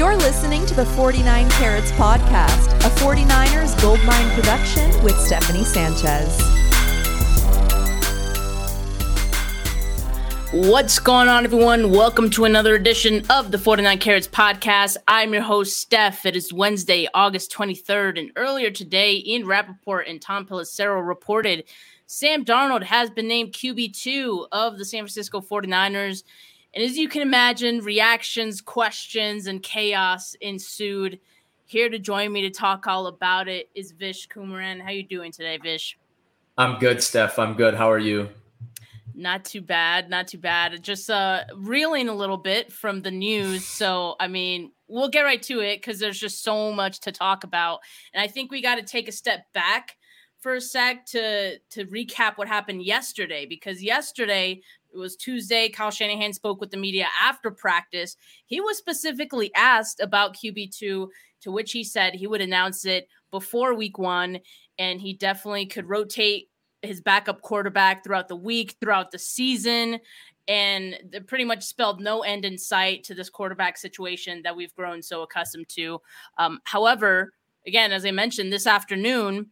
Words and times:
You're 0.00 0.16
listening 0.16 0.64
to 0.64 0.74
the 0.74 0.86
49 0.86 1.50
Carats 1.50 1.92
Podcast, 1.92 2.72
a 2.86 2.90
49ers 3.02 3.78
Goldmine 3.82 4.30
production 4.30 4.90
with 5.04 5.14
Stephanie 5.20 5.62
Sanchez. 5.62 6.40
What's 10.54 10.98
going 10.98 11.28
on, 11.28 11.44
everyone? 11.44 11.90
Welcome 11.90 12.30
to 12.30 12.46
another 12.46 12.74
edition 12.76 13.26
of 13.28 13.50
the 13.50 13.58
49 13.58 13.98
Carats 13.98 14.26
Podcast. 14.26 14.96
I'm 15.06 15.34
your 15.34 15.42
host, 15.42 15.76
Steph. 15.76 16.24
It 16.24 16.34
is 16.34 16.50
Wednesday, 16.50 17.06
August 17.12 17.52
23rd, 17.52 18.18
and 18.18 18.32
earlier 18.36 18.70
today, 18.70 19.22
Ian 19.26 19.46
Rapoport 19.46 20.08
and 20.08 20.18
Tom 20.18 20.46
Pelissero 20.46 21.06
reported 21.06 21.64
Sam 22.06 22.42
Darnold 22.42 22.84
has 22.84 23.10
been 23.10 23.28
named 23.28 23.52
QB2 23.52 24.46
of 24.50 24.78
the 24.78 24.86
San 24.86 25.00
Francisco 25.00 25.42
49ers. 25.42 26.22
And 26.74 26.84
as 26.84 26.96
you 26.96 27.08
can 27.08 27.22
imagine, 27.22 27.80
reactions, 27.80 28.60
questions, 28.60 29.46
and 29.46 29.62
chaos 29.62 30.34
ensued. 30.40 31.18
Here 31.64 31.88
to 31.88 31.98
join 31.98 32.32
me 32.32 32.42
to 32.42 32.50
talk 32.50 32.86
all 32.86 33.06
about 33.06 33.48
it 33.48 33.70
is 33.74 33.92
Vish 33.92 34.28
Kumaran. 34.28 34.80
How 34.80 34.88
are 34.88 34.92
you 34.92 35.06
doing 35.06 35.32
today, 35.32 35.58
Vish? 35.58 35.98
I'm 36.58 36.78
good, 36.78 37.02
Steph. 37.02 37.38
I'm 37.38 37.54
good. 37.54 37.74
How 37.74 37.90
are 37.90 37.98
you? 37.98 38.28
Not 39.14 39.44
too 39.44 39.60
bad. 39.60 40.08
Not 40.08 40.28
too 40.28 40.38
bad. 40.38 40.82
Just 40.82 41.10
uh 41.10 41.44
reeling 41.54 42.08
a 42.08 42.14
little 42.14 42.36
bit 42.36 42.72
from 42.72 43.02
the 43.02 43.10
news. 43.10 43.66
So 43.66 44.16
I 44.20 44.28
mean, 44.28 44.72
we'll 44.88 45.08
get 45.08 45.22
right 45.22 45.42
to 45.42 45.60
it 45.60 45.80
because 45.80 45.98
there's 45.98 46.18
just 46.18 46.42
so 46.42 46.72
much 46.72 47.00
to 47.00 47.12
talk 47.12 47.44
about. 47.44 47.80
And 48.14 48.22
I 48.22 48.26
think 48.26 48.50
we 48.50 48.62
got 48.62 48.76
to 48.76 48.82
take 48.82 49.08
a 49.08 49.12
step 49.12 49.44
back 49.52 49.96
for 50.40 50.54
a 50.54 50.60
sec 50.60 51.06
to 51.06 51.58
to 51.58 51.84
recap 51.86 52.36
what 52.38 52.48
happened 52.48 52.82
yesterday 52.82 53.46
because 53.46 53.82
yesterday 53.82 54.60
it 54.92 54.98
was 54.98 55.16
Tuesday. 55.16 55.68
Kyle 55.68 55.90
Shanahan 55.90 56.32
spoke 56.32 56.60
with 56.60 56.70
the 56.70 56.76
media 56.76 57.06
after 57.20 57.50
practice. 57.50 58.16
He 58.46 58.60
was 58.60 58.78
specifically 58.78 59.50
asked 59.54 60.00
about 60.00 60.36
QB2, 60.36 61.08
to 61.42 61.52
which 61.52 61.72
he 61.72 61.84
said 61.84 62.14
he 62.14 62.26
would 62.26 62.40
announce 62.40 62.84
it 62.84 63.08
before 63.30 63.74
week 63.74 63.98
one, 63.98 64.40
and 64.78 65.00
he 65.00 65.14
definitely 65.14 65.66
could 65.66 65.88
rotate 65.88 66.48
his 66.82 67.00
backup 67.00 67.42
quarterback 67.42 68.02
throughout 68.02 68.28
the 68.28 68.36
week, 68.36 68.76
throughout 68.80 69.10
the 69.10 69.18
season. 69.18 70.00
And 70.48 70.96
pretty 71.28 71.44
much 71.44 71.62
spelled 71.62 72.00
no 72.00 72.22
end 72.22 72.44
in 72.44 72.58
sight 72.58 73.04
to 73.04 73.14
this 73.14 73.30
quarterback 73.30 73.78
situation 73.78 74.42
that 74.42 74.56
we've 74.56 74.74
grown 74.74 75.00
so 75.00 75.22
accustomed 75.22 75.68
to. 75.70 76.00
Um, 76.38 76.58
however, 76.64 77.34
again, 77.66 77.92
as 77.92 78.04
I 78.04 78.10
mentioned 78.10 78.52
this 78.52 78.66
afternoon, 78.66 79.50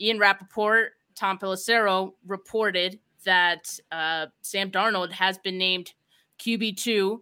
Ian 0.00 0.18
Rapoport, 0.18 0.94
Tom 1.14 1.38
Pelissero 1.38 2.14
reported 2.26 2.98
that 3.22 3.78
uh, 3.90 4.26
Sam 4.42 4.70
Darnold 4.70 5.12
has 5.12 5.38
been 5.38 5.58
named 5.58 5.92
QB2, 6.38 7.20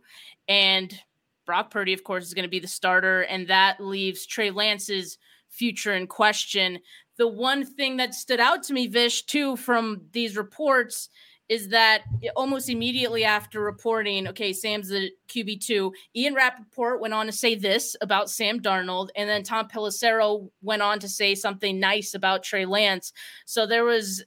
and 0.49 0.99
Brock 1.47 1.71
Purdy, 1.71 1.93
of 1.93 2.05
course, 2.05 2.25
is 2.25 2.35
going 2.35 2.45
to 2.45 2.49
be 2.49 2.61
the 2.61 2.69
starter, 2.69 3.23
and 3.23 3.47
that 3.49 3.81
leaves 3.81 4.27
Trey 4.27 4.51
Lance's 4.51 5.19
future 5.49 5.95
in 5.95 6.07
question. 6.07 6.79
The 7.17 7.29
one 7.29 7.65
thing 7.65 7.97
that 7.99 8.15
stood 8.15 8.41
out 8.41 8.63
to 8.65 8.73
me, 8.73 8.87
Vish, 8.87 9.25
too, 9.25 9.57
from 9.57 10.03
these 10.13 10.37
reports 10.37 11.09
is 11.51 11.69
that 11.69 12.03
almost 12.37 12.71
immediately 12.71 13.25
after 13.25 13.61
reporting, 13.61 14.29
okay, 14.29 14.53
Sam's 14.53 14.89
the 14.89 15.11
QB2, 15.29 15.91
Ian 16.15 16.35
Rapoport 16.35 17.01
went 17.01 17.13
on 17.13 17.27
to 17.27 17.33
say 17.33 17.57
this 17.57 17.97
about 18.01 18.31
Sam 18.31 18.61
Darnold, 18.61 19.09
and 19.17 19.29
then 19.29 19.43
Tom 19.43 19.67
Pelissero 19.67 20.49
went 20.63 20.81
on 20.81 21.01
to 21.01 21.09
say 21.09 21.35
something 21.35 21.81
nice 21.81 22.15
about 22.15 22.45
Trey 22.45 22.65
Lance. 22.65 23.13
So 23.47 23.67
there 23.67 23.85
was 23.85 24.25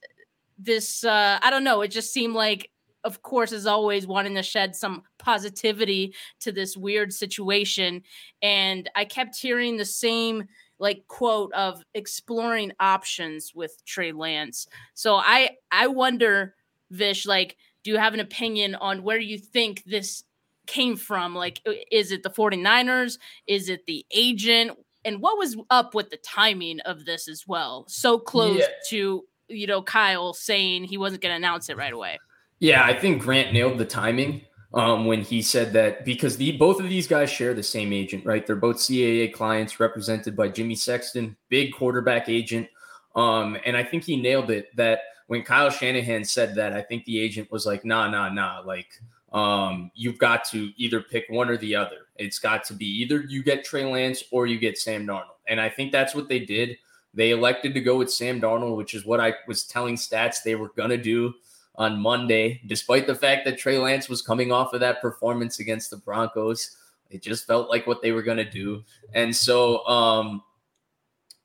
this 0.64 1.04
uh, 1.04 1.40
I 1.42 1.50
don't 1.50 1.64
know, 1.64 1.82
it 1.82 1.90
just 1.90 2.14
seemed 2.14 2.36
like 2.36 2.70
of 3.04 3.22
course 3.22 3.52
as 3.52 3.66
always 3.66 4.08
wanting 4.08 4.36
to 4.36 4.44
shed 4.44 4.76
some 4.76 5.04
positivity 5.20 6.14
to 6.40 6.52
this 6.52 6.78
weird 6.78 7.14
situation 7.14 8.02
and 8.42 8.90
I 8.96 9.06
kept 9.06 9.36
hearing 9.38 9.78
the 9.78 9.86
same 9.86 10.48
like 10.80 11.08
quote 11.08 11.52
of 11.54 11.84
exploring 11.94 12.72
options 12.80 13.54
with 13.54 13.84
Trey 13.86 14.12
Lance. 14.12 14.68
So 14.94 15.16
I 15.16 15.52
I 15.72 15.88
wonder 15.88 16.56
Vish 16.92 17.26
like 17.26 17.58
do 17.84 17.92
you 17.92 17.98
have 17.98 18.14
an 18.14 18.22
opinion 18.22 18.76
on 18.76 19.04
where 19.04 19.20
you 19.20 19.38
think 19.38 19.84
this 19.86 20.24
came 20.66 20.96
from? 20.96 21.36
Like 21.36 21.62
is 21.92 22.12
it 22.12 22.24
the 22.24 22.30
49ers? 22.30 23.18
Is 23.48 23.70
it 23.70 23.86
the 23.86 24.06
agent? 24.12 24.72
And 25.06 25.22
what 25.22 25.38
was 25.38 25.58
up 25.70 25.94
with 25.94 26.10
the 26.10 26.18
timing 26.18 26.80
of 26.82 27.04
this 27.04 27.28
as 27.28 27.46
well? 27.46 27.86
So 27.90 28.18
close 28.18 28.60
yeah. 28.60 28.68
to 28.92 29.26
you 29.54 29.68
know, 29.68 29.82
Kyle 29.82 30.34
saying 30.34 30.86
he 30.86 30.98
wasn't 30.98 31.22
going 31.22 31.32
to 31.32 31.38
announce 31.38 31.70
it 31.70 31.78
right 31.78 31.94
away. 31.94 32.20
Yeah, 32.60 32.84
I 32.84 32.98
think 32.98 33.22
Grant 33.22 33.54
nailed 33.54 33.78
the 33.78 33.86
timing 33.86 34.42
um, 34.74 35.06
when 35.06 35.22
he 35.22 35.42
said 35.42 35.74
that 35.74 36.06
because 36.06 36.38
the 36.38 36.54
both 36.54 36.80
of 36.80 36.90
these 36.90 37.08
guys 37.08 37.30
share 37.30 37.54
the 37.54 37.64
same 37.64 37.94
agent, 37.94 38.26
right? 38.26 38.46
They're 38.46 38.56
both 38.56 38.78
CAA 38.78 39.34
clients 39.34 39.80
represented 39.80 40.36
by 40.36 40.50
Jimmy 40.50 40.76
Sexton, 40.76 41.36
big 41.50 41.74
quarterback 41.74 42.30
agent. 42.30 42.68
Um, 43.16 43.58
and 43.66 43.78
I 43.78 43.84
think 43.84 44.04
he 44.04 44.16
nailed 44.16 44.50
it 44.50 44.76
that 44.76 45.02
when 45.28 45.44
Kyle 45.44 45.70
Shanahan 45.70 46.24
said 46.24 46.56
that, 46.56 46.74
I 46.74 46.82
think 46.82 47.06
the 47.06 47.20
agent 47.20 47.52
was 47.52 47.66
like, 47.66 47.86
nah, 47.86 48.10
nah, 48.10 48.30
nah. 48.30 48.62
Like, 48.66 49.00
um, 49.32 49.92
you've 49.96 50.18
got 50.18 50.46
to 50.46 50.72
either 50.78 51.02
pick 51.02 51.26
one 51.30 51.50
or 51.50 51.58
the 51.58 51.76
other. 51.76 52.08
It's 52.16 52.40
got 52.40 52.64
to 52.66 52.74
be 52.74 52.86
either 52.86 53.22
you 53.22 53.44
get 53.44 53.64
Trey 53.64 53.86
Lance 53.86 54.24
or 54.32 54.48
you 54.48 54.58
get 54.58 54.78
Sam 54.78 55.06
Darnold. 55.06 55.38
And 55.48 55.60
I 55.60 55.70
think 55.70 55.92
that's 55.92 56.16
what 56.16 56.30
they 56.30 56.40
did. 56.40 56.78
They 57.14 57.32
elected 57.32 57.74
to 57.74 57.82
go 57.82 57.98
with 57.98 58.12
Sam 58.12 58.42
Darnold, 58.42 58.76
which 58.76 58.94
is 58.94 59.06
what 59.06 59.20
I 59.20 59.34
was 59.48 59.64
telling 59.64 59.96
stats 59.96 60.44
they 60.44 60.56
were 60.56 60.70
going 60.70 60.90
to 60.90 60.98
do 60.98 61.34
on 61.76 62.00
Monday, 62.00 62.62
despite 62.68 63.08
the 63.08 63.16
fact 63.16 63.46
that 63.46 63.58
Trey 63.58 63.78
Lance 63.78 64.10
was 64.10 64.22
coming 64.22 64.52
off 64.52 64.74
of 64.74 64.80
that 64.80 65.02
performance 65.02 65.60
against 65.60 65.90
the 65.90 65.98
Broncos. 65.98 66.78
It 67.10 67.22
just 67.22 67.46
felt 67.46 67.70
like 67.70 67.86
what 67.86 68.02
they 68.02 68.12
were 68.12 68.24
going 68.24 68.38
to 68.38 68.50
do. 68.50 68.84
And 69.14 69.36
so 69.36 69.86
um, 69.88 70.42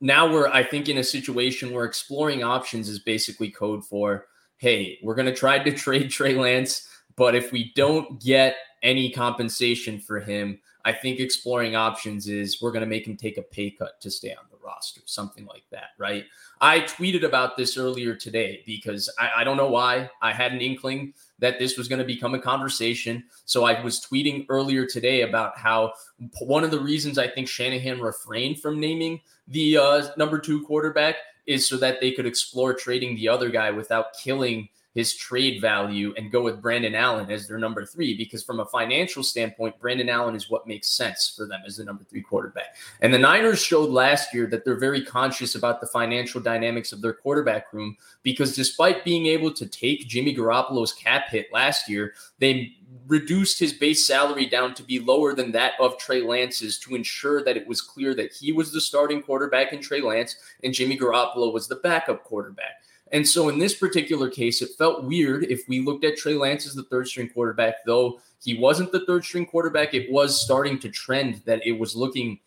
now 0.00 0.30
we're, 0.30 0.48
I 0.48 0.62
think, 0.62 0.88
in 0.88 0.98
a 0.98 1.04
situation 1.04 1.72
where 1.72 1.84
exploring 1.84 2.42
options 2.42 2.88
is 2.88 2.98
basically 2.98 3.50
code 3.50 3.84
for 3.84 4.26
hey, 4.58 4.98
we're 5.04 5.14
going 5.14 5.26
to 5.26 5.34
try 5.34 5.56
to 5.56 5.72
trade 5.76 6.10
Trey 6.10 6.34
Lance, 6.34 6.88
but 7.14 7.36
if 7.36 7.52
we 7.52 7.72
don't 7.76 8.20
get 8.20 8.56
any 8.82 9.10
compensation 9.10 10.00
for 10.00 10.18
him, 10.18 10.58
I 10.84 10.92
think 10.92 11.20
exploring 11.20 11.76
options 11.76 12.28
is 12.28 12.60
we're 12.60 12.72
going 12.72 12.82
to 12.82 12.86
make 12.86 13.06
him 13.06 13.16
take 13.16 13.38
a 13.38 13.42
pay 13.42 13.70
cut 13.70 14.00
to 14.00 14.10
stay 14.10 14.30
on 14.30 14.47
roster, 14.68 15.00
something 15.06 15.46
like 15.46 15.64
that, 15.70 15.90
right? 15.98 16.24
I 16.60 16.80
tweeted 16.80 17.24
about 17.24 17.56
this 17.56 17.76
earlier 17.78 18.14
today 18.14 18.62
because 18.66 19.08
I, 19.18 19.30
I 19.38 19.44
don't 19.44 19.56
know 19.56 19.70
why. 19.70 20.10
I 20.20 20.32
had 20.32 20.52
an 20.52 20.60
inkling 20.60 21.14
that 21.38 21.58
this 21.58 21.78
was 21.78 21.88
going 21.88 22.00
to 22.00 22.04
become 22.04 22.34
a 22.34 22.38
conversation. 22.38 23.24
So 23.46 23.64
I 23.64 23.82
was 23.82 24.04
tweeting 24.04 24.46
earlier 24.48 24.84
today 24.86 25.22
about 25.22 25.56
how 25.56 25.92
one 26.40 26.64
of 26.64 26.70
the 26.70 26.80
reasons 26.80 27.16
I 27.16 27.28
think 27.28 27.48
Shanahan 27.48 28.00
refrained 28.00 28.60
from 28.60 28.78
naming 28.78 29.20
the 29.46 29.78
uh, 29.78 30.08
number 30.16 30.38
two 30.38 30.64
quarterback 30.64 31.16
is 31.46 31.66
so 31.66 31.78
that 31.78 32.00
they 32.00 32.12
could 32.12 32.26
explore 32.26 32.74
trading 32.74 33.16
the 33.16 33.28
other 33.28 33.48
guy 33.48 33.70
without 33.70 34.12
killing 34.12 34.68
his 34.98 35.14
trade 35.14 35.60
value 35.60 36.12
and 36.16 36.32
go 36.32 36.42
with 36.42 36.60
Brandon 36.60 36.96
Allen 36.96 37.30
as 37.30 37.46
their 37.46 37.56
number 37.56 37.86
three 37.86 38.16
because 38.16 38.42
from 38.42 38.58
a 38.58 38.64
financial 38.64 39.22
standpoint, 39.22 39.78
Brandon 39.78 40.08
Allen 40.08 40.34
is 40.34 40.50
what 40.50 40.66
makes 40.66 40.90
sense 40.90 41.32
for 41.36 41.46
them 41.46 41.60
as 41.64 41.76
the 41.76 41.84
number 41.84 42.02
three 42.02 42.20
quarterback. 42.20 42.74
And 43.00 43.14
the 43.14 43.18
Niners 43.18 43.62
showed 43.62 43.90
last 43.90 44.34
year 44.34 44.48
that 44.48 44.64
they're 44.64 44.74
very 44.74 45.04
conscious 45.04 45.54
about 45.54 45.80
the 45.80 45.86
financial 45.86 46.40
dynamics 46.40 46.90
of 46.90 47.00
their 47.00 47.12
quarterback 47.12 47.72
room 47.72 47.96
because 48.24 48.56
despite 48.56 49.04
being 49.04 49.26
able 49.26 49.52
to 49.52 49.66
take 49.66 50.08
Jimmy 50.08 50.34
Garoppolo's 50.34 50.92
cap 50.92 51.28
hit 51.28 51.46
last 51.52 51.88
year, 51.88 52.14
they 52.40 52.74
reduced 53.06 53.60
his 53.60 53.72
base 53.72 54.04
salary 54.04 54.46
down 54.46 54.74
to 54.74 54.82
be 54.82 54.98
lower 54.98 55.32
than 55.32 55.52
that 55.52 55.74
of 55.78 55.96
Trey 55.98 56.22
Lance's 56.22 56.76
to 56.80 56.96
ensure 56.96 57.44
that 57.44 57.56
it 57.56 57.68
was 57.68 57.80
clear 57.80 58.16
that 58.16 58.32
he 58.32 58.50
was 58.50 58.72
the 58.72 58.80
starting 58.80 59.22
quarterback 59.22 59.72
in 59.72 59.80
Trey 59.80 60.00
Lance 60.00 60.34
and 60.64 60.74
Jimmy 60.74 60.98
Garoppolo 60.98 61.52
was 61.52 61.68
the 61.68 61.76
backup 61.76 62.24
quarterback. 62.24 62.82
And 63.12 63.26
so 63.26 63.48
in 63.48 63.58
this 63.58 63.74
particular 63.74 64.28
case, 64.28 64.62
it 64.62 64.70
felt 64.76 65.04
weird 65.04 65.44
if 65.44 65.66
we 65.68 65.80
looked 65.80 66.04
at 66.04 66.16
Trey 66.16 66.34
Lance 66.34 66.66
as 66.66 66.74
the 66.74 66.84
third 66.84 67.08
string 67.08 67.28
quarterback, 67.28 67.84
though 67.86 68.20
he 68.42 68.58
wasn't 68.58 68.92
the 68.92 69.04
third 69.06 69.24
string 69.24 69.46
quarterback. 69.46 69.94
It 69.94 70.10
was 70.10 70.40
starting 70.40 70.78
to 70.80 70.88
trend 70.88 71.42
that 71.46 71.66
it 71.66 71.72
was 71.72 71.96
looking, 71.96 72.40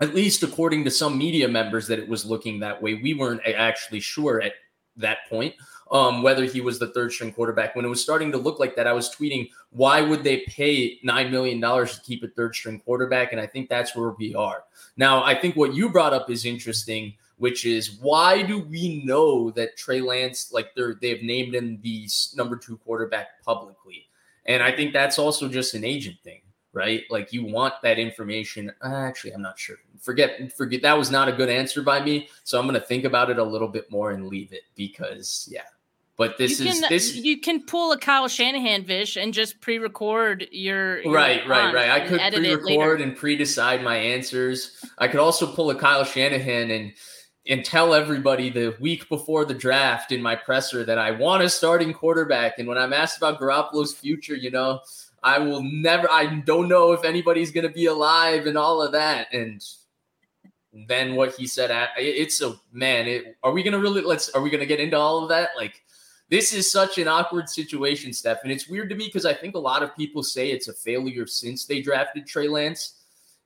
at 0.00 0.14
least 0.14 0.42
according 0.42 0.84
to 0.84 0.90
some 0.90 1.16
media 1.16 1.48
members, 1.48 1.86
that 1.88 1.98
it 1.98 2.08
was 2.08 2.24
looking 2.24 2.60
that 2.60 2.80
way. 2.80 2.94
We 2.94 3.14
weren't 3.14 3.42
actually 3.46 4.00
sure 4.00 4.42
at 4.42 4.52
that 4.96 5.18
point 5.28 5.54
um, 5.90 6.22
whether 6.22 6.44
he 6.44 6.60
was 6.60 6.78
the 6.78 6.88
third 6.88 7.12
string 7.12 7.32
quarterback. 7.32 7.76
When 7.76 7.84
it 7.84 7.88
was 7.88 8.02
starting 8.02 8.32
to 8.32 8.38
look 8.38 8.58
like 8.58 8.76
that, 8.76 8.86
I 8.86 8.92
was 8.92 9.14
tweeting, 9.14 9.50
why 9.70 10.00
would 10.00 10.24
they 10.24 10.38
pay 10.48 10.98
$9 11.04 11.30
million 11.30 11.60
to 11.60 12.00
keep 12.04 12.22
a 12.24 12.28
third 12.28 12.54
string 12.54 12.80
quarterback? 12.80 13.32
And 13.32 13.40
I 13.40 13.46
think 13.46 13.68
that's 13.68 13.94
where 13.94 14.10
we 14.10 14.34
are. 14.34 14.64
Now, 14.96 15.22
I 15.22 15.34
think 15.34 15.54
what 15.56 15.74
you 15.74 15.88
brought 15.90 16.12
up 16.12 16.30
is 16.30 16.44
interesting 16.44 17.14
which 17.38 17.66
is 17.66 17.98
why 18.00 18.42
do 18.42 18.58
we 18.58 19.02
know 19.04 19.50
that 19.52 19.76
Trey 19.76 20.00
Lance, 20.00 20.52
like 20.52 20.74
they're 20.74 20.94
they've 21.00 21.22
named 21.22 21.54
him 21.54 21.78
the 21.82 22.08
number 22.34 22.56
two 22.56 22.78
quarterback 22.78 23.42
publicly? 23.44 24.06
And 24.46 24.62
I 24.62 24.72
think 24.72 24.92
that's 24.92 25.18
also 25.18 25.48
just 25.48 25.74
an 25.74 25.84
agent 25.84 26.16
thing, 26.22 26.40
right? 26.72 27.02
Like 27.10 27.32
you 27.32 27.44
want 27.44 27.74
that 27.82 27.98
information. 27.98 28.72
Uh, 28.82 28.94
actually, 28.94 29.32
I'm 29.32 29.42
not 29.42 29.58
sure. 29.58 29.76
Forget, 30.00 30.52
forget 30.56 30.82
that 30.82 30.96
was 30.96 31.10
not 31.10 31.28
a 31.28 31.32
good 31.32 31.48
answer 31.48 31.82
by 31.82 32.02
me. 32.02 32.28
So 32.44 32.58
I'm 32.58 32.66
gonna 32.66 32.80
think 32.80 33.04
about 33.04 33.28
it 33.30 33.38
a 33.38 33.44
little 33.44 33.68
bit 33.68 33.90
more 33.90 34.12
and 34.12 34.28
leave 34.28 34.52
it 34.52 34.62
because 34.74 35.48
yeah. 35.50 35.62
But 36.16 36.38
this 36.38 36.58
you 36.58 36.70
is 36.70 36.80
can, 36.80 36.88
this 36.88 37.14
you 37.14 37.40
can 37.40 37.62
pull 37.66 37.92
a 37.92 37.98
Kyle 37.98 38.26
Shanahan 38.26 38.84
vish 38.84 39.16
and 39.16 39.34
just 39.34 39.60
pre-record 39.60 40.48
your, 40.50 41.02
your 41.02 41.12
right, 41.12 41.46
right, 41.46 41.74
right. 41.74 41.90
I 41.90 42.06
could 42.06 42.20
pre-record 42.32 43.02
and 43.02 43.14
pre-decide 43.14 43.82
my 43.82 43.96
answers. 43.96 44.82
I 44.96 45.08
could 45.08 45.20
also 45.20 45.46
pull 45.46 45.68
a 45.68 45.74
Kyle 45.74 46.04
Shanahan 46.04 46.70
and 46.70 46.94
and 47.48 47.64
tell 47.64 47.94
everybody 47.94 48.50
the 48.50 48.76
week 48.80 49.08
before 49.08 49.44
the 49.44 49.54
draft 49.54 50.12
in 50.12 50.20
my 50.20 50.34
presser 50.34 50.84
that 50.84 50.98
I 50.98 51.12
want 51.12 51.42
a 51.42 51.48
starting 51.48 51.92
quarterback. 51.92 52.58
And 52.58 52.66
when 52.66 52.78
I'm 52.78 52.92
asked 52.92 53.18
about 53.18 53.38
Garoppolo's 53.38 53.94
future, 53.94 54.34
you 54.34 54.50
know, 54.50 54.80
I 55.22 55.38
will 55.38 55.62
never. 55.62 56.10
I 56.10 56.26
don't 56.26 56.68
know 56.68 56.92
if 56.92 57.04
anybody's 57.04 57.50
going 57.50 57.66
to 57.66 57.72
be 57.72 57.86
alive 57.86 58.46
and 58.46 58.58
all 58.58 58.82
of 58.82 58.92
that. 58.92 59.32
And 59.32 59.62
then 60.88 61.14
what 61.14 61.34
he 61.34 61.46
said, 61.46 61.70
it's 61.96 62.40
a 62.42 62.54
man. 62.72 63.06
It, 63.06 63.36
are 63.42 63.52
we 63.52 63.62
going 63.62 63.72
to 63.72 63.80
really 63.80 64.02
let's? 64.02 64.28
Are 64.30 64.42
we 64.42 64.50
going 64.50 64.60
to 64.60 64.66
get 64.66 64.80
into 64.80 64.98
all 64.98 65.22
of 65.22 65.28
that? 65.30 65.50
Like 65.56 65.82
this 66.28 66.52
is 66.52 66.70
such 66.70 66.98
an 66.98 67.08
awkward 67.08 67.48
situation, 67.48 68.12
Steph. 68.12 68.42
And 68.42 68.50
it's 68.50 68.68
weird 68.68 68.88
to 68.90 68.96
me 68.96 69.06
because 69.06 69.26
I 69.26 69.34
think 69.34 69.54
a 69.54 69.60
lot 69.60 69.82
of 69.82 69.96
people 69.96 70.22
say 70.22 70.50
it's 70.50 70.68
a 70.68 70.72
failure 70.72 71.26
since 71.26 71.64
they 71.64 71.80
drafted 71.80 72.26
Trey 72.26 72.48
Lance. 72.48 72.95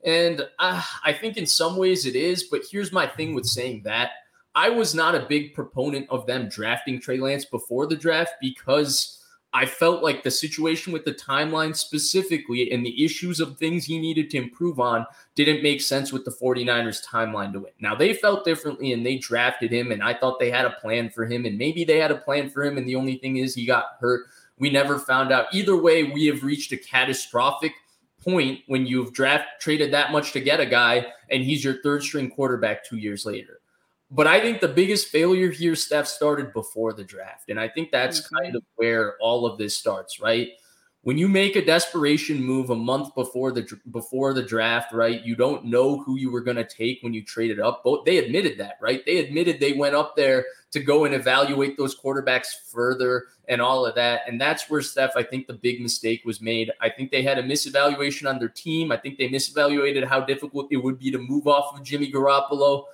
And 0.05 0.47
uh, 0.59 0.83
I 1.05 1.13
think 1.13 1.37
in 1.37 1.47
some 1.47 1.77
ways 1.77 2.07
it 2.07 2.17
is. 2.17 2.45
But 2.45 2.63
here's 2.71 2.93
my 2.93 3.07
thing 3.07 3.35
with 3.35 3.47
saying 3.47 3.83
that 3.85 4.11
I 4.55 4.71
was 4.71 4.95
not 4.95 5.15
a 5.15 5.27
big 5.27 5.55
proponent 5.55 6.09
of 6.11 6.27
them 6.27 6.49
drafting 6.49 7.01
Trey 7.01 7.19
Lance 7.19 7.45
before 7.45 7.87
the 7.87 7.97
draft 7.97 8.33
because 8.41 9.21
I 9.53 9.67
felt 9.67 10.03
like 10.03 10.23
the 10.23 10.31
situation 10.31 10.93
with 10.93 11.05
the 11.05 11.15
timeline 11.15 11.77
specifically 11.77 12.71
and 12.71 12.87
the 12.87 13.05
issues 13.05 13.41
of 13.41 13.59
things 13.59 13.85
he 13.85 13.99
needed 13.99 14.31
to 14.31 14.39
improve 14.39 14.79
on 14.79 15.07
didn't 15.35 15.63
make 15.63 15.81
sense 15.81 16.13
with 16.13 16.25
the 16.25 16.31
49ers 16.31 17.05
timeline 17.05 17.53
to 17.53 17.61
win. 17.61 17.73
Now 17.81 17.97
they 17.97 18.15
felt 18.15 18.45
differently 18.45 18.93
and 18.93 19.05
they 19.05 19.19
drafted 19.19 19.73
him 19.73 19.91
and 19.91 20.03
I 20.03 20.15
thought 20.15 20.39
they 20.39 20.53
had 20.53 20.67
a 20.67 20.77
plan 20.81 21.11
for 21.11 21.27
him 21.27 21.47
and 21.47 21.59
maybe 21.59 21.85
they 21.85 21.99
had 21.99 22.13
a 22.13 22.17
plan 22.17 22.49
for 22.49 22.65
him 22.65 22.79
and 22.79 22.87
the 22.87 22.95
only 22.95 23.17
thing 23.17 23.39
is 23.39 23.55
he 23.55 23.67
got 23.67 23.97
hurt. 24.01 24.27
We 24.59 24.71
never 24.71 24.99
found 24.99 25.33
out. 25.33 25.47
Either 25.53 25.77
way, 25.77 26.05
we 26.05 26.27
have 26.27 26.45
reached 26.45 26.71
a 26.73 26.77
catastrophic 26.77 27.73
point 28.21 28.61
when 28.67 28.87
you've 28.87 29.13
draft 29.13 29.47
traded 29.61 29.93
that 29.93 30.13
much 30.13 30.33
to 30.33 30.41
get 30.41 30.61
a 30.61 30.67
guy 30.67 31.07
and 31.31 31.43
he's 31.45 31.65
your 31.65 31.83
third 31.83 32.03
string 32.03 32.31
quarterback 32.31 32.85
2 32.85 32.97
years 32.99 33.25
later. 33.27 33.61
But 34.11 34.27
I 34.27 34.41
think 34.41 34.61
the 34.61 34.69
biggest 34.69 35.09
failure 35.09 35.51
here, 35.51 35.75
Steph, 35.77 36.07
started 36.09 36.53
before 36.53 36.93
the 36.93 37.05
draft. 37.05 37.49
And 37.49 37.61
I 37.61 37.69
think 37.69 37.91
that's 37.93 38.21
Mhm. 38.21 38.31
kind 38.43 38.57
of 38.57 38.63
where 38.77 39.17
all 39.21 39.47
of 39.47 39.59
this 39.59 39.77
starts, 39.77 40.21
right? 40.21 40.51
When 41.03 41.17
you 41.17 41.29
make 41.29 41.57
a 41.57 41.65
desperation 41.65 42.43
move 42.43 42.69
a 42.69 42.77
month 42.77 43.15
before 43.15 43.53
the 43.53 43.67
before 43.91 44.35
the 44.35 44.43
draft, 44.43 44.93
right? 44.93 45.25
You 45.25 45.35
don't 45.35 45.65
know 45.65 45.99
who 45.99 46.19
you 46.19 46.31
were 46.31 46.43
going 46.43 46.59
to 46.59 46.65
take 46.65 46.99
when 47.01 47.15
you 47.15 47.25
traded 47.25 47.59
up. 47.59 47.83
Both 47.83 48.05
they 48.05 48.19
admitted 48.19 48.59
that, 48.59 48.77
right? 48.83 49.05
They 49.07 49.17
admitted 49.17 49.59
they 49.59 49.73
went 49.73 49.95
up 49.95 50.15
there 50.15 50.45
to 50.73 50.81
go 50.81 51.07
and 51.07 51.15
evaluate 51.15 51.79
those 51.79 51.99
quarterbacks 51.99 52.49
further 52.71 53.29
and 53.49 53.63
all 53.63 53.87
of 53.87 53.95
that. 53.95 54.23
And 54.29 54.39
that's 54.39 54.69
where 54.69 54.83
Steph, 54.83 55.17
I 55.17 55.23
think 55.23 55.47
the 55.47 55.55
big 55.55 55.81
mistake 55.81 56.23
was 56.27 56.43
made. 56.43 56.71
I 56.83 56.91
think 56.91 57.11
they 57.11 57.23
had 57.23 57.39
a 57.39 57.43
misevaluation 57.43 58.29
on 58.29 58.39
their 58.39 58.49
team. 58.49 58.93
I 58.93 58.99
think 58.99 59.17
they 59.17 59.29
misevaluated 59.29 60.05
how 60.05 60.21
difficult 60.21 60.69
it 60.71 60.77
would 60.77 60.99
be 60.99 61.11
to 61.11 61.19
move 61.19 61.49
off 61.49 61.75
of 61.75 61.83
Jimmy 61.83 62.13
Garoppolo. 62.13 62.85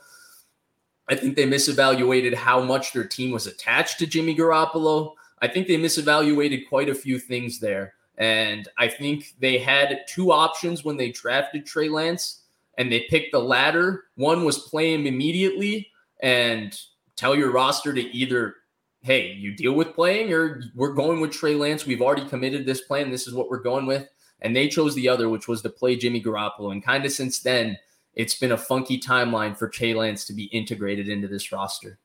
I 1.08 1.16
think 1.16 1.36
they 1.36 1.46
misevaluated 1.46 2.34
how 2.34 2.60
much 2.62 2.92
their 2.92 3.04
team 3.04 3.32
was 3.32 3.46
attached 3.46 3.98
to 3.98 4.06
Jimmy 4.06 4.34
Garoppolo. 4.34 5.14
I 5.40 5.48
think 5.48 5.66
they 5.66 5.76
misevaluated 5.76 6.68
quite 6.68 6.88
a 6.88 6.94
few 6.94 7.18
things 7.18 7.58
there. 7.58 7.94
And 8.18 8.68
I 8.78 8.88
think 8.88 9.34
they 9.40 9.58
had 9.58 10.04
two 10.08 10.32
options 10.32 10.84
when 10.84 10.96
they 10.96 11.10
drafted 11.10 11.66
Trey 11.66 11.88
Lance 11.88 12.42
and 12.78 12.90
they 12.90 13.06
picked 13.10 13.32
the 13.32 13.38
latter. 13.38 14.04
One 14.16 14.44
was 14.44 14.58
play 14.58 14.94
him 14.94 15.06
immediately 15.06 15.90
and 16.20 16.78
tell 17.16 17.34
your 17.34 17.50
roster 17.50 17.92
to 17.92 18.00
either, 18.00 18.54
hey, 19.02 19.32
you 19.32 19.54
deal 19.54 19.72
with 19.72 19.94
playing 19.94 20.32
or 20.32 20.62
we're 20.74 20.94
going 20.94 21.20
with 21.20 21.32
Trey 21.32 21.54
Lance. 21.54 21.86
We've 21.86 22.02
already 22.02 22.26
committed 22.26 22.64
this 22.64 22.82
plan. 22.82 23.10
This 23.10 23.26
is 23.26 23.34
what 23.34 23.50
we're 23.50 23.58
going 23.58 23.86
with. 23.86 24.08
And 24.40 24.54
they 24.54 24.68
chose 24.68 24.94
the 24.94 25.08
other, 25.08 25.28
which 25.28 25.48
was 25.48 25.62
to 25.62 25.70
play 25.70 25.96
Jimmy 25.96 26.22
Garoppolo. 26.22 26.72
And 26.72 26.84
kind 26.84 27.04
of 27.04 27.12
since 27.12 27.40
then, 27.40 27.78
it's 28.14 28.38
been 28.38 28.52
a 28.52 28.56
funky 28.56 28.98
timeline 28.98 29.56
for 29.56 29.68
Trey 29.68 29.94
Lance 29.94 30.24
to 30.26 30.32
be 30.32 30.44
integrated 30.44 31.08
into 31.08 31.28
this 31.28 31.52
roster. 31.52 31.98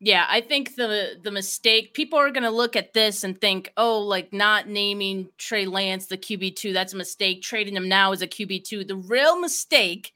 Yeah, 0.00 0.26
I 0.28 0.40
think 0.40 0.76
the 0.76 1.18
the 1.22 1.32
mistake 1.32 1.92
people 1.92 2.18
are 2.20 2.30
going 2.30 2.44
to 2.44 2.50
look 2.50 2.76
at 2.76 2.92
this 2.94 3.24
and 3.24 3.40
think, 3.40 3.72
"Oh, 3.76 3.98
like 4.00 4.32
not 4.32 4.68
naming 4.68 5.28
Trey 5.38 5.66
Lance 5.66 6.06
the 6.06 6.16
QB2, 6.16 6.72
that's 6.72 6.92
a 6.92 6.96
mistake. 6.96 7.42
Trading 7.42 7.74
him 7.74 7.88
now 7.88 8.12
as 8.12 8.22
a 8.22 8.28
QB2. 8.28 8.86
The 8.86 8.94
real 8.96 9.40
mistake 9.40 10.12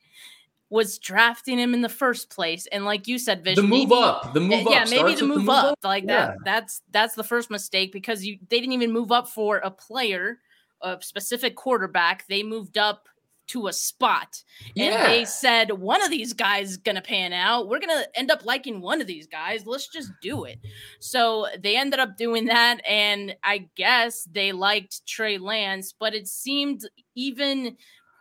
was 0.70 0.98
drafting 0.98 1.58
him 1.58 1.74
in 1.74 1.82
the 1.82 1.88
first 1.88 2.30
place. 2.30 2.66
And 2.68 2.84
like 2.86 3.06
you 3.06 3.18
said, 3.18 3.44
Vish, 3.44 3.56
The 3.56 3.62
move 3.62 3.90
maybe- 3.90 3.94
up, 4.02 4.32
the 4.32 4.40
move 4.40 4.66
yeah, 4.70 4.84
up, 4.84 4.88
maybe 4.88 4.96
starts 5.14 5.20
the 5.20 5.26
with 5.28 5.38
move, 5.40 5.48
up, 5.50 5.78
like 5.82 6.04
Yeah. 6.04 6.28
that. 6.28 6.36
That's 6.44 6.80
that's 6.92 7.14
the 7.14 7.24
first 7.24 7.50
mistake 7.50 7.92
because 7.92 8.24
you 8.24 8.38
they 8.48 8.60
didn't 8.60 8.72
even 8.72 8.92
move 8.92 9.10
up 9.12 9.28
for 9.28 9.58
a 9.58 9.70
player, 9.70 10.38
a 10.80 10.96
specific 11.02 11.56
quarterback. 11.56 12.26
They 12.28 12.42
moved 12.44 12.78
up 12.78 13.08
to 13.52 13.66
a 13.68 13.72
spot, 13.72 14.42
and 14.76 14.92
Yeah. 14.92 15.06
they 15.06 15.24
said 15.24 15.70
one 15.72 16.02
of 16.02 16.10
these 16.10 16.32
guys 16.32 16.70
is 16.72 16.76
gonna 16.76 17.00
pan 17.02 17.32
out. 17.32 17.68
We're 17.68 17.80
gonna 17.80 18.04
end 18.14 18.30
up 18.30 18.44
liking 18.44 18.80
one 18.80 19.00
of 19.00 19.06
these 19.06 19.26
guys. 19.26 19.64
Let's 19.66 19.88
just 19.88 20.10
do 20.20 20.44
it. 20.44 20.58
So 21.00 21.46
they 21.58 21.76
ended 21.76 22.00
up 22.00 22.16
doing 22.16 22.44
that, 22.46 22.80
and 22.86 23.36
I 23.42 23.68
guess 23.76 24.24
they 24.24 24.52
liked 24.52 25.06
Trey 25.06 25.38
Lance, 25.38 25.92
but 25.98 26.14
it 26.14 26.28
seemed 26.28 26.88
even 27.14 27.76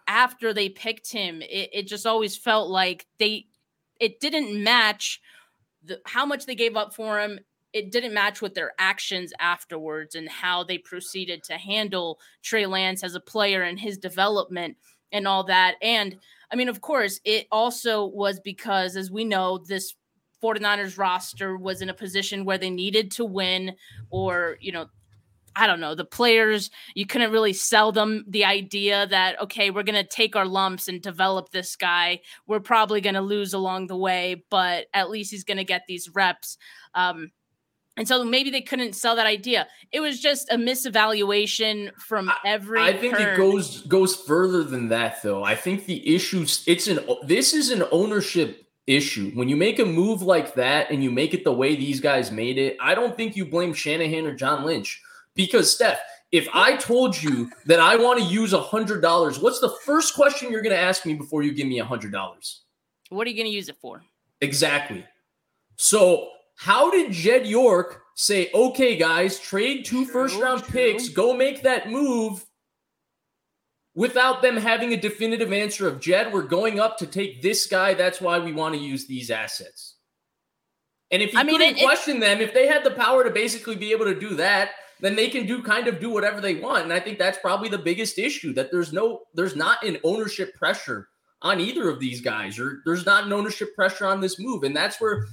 after 0.08 0.54
they 0.54 0.68
picked 0.70 1.12
him, 1.12 1.42
it, 1.42 1.70
it 1.72 1.88
just 1.88 2.06
always 2.06 2.36
felt 2.38 2.70
like 2.70 3.08
they 3.20 3.48
it 4.00 4.20
didn't 4.20 4.64
match 4.64 5.22
the, 5.84 6.02
how 6.06 6.26
much 6.26 6.46
they 6.46 6.56
gave 6.56 6.76
up 6.76 6.94
for 6.94 7.20
him. 7.20 7.40
It 7.72 7.92
didn't 7.92 8.14
match 8.14 8.42
with 8.42 8.54
their 8.56 8.74
actions 8.80 9.32
afterwards 9.40 10.16
and 10.16 10.28
how 10.28 10.64
they 10.64 10.78
proceeded 10.78 11.44
to 11.46 11.54
handle 11.54 12.20
Trey 12.42 12.66
Lance 12.66 13.04
as 13.04 13.16
a 13.16 13.20
player 13.22 13.62
and 13.62 13.80
his 13.80 13.98
development 13.98 14.76
and 15.12 15.28
all 15.28 15.44
that. 15.46 15.76
And 15.82 16.18
I 16.52 16.56
mean, 16.56 16.70
of 16.70 16.82
course, 16.82 17.20
it 17.24 17.48
also 17.52 18.06
was 18.06 18.40
because, 18.40 18.96
as 18.96 19.10
we 19.10 19.24
know, 19.24 19.58
this 19.58 19.94
49ers 20.44 20.98
roster 20.98 21.56
was 21.58 21.82
in 21.82 21.90
a 21.90 21.94
position 21.94 22.46
where 22.46 22.58
they 22.58 22.70
needed 22.70 23.12
to 23.12 23.26
win 23.26 23.76
or, 24.10 24.58
you 24.60 24.72
know, 24.72 24.88
I 25.56 25.68
don't 25.68 25.82
know, 25.82 25.96
the 25.96 26.06
players, 26.06 26.70
you 26.96 27.06
couldn't 27.06 27.32
really 27.32 27.54
sell 27.54 27.92
them 27.92 28.24
the 28.28 28.46
idea 28.46 29.06
that, 29.08 29.40
okay, 29.42 29.70
we're 29.70 29.84
going 29.84 30.02
to 30.02 30.08
take 30.08 30.36
our 30.36 30.46
lumps 30.46 30.88
and 30.88 31.02
develop 31.02 31.52
this 31.52 31.76
guy. 31.76 32.22
We're 32.48 32.62
probably 32.62 33.02
going 33.02 33.16
to 33.16 33.22
lose 33.22 33.54
along 33.54 33.88
the 33.88 33.98
way, 33.98 34.46
but 34.50 34.88
at 34.94 35.10
least 35.10 35.32
he's 35.32 35.44
going 35.44 35.58
to 35.58 35.66
get 35.66 35.84
these 35.88 36.10
reps. 36.10 36.58
Um, 36.96 37.32
and 37.98 38.08
so 38.08 38.24
maybe 38.24 38.50
they 38.50 38.62
couldn't 38.62 38.94
sell 38.94 39.16
that 39.18 39.26
idea. 39.26 39.68
It 39.92 40.00
was 40.00 40.20
just 40.20 40.52
a 40.52 40.56
misevaluation 40.56 41.94
from 41.98 42.32
every. 42.46 42.82
I 42.82 42.94
think 42.94 43.18
turn. 43.18 43.34
it 43.34 43.38
goes 43.38 43.82
goes 43.82 44.16
further 44.16 44.64
than 44.64 44.90
that 44.90 45.22
though. 45.22 45.44
I 45.44 45.56
think 45.56 45.86
the 45.86 46.16
issues. 46.16 46.64
it's 46.68 46.88
an 46.88 47.00
this 47.26 47.54
is 47.54 47.70
an 47.70 47.84
ownership 47.92 48.66
issue. 48.88 49.32
When 49.32 49.50
you 49.50 49.56
make 49.56 49.80
a 49.80 49.86
move 49.86 50.22
like 50.22 50.54
that 50.56 50.90
and 50.90 51.04
you 51.04 51.12
make 51.12 51.34
it 51.34 51.44
the 51.44 51.54
way 51.54 51.76
these 51.76 52.00
guys 52.00 52.32
made 52.32 52.58
it, 52.58 52.78
I 52.80 52.96
don't 52.96 53.16
think 53.16 53.36
you 53.36 53.46
blame 53.46 53.74
Shanahan 53.74 54.26
or 54.26 54.36
John 54.36 54.64
Lynch 54.64 55.02
because 55.36 55.74
Steph, 55.74 56.00
if 56.32 56.48
I 56.54 56.78
told 56.78 57.22
you 57.22 57.52
that 57.66 57.80
I 57.80 57.98
want 57.98 58.20
to 58.20 58.26
use 58.26 58.54
a 58.54 58.62
hundred 58.62 59.02
dollars, 59.02 59.40
what's 59.40 59.60
the 59.60 59.76
first 59.86 60.16
question 60.16 60.52
you're 60.52 60.62
going 60.62 60.76
to 60.76 60.82
ask 60.82 61.06
me 61.06 61.14
before 61.14 61.44
you 61.44 61.54
give 61.54 61.68
me 61.68 61.80
a 61.80 61.86
hundred 61.86 62.12
dollars? 62.12 62.62
What 63.10 63.28
are 63.28 63.30
you 63.30 63.36
going 63.36 63.50
to 63.50 63.56
use 63.56 63.68
it 63.68 63.78
for? 63.82 64.02
Exactly. 64.40 65.06
So, 65.76 66.30
how 66.62 66.92
did 66.92 67.12
Jed 67.12 67.48
York 67.48 68.04
say, 68.14 68.52
okay, 68.54 68.96
guys, 68.96 69.40
trade 69.40 69.84
two 69.84 70.06
True, 70.06 70.14
first 70.14 70.40
round 70.40 70.62
true. 70.64 70.72
picks, 70.72 71.10
go 71.10 71.34
make 71.36 71.64
that 71.64 71.90
move 71.90 72.46
without 73.96 74.44
them 74.44 74.58
having 74.58 74.94
a 74.94 74.98
definitive 74.98 75.52
answer 75.52 75.88
of 75.88 76.00
Jed, 76.00 76.32
we're 76.32 76.44
going 76.44 76.80
up 76.80 77.00
to 77.00 77.08
take 77.08 77.42
this 77.42 77.66
guy. 77.66 77.96
That's 77.96 78.22
why 78.22 78.38
we 78.38 78.54
want 78.54 78.76
to 78.76 78.80
use 78.80 79.08
these 79.08 79.32
assets. 79.32 79.96
And 81.10 81.24
if 81.24 81.34
you 81.34 81.40
I 81.40 81.44
mean, 81.44 81.58
couldn't 81.58 81.78
it- 81.78 81.82
it- 81.82 81.84
question 81.84 82.20
them, 82.20 82.42
if 82.42 82.54
they 82.54 82.68
had 82.68 82.84
the 82.84 82.92
power 82.92 83.24
to 83.24 83.32
basically 83.32 83.76
be 83.76 83.92
able 83.92 84.06
to 84.06 84.18
do 84.18 84.36
that, 84.36 84.70
then 85.00 85.16
they 85.16 85.30
can 85.30 85.48
do 85.48 85.64
kind 85.64 85.88
of 85.88 86.00
do 86.00 86.12
whatever 86.12 86.40
they 86.40 86.56
want. 86.56 86.84
And 86.84 86.94
I 86.94 87.00
think 87.00 87.18
that's 87.18 87.40
probably 87.40 87.70
the 87.70 87.80
biggest 87.80 88.20
issue 88.20 88.54
that 88.54 88.72
there's 88.72 88.94
no, 88.94 89.24
there's 89.34 89.56
not 89.56 89.84
an 89.84 89.98
ownership 90.04 90.54
pressure 90.54 91.10
on 91.42 91.60
either 91.60 91.90
of 91.90 92.00
these 92.00 92.22
guys, 92.22 92.60
or 92.60 92.84
there's 92.86 93.04
not 93.04 93.26
an 93.26 93.34
ownership 93.34 93.74
pressure 93.76 94.06
on 94.06 94.22
this 94.22 94.40
move. 94.40 94.62
And 94.64 94.76
that's 94.76 95.02
where 95.02 95.26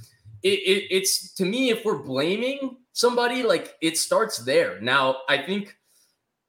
it, 0.43 0.47
it, 0.49 0.87
it's 0.91 1.33
to 1.35 1.45
me, 1.45 1.69
if 1.69 1.83
we're 1.83 2.01
blaming 2.01 2.77
somebody, 2.93 3.43
like 3.43 3.75
it 3.81 3.97
starts 3.97 4.37
there. 4.39 4.79
Now, 4.81 5.17
I 5.27 5.37
think 5.37 5.75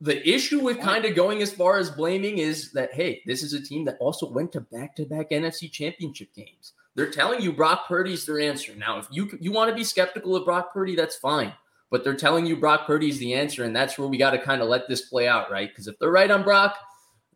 the 0.00 0.26
issue 0.28 0.60
with 0.60 0.80
kind 0.80 1.04
of 1.04 1.14
going 1.14 1.42
as 1.42 1.52
far 1.52 1.78
as 1.78 1.90
blaming 1.90 2.38
is 2.38 2.72
that 2.72 2.92
hey, 2.94 3.22
this 3.26 3.42
is 3.42 3.52
a 3.52 3.62
team 3.62 3.84
that 3.84 3.98
also 4.00 4.30
went 4.30 4.52
to 4.52 4.60
back-to-back 4.60 5.30
NFC 5.30 5.70
championship 5.70 6.32
games. 6.34 6.72
They're 6.94 7.10
telling 7.10 7.40
you 7.40 7.52
Brock 7.52 7.86
Purdy's 7.86 8.26
their 8.26 8.40
answer. 8.40 8.74
Now, 8.74 8.98
if 8.98 9.06
you 9.10 9.36
you 9.40 9.52
want 9.52 9.70
to 9.70 9.74
be 9.74 9.84
skeptical 9.84 10.36
of 10.36 10.44
Brock 10.44 10.72
Purdy, 10.72 10.96
that's 10.96 11.16
fine. 11.16 11.52
But 11.90 12.04
they're 12.04 12.14
telling 12.14 12.46
you 12.46 12.56
Brock 12.56 12.86
Purdy's 12.86 13.18
the 13.18 13.34
answer, 13.34 13.64
and 13.64 13.74
that's 13.74 13.98
where 13.98 14.06
we 14.06 14.16
got 14.16 14.30
to 14.30 14.38
kind 14.38 14.62
of 14.62 14.68
let 14.68 14.88
this 14.88 15.02
play 15.02 15.26
out, 15.26 15.50
right? 15.50 15.68
Because 15.68 15.88
if 15.88 15.98
they're 15.98 16.10
right 16.12 16.30
on 16.30 16.44
Brock, 16.44 16.76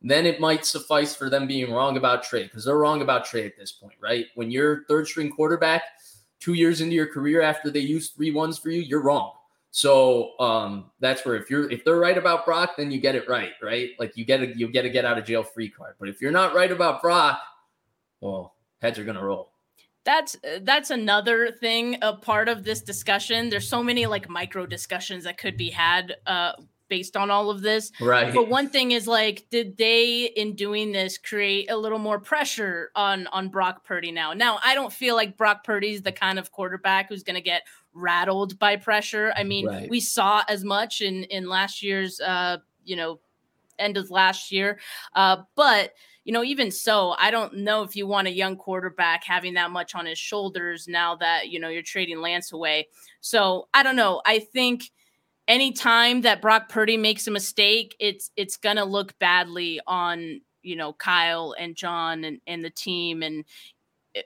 then 0.01 0.27
it 0.27 0.39
might 0.39 0.65
suffice 0.65 1.17
for 1.17 1.29
them 1.29 1.47
being 1.47 1.73
wrong 1.73 1.97
about 1.97 2.23
Trey, 2.23 2.45
because 2.45 2.65
they're 2.65 2.79
wrong 2.79 3.03
about 3.03 3.25
Trey 3.25 3.47
at 3.47 3.57
this 3.57 3.73
point, 3.73 3.97
right? 4.01 4.27
When 4.35 4.51
you're 4.51 4.85
third 4.85 5.09
string 5.09 5.31
quarterback, 5.31 5.83
two 6.41 6.55
years 6.55 6.81
into 6.81 6.95
your 6.95 7.07
career 7.07 7.41
after 7.41 7.71
they 7.71 7.81
use 7.81 8.11
three 8.11 8.31
ones 8.31 8.59
for 8.59 8.71
you, 8.71 8.81
you're 8.81 9.03
wrong. 9.03 9.33
So 9.71 10.39
um, 10.39 10.91
that's 11.01 11.25
where 11.25 11.35
if 11.35 11.51
you're 11.51 11.71
if 11.71 11.85
they're 11.85 11.99
right 11.99 12.17
about 12.17 12.45
Brock, 12.45 12.77
then 12.77 12.91
you 12.91 13.01
get 13.01 13.17
it 13.17 13.29
right, 13.29 13.53
right? 13.63 13.91
Like 13.99 14.17
you 14.17 14.25
get 14.25 14.41
a 14.41 14.57
you 14.57 14.69
get 14.69 14.85
a 14.85 14.91
get 14.91 15.05
out 15.05 15.19
of 15.19 15.25
jail 15.25 15.43
free 15.43 15.69
card. 15.69 15.97
But 15.99 16.09
if 16.09 16.21
you're 16.21 16.31
not 16.31 16.55
right 16.55 16.71
about 16.71 17.03
Brock, 17.03 17.41
well, 18.21 18.55
heads 18.81 18.99
are 18.99 19.05
gonna 19.05 19.25
roll 19.25 19.51
that's 20.05 20.37
that's 20.63 20.91
another 20.91 21.51
thing 21.51 21.97
a 22.03 22.13
part 22.13 22.49
of 22.49 22.63
this 22.63 22.81
discussion 22.83 23.49
there's 23.49 23.69
so 23.69 23.83
many 23.83 24.07
like 24.07 24.29
micro 24.29 24.67
discussions 24.67 25.25
that 25.25 25.39
could 25.39 25.57
be 25.57 25.71
had 25.71 26.17
uh 26.27 26.53
based 26.95 27.17
on 27.17 27.29
all 27.29 27.51
of 27.51 27.61
this 27.61 27.91
right 28.01 28.33
but 28.33 28.47
one 28.47 28.69
thing 28.69 28.93
is 28.93 29.09
like 29.09 29.47
did 29.51 29.77
they 29.77 30.27
in 30.37 30.55
doing 30.55 30.93
this 30.93 31.19
create 31.19 31.69
a 31.69 31.77
little 31.77 31.99
more 31.99 32.21
pressure 32.21 32.93
on 32.95 33.27
on 33.29 33.49
brock 33.49 33.85
purdy 33.85 34.13
now 34.13 34.33
now 34.33 34.61
i 34.65 34.77
don't 34.77 34.93
feel 34.93 35.17
like 35.17 35.37
brock 35.37 35.65
purdy's 35.65 36.03
the 36.03 36.13
kind 36.13 36.39
of 36.39 36.53
quarterback 36.53 37.09
who's 37.09 37.25
going 37.25 37.35
to 37.35 37.41
get 37.41 37.63
rattled 37.95 38.57
by 38.61 38.77
pressure 38.77 39.33
i 39.37 39.43
mean 39.43 39.67
right. 39.67 39.91
we 39.91 39.99
saw 39.99 40.45
as 40.49 40.63
much 40.63 41.01
in 41.01 41.25
in 41.25 41.49
last 41.49 41.83
year's 41.83 42.21
uh 42.21 42.59
you 42.85 42.95
know 42.95 43.19
end 43.81 43.97
of 43.97 44.09
last 44.09 44.53
year 44.53 44.79
uh 45.17 45.39
but 45.57 45.95
you 46.25 46.33
know, 46.33 46.43
even 46.43 46.71
so, 46.71 47.15
I 47.19 47.31
don't 47.31 47.59
know 47.59 47.83
if 47.83 47.95
you 47.95 48.07
want 48.07 48.29
a 48.29 48.33
young 48.33 48.57
quarterback 48.57 49.25
having 49.25 49.53
that 49.55 49.71
much 49.71 49.95
on 49.95 50.07
his 50.07 50.19
shoulders 50.19 50.89
now 50.89 51.17
that, 51.17 51.51
you 51.51 51.61
know, 51.61 51.69
you're 51.69 51.83
trading 51.83 52.23
Lance 52.23 52.51
away. 52.53 52.89
So 53.21 53.69
I 53.75 53.83
don't 53.83 53.95
know. 53.95 54.23
I 54.25 54.39
think 54.39 54.91
anytime 55.49 56.23
that 56.23 56.43
Brock 56.43 56.69
Purdy 56.69 56.97
makes 56.97 57.27
a 57.27 57.31
mistake, 57.31 57.95
it's 57.99 58.31
it's 58.37 58.57
gonna 58.57 58.85
look 58.85 59.19
badly 59.19 59.81
on, 59.87 60.41
you 60.63 60.77
know, 60.77 60.93
Kyle 60.95 61.55
and 61.59 61.77
John 61.77 62.25
and, 62.25 62.41
and 62.47 62.65
the 62.65 62.71
team. 62.71 63.23
And 63.23 63.45
eh, 64.15 64.23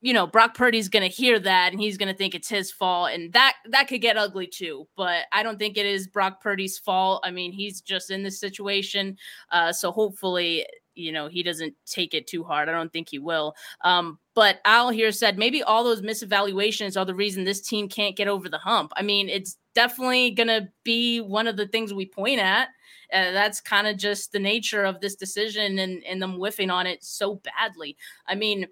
you 0.00 0.12
know, 0.12 0.26
Brock 0.26 0.54
Purdy's 0.54 0.88
going 0.88 1.08
to 1.08 1.14
hear 1.14 1.38
that 1.40 1.72
and 1.72 1.80
he's 1.80 1.96
going 1.96 2.12
to 2.12 2.16
think 2.16 2.34
it's 2.34 2.48
his 2.48 2.70
fault 2.70 3.10
and 3.12 3.32
that 3.32 3.54
that 3.70 3.88
could 3.88 4.00
get 4.00 4.16
ugly 4.16 4.46
too. 4.46 4.86
But 4.96 5.24
I 5.32 5.42
don't 5.42 5.58
think 5.58 5.76
it 5.76 5.86
is 5.86 6.06
Brock 6.06 6.40
Purdy's 6.42 6.78
fault. 6.78 7.22
I 7.24 7.30
mean, 7.30 7.52
he's 7.52 7.80
just 7.80 8.10
in 8.10 8.22
this 8.22 8.40
situation. 8.40 9.16
Uh, 9.50 9.72
so 9.72 9.90
hopefully 9.92 10.66
you 10.98 11.12
know 11.12 11.28
he 11.28 11.42
doesn't 11.42 11.74
take 11.86 12.12
it 12.12 12.26
too 12.26 12.42
hard. 12.42 12.68
I 12.68 12.72
don't 12.72 12.92
think 12.92 13.08
he 13.08 13.18
will. 13.18 13.54
Um, 13.82 14.18
but 14.34 14.60
Al 14.64 14.90
here 14.90 15.12
said 15.12 15.38
maybe 15.38 15.62
all 15.62 15.84
those 15.84 16.02
misevaluations 16.02 17.00
are 17.00 17.04
the 17.04 17.14
reason 17.14 17.44
this 17.44 17.60
team 17.60 17.88
can't 17.88 18.16
get 18.16 18.28
over 18.28 18.48
the 18.48 18.58
hump. 18.58 18.92
I 18.96 19.02
mean, 19.02 19.28
it's 19.28 19.56
definitely 19.78 20.32
gonna 20.32 20.68
be 20.82 21.20
one 21.20 21.46
of 21.46 21.56
the 21.56 21.68
things 21.68 21.94
we 21.94 22.04
point 22.04 22.40
at. 22.40 22.66
Uh, 23.12 23.30
that's 23.30 23.60
kind 23.60 23.86
of 23.86 23.96
just 23.96 24.32
the 24.32 24.38
nature 24.40 24.82
of 24.82 25.00
this 25.00 25.14
decision 25.14 25.78
and 25.78 26.02
and 26.02 26.20
them 26.20 26.34
whiffing 26.34 26.68
on 26.68 26.84
it 26.84 27.04
so 27.04 27.40
badly. 27.44 27.96
I 28.26 28.34
mean, 28.34 28.66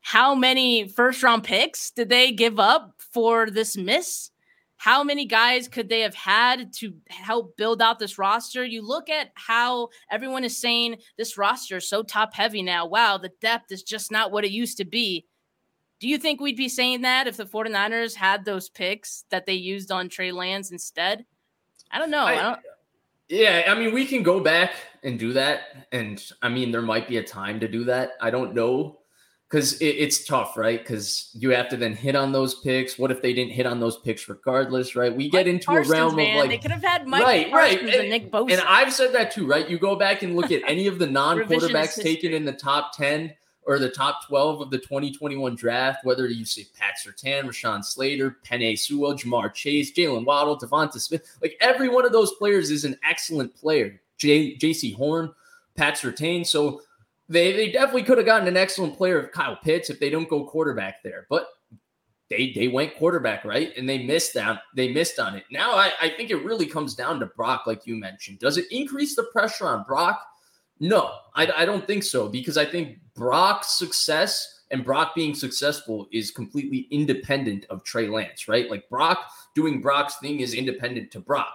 how 0.00 0.34
many 0.34 0.88
first 0.88 1.22
round 1.22 1.44
picks 1.44 1.92
did 1.92 2.08
they 2.08 2.32
give 2.32 2.58
up 2.58 2.94
for 3.12 3.48
this 3.48 3.76
miss? 3.76 4.32
how 4.80 5.04
many 5.04 5.26
guys 5.26 5.68
could 5.68 5.90
they 5.90 6.00
have 6.00 6.14
had 6.14 6.72
to 6.72 6.94
help 7.10 7.54
build 7.58 7.82
out 7.82 7.98
this 7.98 8.16
roster? 8.16 8.64
You 8.64 8.80
look 8.80 9.10
at 9.10 9.30
how 9.34 9.90
everyone 10.10 10.42
is 10.42 10.56
saying 10.56 10.96
this 11.18 11.36
roster 11.36 11.76
is 11.76 11.86
so 11.90 12.02
top 12.02 12.32
heavy 12.32 12.62
now. 12.62 12.86
Wow, 12.86 13.18
the 13.18 13.30
depth 13.42 13.72
is 13.72 13.82
just 13.82 14.10
not 14.10 14.32
what 14.32 14.46
it 14.46 14.52
used 14.52 14.78
to 14.78 14.86
be. 14.86 15.26
Do 16.00 16.08
you 16.08 16.16
think 16.16 16.40
we'd 16.40 16.56
be 16.56 16.68
saying 16.68 17.02
that 17.02 17.26
if 17.26 17.36
the 17.36 17.44
49ers 17.44 18.14
had 18.14 18.44
those 18.44 18.70
picks 18.70 19.24
that 19.30 19.44
they 19.46 19.52
used 19.52 19.92
on 19.92 20.08
Trey 20.08 20.32
Lance 20.32 20.70
instead? 20.70 21.26
I 21.90 21.98
don't 21.98 22.10
know. 22.10 22.24
I, 22.24 22.32
I 22.32 22.42
don't... 22.42 22.60
Yeah, 23.28 23.64
I 23.68 23.78
mean, 23.78 23.94
we 23.94 24.06
can 24.06 24.22
go 24.22 24.40
back 24.40 24.72
and 25.04 25.18
do 25.18 25.34
that. 25.34 25.86
And 25.92 26.20
I 26.42 26.48
mean, 26.48 26.72
there 26.72 26.82
might 26.82 27.06
be 27.06 27.18
a 27.18 27.22
time 27.22 27.60
to 27.60 27.68
do 27.68 27.84
that. 27.84 28.12
I 28.20 28.30
don't 28.30 28.54
know 28.54 29.00
because 29.50 29.74
it, 29.74 29.86
it's 29.86 30.24
tough, 30.24 30.56
right? 30.56 30.80
Because 30.80 31.30
you 31.34 31.50
have 31.50 31.68
to 31.68 31.76
then 31.76 31.94
hit 31.94 32.16
on 32.16 32.32
those 32.32 32.54
picks. 32.56 32.98
What 32.98 33.10
if 33.10 33.20
they 33.20 33.32
didn't 33.32 33.52
hit 33.52 33.66
on 33.66 33.78
those 33.78 33.98
picks 33.98 34.28
regardless, 34.28 34.96
right? 34.96 35.14
We 35.14 35.28
get 35.28 35.46
into 35.46 35.66
Parsons, 35.66 35.90
a 35.90 35.92
realm 35.92 36.16
man. 36.16 36.36
of 36.36 36.40
like 36.40 36.50
they 36.50 36.58
could 36.58 36.70
have 36.70 36.82
had 36.82 37.06
Mike 37.06 37.22
right, 37.22 37.50
Parsons 37.50 37.82
right, 37.82 37.92
and, 37.92 38.00
and 38.00 38.10
Nick 38.10 38.30
Bosa. 38.30 38.52
And 38.52 38.60
I've 38.62 38.92
said 38.92 39.12
that 39.12 39.32
too, 39.32 39.46
right? 39.46 39.68
You 39.68 39.78
go 39.78 39.96
back 39.96 40.22
and 40.22 40.34
look 40.34 40.50
at 40.50 40.62
any 40.66 40.86
of 40.86 40.98
the 40.98 41.06
non-quarterbacks 41.10 42.00
taken 42.00 42.32
in 42.32 42.44
the 42.44 42.52
top 42.52 42.96
ten 42.96 43.34
or 43.64 43.78
the 43.78 43.90
top 43.90 44.26
12 44.26 44.60
of 44.60 44.70
the 44.70 44.78
2021 44.78 45.54
draft, 45.54 46.04
whether 46.04 46.26
you 46.26 46.44
say 46.44 46.66
Pat 46.78 46.94
Surtain, 47.04 47.44
Rashawn 47.44 47.84
Slater, 47.84 48.38
Penei 48.44 48.78
Sewell, 48.78 49.14
Ja'Marr 49.14 49.52
Chase, 49.52 49.92
Jaylen 49.92 50.24
Waddle, 50.24 50.58
Devonta 50.58 51.00
Smith, 51.00 51.36
like 51.42 51.56
every 51.60 51.88
one 51.88 52.04
of 52.04 52.12
those 52.12 52.32
players 52.34 52.70
is 52.70 52.84
an 52.84 52.96
excellent 53.08 53.54
player. 53.54 54.00
J- 54.18 54.56
Jaycee 54.56 54.94
Horn, 54.94 55.32
Pat 55.76 55.94
Surtain. 55.94 56.46
So 56.46 56.82
they 57.28 57.52
they 57.52 57.70
definitely 57.70 58.02
could 58.02 58.18
have 58.18 58.26
gotten 58.26 58.48
an 58.48 58.56
excellent 58.56 58.96
player 58.96 59.18
of 59.18 59.32
Kyle 59.32 59.56
Pitts 59.56 59.90
if 59.90 60.00
they 60.00 60.10
don't 60.10 60.28
go 60.28 60.44
quarterback 60.44 61.02
there. 61.02 61.26
But 61.30 61.48
they 62.28 62.52
they 62.52 62.68
went 62.68 62.96
quarterback, 62.96 63.44
right? 63.44 63.76
And 63.76 63.88
they 63.88 64.02
missed 64.04 64.36
out. 64.36 64.58
They 64.74 64.92
missed 64.92 65.18
on 65.18 65.36
it. 65.36 65.44
Now 65.50 65.72
I, 65.72 65.92
I 66.00 66.08
think 66.10 66.30
it 66.30 66.44
really 66.44 66.66
comes 66.66 66.94
down 66.94 67.20
to 67.20 67.26
Brock, 67.26 67.66
like 67.66 67.86
you 67.86 67.96
mentioned. 67.96 68.38
Does 68.38 68.58
it 68.58 68.66
increase 68.70 69.16
the 69.16 69.24
pressure 69.24 69.66
on 69.66 69.84
Brock? 69.84 70.20
No, 70.80 71.12
I, 71.34 71.50
I 71.58 71.64
don't 71.64 71.86
think 71.86 72.02
so 72.02 72.28
because 72.28 72.56
I 72.56 72.64
think 72.64 72.98
Brock's 73.14 73.78
success 73.78 74.62
and 74.70 74.84
Brock 74.84 75.14
being 75.14 75.34
successful 75.34 76.08
is 76.12 76.30
completely 76.30 76.88
independent 76.90 77.66
of 77.70 77.84
Trey 77.84 78.08
Lance, 78.08 78.48
right? 78.48 78.70
Like 78.70 78.88
Brock 78.88 79.30
doing 79.54 79.80
Brock's 79.80 80.16
thing 80.16 80.40
is 80.40 80.54
independent 80.54 81.10
to 81.12 81.20
Brock. 81.20 81.52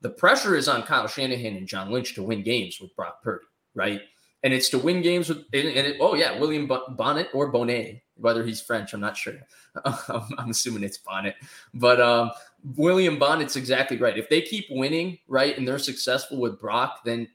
The 0.00 0.10
pressure 0.10 0.54
is 0.54 0.68
on 0.68 0.84
Kyle 0.84 1.08
Shanahan 1.08 1.56
and 1.56 1.66
John 1.66 1.90
Lynch 1.90 2.14
to 2.14 2.22
win 2.22 2.42
games 2.42 2.80
with 2.80 2.94
Brock 2.94 3.22
Purdy, 3.22 3.46
right? 3.74 4.02
and 4.42 4.54
it's 4.54 4.68
to 4.70 4.78
win 4.78 5.02
games 5.02 5.28
with 5.28 5.38
and, 5.52 5.66
it, 5.66 5.96
oh 6.00 6.14
yeah 6.14 6.38
william 6.38 6.70
bonnet 6.90 7.28
or 7.32 7.48
bonnet 7.48 8.00
whether 8.16 8.44
he's 8.44 8.60
french 8.60 8.92
i'm 8.92 9.00
not 9.00 9.16
sure 9.16 9.34
i'm 9.84 10.50
assuming 10.50 10.82
it's 10.82 10.98
bonnet 10.98 11.34
but 11.74 12.00
um, 12.00 12.30
william 12.76 13.18
bonnet's 13.18 13.56
exactly 13.56 13.96
right 13.96 14.18
if 14.18 14.28
they 14.28 14.40
keep 14.40 14.66
winning 14.70 15.18
right 15.28 15.56
and 15.58 15.66
they're 15.66 15.78
successful 15.78 16.38
with 16.38 16.60
brock 16.60 17.00
then 17.04 17.28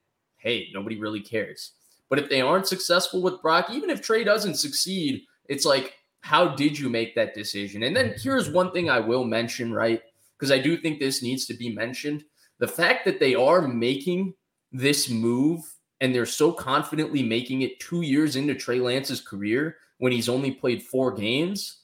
hey 0.44 0.70
nobody 0.74 1.00
really 1.00 1.22
cares. 1.22 1.72
But 2.10 2.20
if 2.20 2.30
they 2.30 2.42
aren't 2.42 2.68
successful 2.68 3.22
with 3.22 3.42
brock 3.42 3.70
even 3.72 3.90
if 3.90 4.02
trey 4.02 4.24
doesn't 4.24 4.56
succeed 4.56 5.24
it's 5.46 5.66
like 5.66 5.96
how 6.22 6.48
did 6.48 6.80
you 6.80 6.90
make 6.90 7.16
that 7.16 7.34
decision? 7.34 7.84
And 7.84 7.96
then 7.96 8.16
here's 8.18 8.50
one 8.50 8.72
thing 8.72 8.90
i 8.90 9.00
will 9.00 9.26
mention 9.26 9.74
right? 9.74 10.02
Because 10.38 10.52
i 10.52 10.60
do 10.60 10.78
think 10.78 11.00
this 11.00 11.24
needs 11.24 11.46
to 11.48 11.54
be 11.54 11.74
mentioned. 11.74 12.24
The 12.60 12.68
fact 12.68 13.06
that 13.06 13.20
they 13.20 13.36
are 13.36 13.68
making 13.68 14.34
this 14.72 15.10
move 15.10 15.62
and 16.02 16.14
they're 16.14 16.26
so 16.26 16.52
confidently 16.52 17.24
making 17.24 17.62
it 17.62 17.80
two 17.80 18.02
years 18.02 18.36
into 18.36 18.54
Trey 18.54 18.80
Lance's 18.80 19.22
career 19.22 19.78
when 20.00 20.12
he's 20.12 20.28
only 20.28 20.52
played 20.52 20.84
four 20.84 21.14
games, 21.14 21.83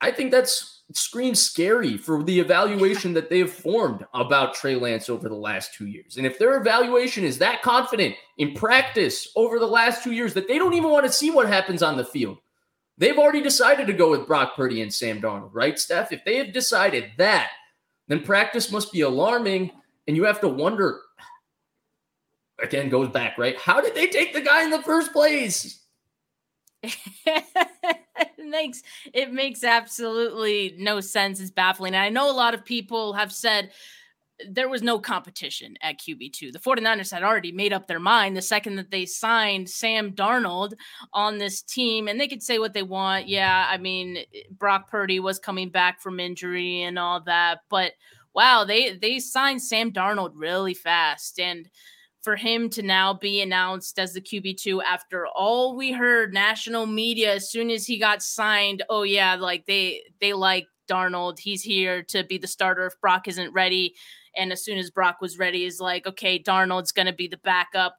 I 0.00 0.10
think 0.10 0.30
that's 0.30 0.82
screams 0.92 1.40
scary 1.40 1.98
for 1.98 2.22
the 2.22 2.40
evaluation 2.40 3.12
that 3.12 3.28
they 3.28 3.40
have 3.40 3.52
formed 3.52 4.06
about 4.14 4.54
Trey 4.54 4.74
Lance 4.74 5.10
over 5.10 5.28
the 5.28 5.34
last 5.34 5.74
two 5.74 5.86
years. 5.86 6.16
And 6.16 6.26
if 6.26 6.38
their 6.38 6.56
evaluation 6.56 7.24
is 7.24 7.38
that 7.38 7.62
confident 7.62 8.14
in 8.38 8.54
practice 8.54 9.28
over 9.36 9.58
the 9.58 9.66
last 9.66 10.02
two 10.02 10.12
years 10.12 10.32
that 10.34 10.48
they 10.48 10.56
don't 10.56 10.74
even 10.74 10.90
want 10.90 11.04
to 11.04 11.12
see 11.12 11.30
what 11.30 11.46
happens 11.46 11.82
on 11.82 11.96
the 11.96 12.04
field, 12.04 12.38
they've 12.96 13.18
already 13.18 13.42
decided 13.42 13.86
to 13.86 13.92
go 13.92 14.10
with 14.10 14.26
Brock 14.26 14.56
Purdy 14.56 14.80
and 14.80 14.92
Sam 14.92 15.20
Darnold, 15.20 15.50
right, 15.52 15.78
Steph? 15.78 16.12
If 16.12 16.24
they 16.24 16.36
have 16.36 16.52
decided 16.52 17.10
that, 17.18 17.50
then 18.06 18.22
practice 18.22 18.72
must 18.72 18.92
be 18.92 19.02
alarming. 19.02 19.70
And 20.06 20.16
you 20.16 20.24
have 20.24 20.40
to 20.40 20.48
wonder 20.48 21.00
again 22.60 22.88
goes 22.88 23.08
back, 23.08 23.38
right? 23.38 23.58
How 23.58 23.80
did 23.80 23.94
they 23.94 24.08
take 24.08 24.32
the 24.32 24.40
guy 24.40 24.64
in 24.64 24.70
the 24.70 24.82
first 24.82 25.12
place? 25.12 25.84
it 26.82 28.38
makes 28.38 28.82
it 29.12 29.32
makes 29.32 29.64
absolutely 29.64 30.74
no 30.78 31.00
sense. 31.00 31.40
It's 31.40 31.50
baffling. 31.50 31.94
And 31.94 32.02
I 32.02 32.08
know 32.08 32.30
a 32.30 32.32
lot 32.32 32.54
of 32.54 32.64
people 32.64 33.14
have 33.14 33.32
said 33.32 33.70
there 34.48 34.68
was 34.68 34.82
no 34.82 34.98
competition 35.00 35.76
at 35.82 35.98
QB2. 35.98 36.52
The 36.52 36.58
49ers 36.60 37.10
had 37.10 37.24
already 37.24 37.50
made 37.50 37.72
up 37.72 37.86
their 37.86 37.98
mind 37.98 38.36
the 38.36 38.42
second 38.42 38.76
that 38.76 38.90
they 38.90 39.04
signed 39.04 39.68
Sam 39.68 40.12
Darnold 40.12 40.74
on 41.12 41.38
this 41.38 41.62
team. 41.62 42.06
And 42.06 42.20
they 42.20 42.28
could 42.28 42.42
say 42.42 42.58
what 42.58 42.72
they 42.72 42.84
want. 42.84 43.28
Yeah, 43.28 43.66
I 43.68 43.78
mean, 43.78 44.18
Brock 44.50 44.88
Purdy 44.88 45.18
was 45.18 45.38
coming 45.38 45.70
back 45.70 46.00
from 46.00 46.20
injury 46.20 46.82
and 46.82 46.98
all 46.98 47.20
that. 47.22 47.60
But 47.68 47.92
wow, 48.34 48.64
they 48.64 48.92
they 48.92 49.18
signed 49.18 49.62
Sam 49.62 49.92
Darnold 49.92 50.32
really 50.34 50.74
fast. 50.74 51.40
And 51.40 51.68
for 52.22 52.36
him 52.36 52.68
to 52.70 52.82
now 52.82 53.14
be 53.14 53.40
announced 53.40 53.98
as 53.98 54.12
the 54.12 54.20
QB2 54.20 54.82
after 54.82 55.26
all 55.26 55.76
we 55.76 55.92
heard 55.92 56.34
national 56.34 56.86
media 56.86 57.34
as 57.34 57.50
soon 57.50 57.70
as 57.70 57.86
he 57.86 57.98
got 57.98 58.22
signed. 58.22 58.82
Oh 58.88 59.02
yeah, 59.02 59.36
like 59.36 59.66
they 59.66 60.02
they 60.20 60.32
like 60.32 60.66
Darnold. 60.88 61.38
He's 61.38 61.62
here 61.62 62.02
to 62.04 62.24
be 62.24 62.38
the 62.38 62.46
starter 62.46 62.86
if 62.86 63.00
Brock 63.00 63.28
isn't 63.28 63.52
ready. 63.52 63.94
And 64.36 64.52
as 64.52 64.64
soon 64.64 64.78
as 64.78 64.90
Brock 64.90 65.20
was 65.20 65.38
ready, 65.38 65.64
is 65.64 65.80
like, 65.80 66.06
okay, 66.06 66.42
Darnold's 66.42 66.92
gonna 66.92 67.12
be 67.12 67.28
the 67.28 67.38
backup. 67.38 67.96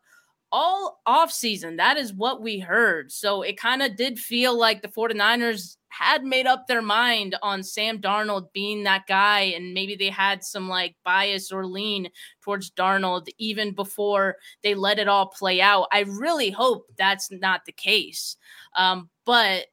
All 0.51 0.99
off 1.05 1.31
season, 1.31 1.77
that 1.77 1.97
is 1.97 2.13
what 2.13 2.41
we 2.41 2.59
heard. 2.59 3.11
So 3.11 3.43
it 3.43 3.57
kind 3.57 3.83
of 3.83 3.95
did 3.95 4.19
feel 4.19 4.57
like 4.57 4.81
the 4.81 4.87
49ers 4.87 5.77
had 5.89 6.23
made 6.23 6.47
up 6.47 6.67
their 6.67 6.81
mind 6.81 7.35
on 7.41 7.63
Sam 7.63 7.99
Darnold 7.99 8.51
being 8.53 8.83
that 8.83 9.07
guy, 9.07 9.41
and 9.41 9.73
maybe 9.73 9.95
they 9.95 10.09
had 10.09 10.43
some 10.43 10.69
like 10.69 10.95
bias 11.03 11.51
or 11.51 11.65
lean 11.65 12.09
towards 12.41 12.71
Darnold 12.71 13.27
even 13.37 13.73
before 13.73 14.37
they 14.63 14.75
let 14.75 14.99
it 14.99 15.07
all 15.07 15.27
play 15.27 15.61
out. 15.61 15.87
I 15.91 16.01
really 16.01 16.51
hope 16.51 16.85
that's 16.97 17.31
not 17.31 17.65
the 17.65 17.71
case. 17.71 18.37
Um, 18.75 19.09
but 19.25 19.65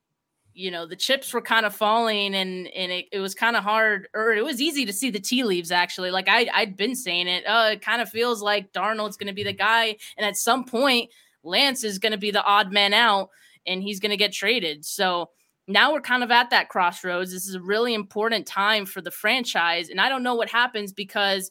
you 0.57 0.71
know 0.71 0.87
the 0.87 0.97
chips 0.97 1.35
were 1.35 1.43
kind 1.43 1.67
of 1.67 1.75
falling 1.75 2.35
and 2.35 2.67
and 2.69 2.91
it, 2.91 3.07
it 3.13 3.21
was 3.21 3.35
kind 3.35 3.57
of 3.57 3.63
hard 3.63 4.09
or 4.15 4.33
it 4.33 4.43
was 4.43 4.61
easy 4.61 4.87
to 4.87 4.93
see 4.93 5.11
the 5.11 5.21
tea 5.21 5.45
leaves 5.45 5.71
actually 5.71 6.11
like 6.11 6.29
I, 6.29 6.49
i'd 6.55 6.77
been 6.77 6.97
saying 6.97 7.29
it 7.29 7.45
uh, 7.45 7.71
it 7.73 7.83
kind 7.83 8.01
of 8.01 8.09
feels 8.09 8.41
like 8.43 8.73
darnold's 8.73 9.19
going 9.19 9.27
to 9.29 9.35
be 9.35 9.45
the 9.45 9.53
guy 9.53 9.97
and 10.17 10.27
at 10.27 10.37
some 10.39 10.65
point 10.65 11.11
lance 11.43 11.85
is 11.85 11.99
going 11.99 12.13
to 12.13 12.19
be 12.19 12.31
the 12.31 12.43
odd 12.43 12.73
man 12.73 12.95
out 12.95 13.29
and 13.67 13.83
he's 13.83 14.01
going 14.01 14.11
to 14.11 14.17
get 14.17 14.33
traded 14.33 14.85
so 14.85 15.29
now 15.69 15.93
we're 15.93 16.01
kind 16.01 16.23
of 16.23 16.31
at 16.31 16.51
that 16.51 16.69
crossroads. 16.69 17.33
This 17.33 17.49
is 17.49 17.55
a 17.55 17.61
really 17.61 17.95
important 17.95 18.47
time 18.47 18.87
for 18.87 19.01
the 19.01 19.11
franchise 19.11 19.89
and 19.89 20.01
i 20.01 20.09
don't 20.09 20.23
know 20.23 20.35
what 20.35 20.51
happens 20.51 20.93
because 20.93 21.51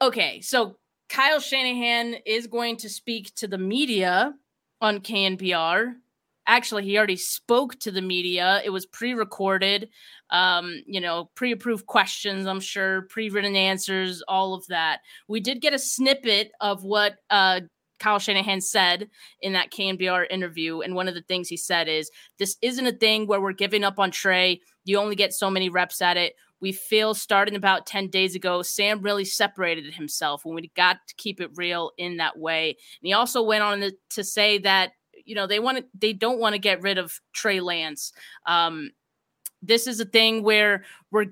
okay 0.00 0.40
so 0.40 0.76
kyle 1.08 1.40
shanahan 1.40 2.14
is 2.26 2.46
going 2.46 2.76
to 2.76 2.88
speak 2.88 3.34
to 3.34 3.46
the 3.46 3.58
media 3.58 4.32
on 4.80 5.00
knbr 5.00 5.94
actually 6.46 6.84
he 6.84 6.96
already 6.96 7.16
spoke 7.16 7.78
to 7.80 7.90
the 7.90 8.02
media. 8.02 8.60
It 8.64 8.70
was 8.70 8.86
pre-recorded 8.86 9.88
um, 10.30 10.82
you 10.86 11.00
know 11.00 11.30
pre-approved 11.34 11.86
questions 11.86 12.46
i'm 12.46 12.60
sure 12.60 13.02
pre-written 13.02 13.56
answers 13.56 14.22
all 14.26 14.54
of 14.54 14.66
that. 14.68 15.00
We 15.28 15.40
did 15.40 15.60
get 15.60 15.74
a 15.74 15.78
snippet 15.78 16.52
of 16.60 16.84
what 16.84 17.16
uh, 17.30 17.60
Kyle 17.98 18.18
Shanahan 18.18 18.60
said 18.60 19.08
in 19.40 19.52
that 19.52 19.70
KNBR 19.70 20.26
interview. 20.30 20.80
And 20.80 20.94
one 20.94 21.08
of 21.08 21.14
the 21.14 21.22
things 21.22 21.48
he 21.48 21.56
said 21.56 21.88
is 21.88 22.10
this 22.38 22.56
isn't 22.62 22.86
a 22.86 22.92
thing 22.92 23.26
where 23.26 23.40
we're 23.40 23.52
giving 23.52 23.84
up 23.84 23.98
on 23.98 24.10
Trey. 24.10 24.60
You 24.84 24.98
only 24.98 25.16
get 25.16 25.32
so 25.32 25.50
many 25.50 25.68
reps 25.68 26.02
at 26.02 26.16
it. 26.16 26.34
We 26.60 26.72
feel 26.72 27.14
starting 27.14 27.56
about 27.56 27.86
10 27.86 28.08
days 28.08 28.34
ago, 28.34 28.62
Sam 28.62 29.02
really 29.02 29.24
separated 29.24 29.94
himself 29.94 30.44
when 30.44 30.54
we 30.54 30.70
got 30.74 30.96
to 31.08 31.14
keep 31.16 31.40
it 31.40 31.50
real 31.56 31.92
in 31.98 32.16
that 32.18 32.38
way. 32.38 32.70
And 32.70 33.06
he 33.06 33.12
also 33.12 33.42
went 33.42 33.62
on 33.62 33.90
to 34.10 34.24
say 34.24 34.58
that 34.58 34.92
you 35.24 35.34
know 35.34 35.46
they 35.46 35.58
want 35.58 35.78
to 35.78 35.84
they 35.98 36.12
don't 36.12 36.38
want 36.38 36.54
to 36.54 36.58
get 36.58 36.82
rid 36.82 36.98
of 36.98 37.20
Trey 37.32 37.60
Lance. 37.60 38.12
Um, 38.46 38.90
this 39.62 39.86
is 39.86 40.00
a 40.00 40.04
thing 40.04 40.42
where 40.42 40.84
we're 41.10 41.26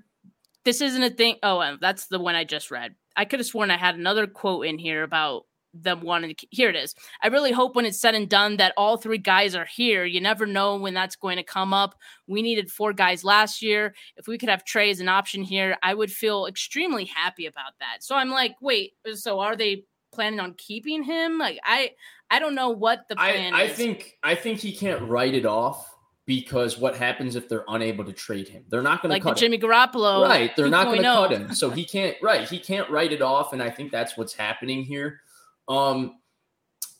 this 0.64 0.80
isn't 0.80 1.02
a 1.02 1.10
thing. 1.10 1.36
Oh, 1.42 1.76
that's 1.80 2.06
the 2.06 2.20
one 2.20 2.34
I 2.34 2.44
just 2.44 2.70
read. 2.70 2.94
I 3.16 3.24
could 3.24 3.40
have 3.40 3.46
sworn 3.46 3.70
I 3.70 3.76
had 3.76 3.96
another 3.96 4.26
quote 4.26 4.66
in 4.66 4.78
here 4.78 5.02
about 5.02 5.44
them 5.74 6.00
wanting 6.02 6.34
to 6.34 6.46
here 6.50 6.68
it 6.68 6.76
is 6.76 6.94
i 7.22 7.28
really 7.28 7.52
hope 7.52 7.74
when 7.74 7.86
it's 7.86 7.98
said 7.98 8.14
and 8.14 8.28
done 8.28 8.56
that 8.56 8.74
all 8.76 8.96
three 8.96 9.18
guys 9.18 9.54
are 9.54 9.64
here 9.64 10.04
you 10.04 10.20
never 10.20 10.44
know 10.44 10.76
when 10.76 10.94
that's 10.94 11.16
going 11.16 11.36
to 11.36 11.42
come 11.42 11.72
up 11.72 11.94
we 12.26 12.42
needed 12.42 12.70
four 12.70 12.92
guys 12.92 13.24
last 13.24 13.62
year 13.62 13.94
if 14.16 14.26
we 14.26 14.36
could 14.36 14.48
have 14.48 14.64
trey 14.64 14.90
as 14.90 15.00
an 15.00 15.08
option 15.08 15.42
here 15.42 15.76
i 15.82 15.94
would 15.94 16.10
feel 16.10 16.46
extremely 16.46 17.04
happy 17.04 17.46
about 17.46 17.72
that 17.80 18.02
so 18.02 18.14
i'm 18.14 18.30
like 18.30 18.54
wait 18.60 18.92
so 19.14 19.40
are 19.40 19.56
they 19.56 19.84
planning 20.12 20.40
on 20.40 20.54
keeping 20.58 21.02
him 21.02 21.38
like 21.38 21.58
i 21.64 21.90
I 22.32 22.38
don't 22.38 22.54
know 22.54 22.70
what 22.70 23.06
the 23.10 23.16
plan 23.16 23.52
I, 23.52 23.64
I 23.64 23.68
think 23.68 24.16
I 24.22 24.34
think 24.34 24.58
he 24.58 24.72
can't 24.72 25.02
write 25.02 25.34
it 25.34 25.44
off 25.44 25.94
because 26.24 26.78
what 26.78 26.96
happens 26.96 27.36
if 27.36 27.46
they're 27.46 27.64
unable 27.68 28.04
to 28.04 28.12
trade 28.12 28.48
him? 28.48 28.64
They're 28.68 28.82
not 28.82 29.02
going 29.02 29.10
to 29.10 29.16
like 29.16 29.22
cut 29.22 29.36
Jimmy 29.36 29.58
Garoppolo, 29.58 30.26
right? 30.26 30.54
They're 30.56 30.68
not 30.68 30.86
going 30.86 31.02
to 31.02 31.02
cut 31.02 31.32
oh. 31.32 31.36
him, 31.36 31.54
so 31.54 31.68
he 31.68 31.84
can't. 31.84 32.16
Right, 32.22 32.48
he 32.48 32.58
can't 32.58 32.88
write 32.88 33.12
it 33.12 33.20
off, 33.20 33.52
and 33.52 33.62
I 33.62 33.68
think 33.70 33.92
that's 33.92 34.16
what's 34.16 34.32
happening 34.32 34.82
here. 34.82 35.20
Um, 35.68 36.18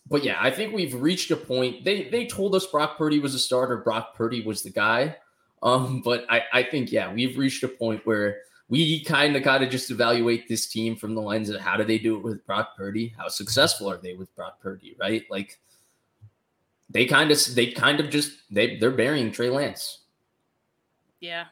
but 0.09 0.25
yeah, 0.25 0.37
I 0.41 0.51
think 0.51 0.75
we've 0.75 0.95
reached 0.95 1.31
a 1.31 1.37
point. 1.37 1.85
They 1.85 2.09
they 2.09 2.27
told 2.27 2.55
us 2.55 2.67
Brock 2.67 2.99
Purdy 2.99 3.19
was 3.19 3.35
a 3.35 3.39
starter. 3.39 3.79
Brock 3.79 4.15
Purdy 4.15 4.43
was 4.43 4.63
the 4.63 4.71
guy. 4.71 5.17
Um, 5.63 6.03
but 6.03 6.27
I 6.29 6.43
I 6.53 6.63
think 6.65 6.93
yeah, 6.93 7.13
we've 7.13 7.39
reached 7.39 7.63
a 7.63 7.69
point 7.69 8.05
where 8.05 8.39
we 8.69 9.05
kind 9.05 9.37
of 9.37 9.43
got 9.43 9.59
to 9.59 9.69
just 9.69 9.91
evaluate 9.91 10.49
this 10.49 10.67
team 10.67 10.97
from 10.97 11.15
the 11.15 11.21
lens 11.21 11.51
of 11.51 11.61
how 11.61 11.77
do 11.77 11.85
they 11.85 11.99
do 11.99 12.17
it 12.17 12.23
with 12.23 12.45
Brock 12.47 12.77
Purdy? 12.77 13.15
How 13.17 13.29
successful 13.29 13.91
are 13.91 13.99
they 13.99 14.15
with 14.15 14.35
Brock 14.35 14.61
Purdy? 14.61 14.97
Right? 14.99 15.25
Like 15.31 15.61
they 16.91 17.07
kind 17.07 17.31
of 17.31 17.39
they 17.55 17.71
kind 17.71 18.01
of 18.01 18.11
just 18.11 18.33
they 18.51 18.77
they're 18.77 18.91
burying 18.91 19.31
Trey 19.31 19.51
Lance. 19.51 20.01
Yeah. 21.21 21.47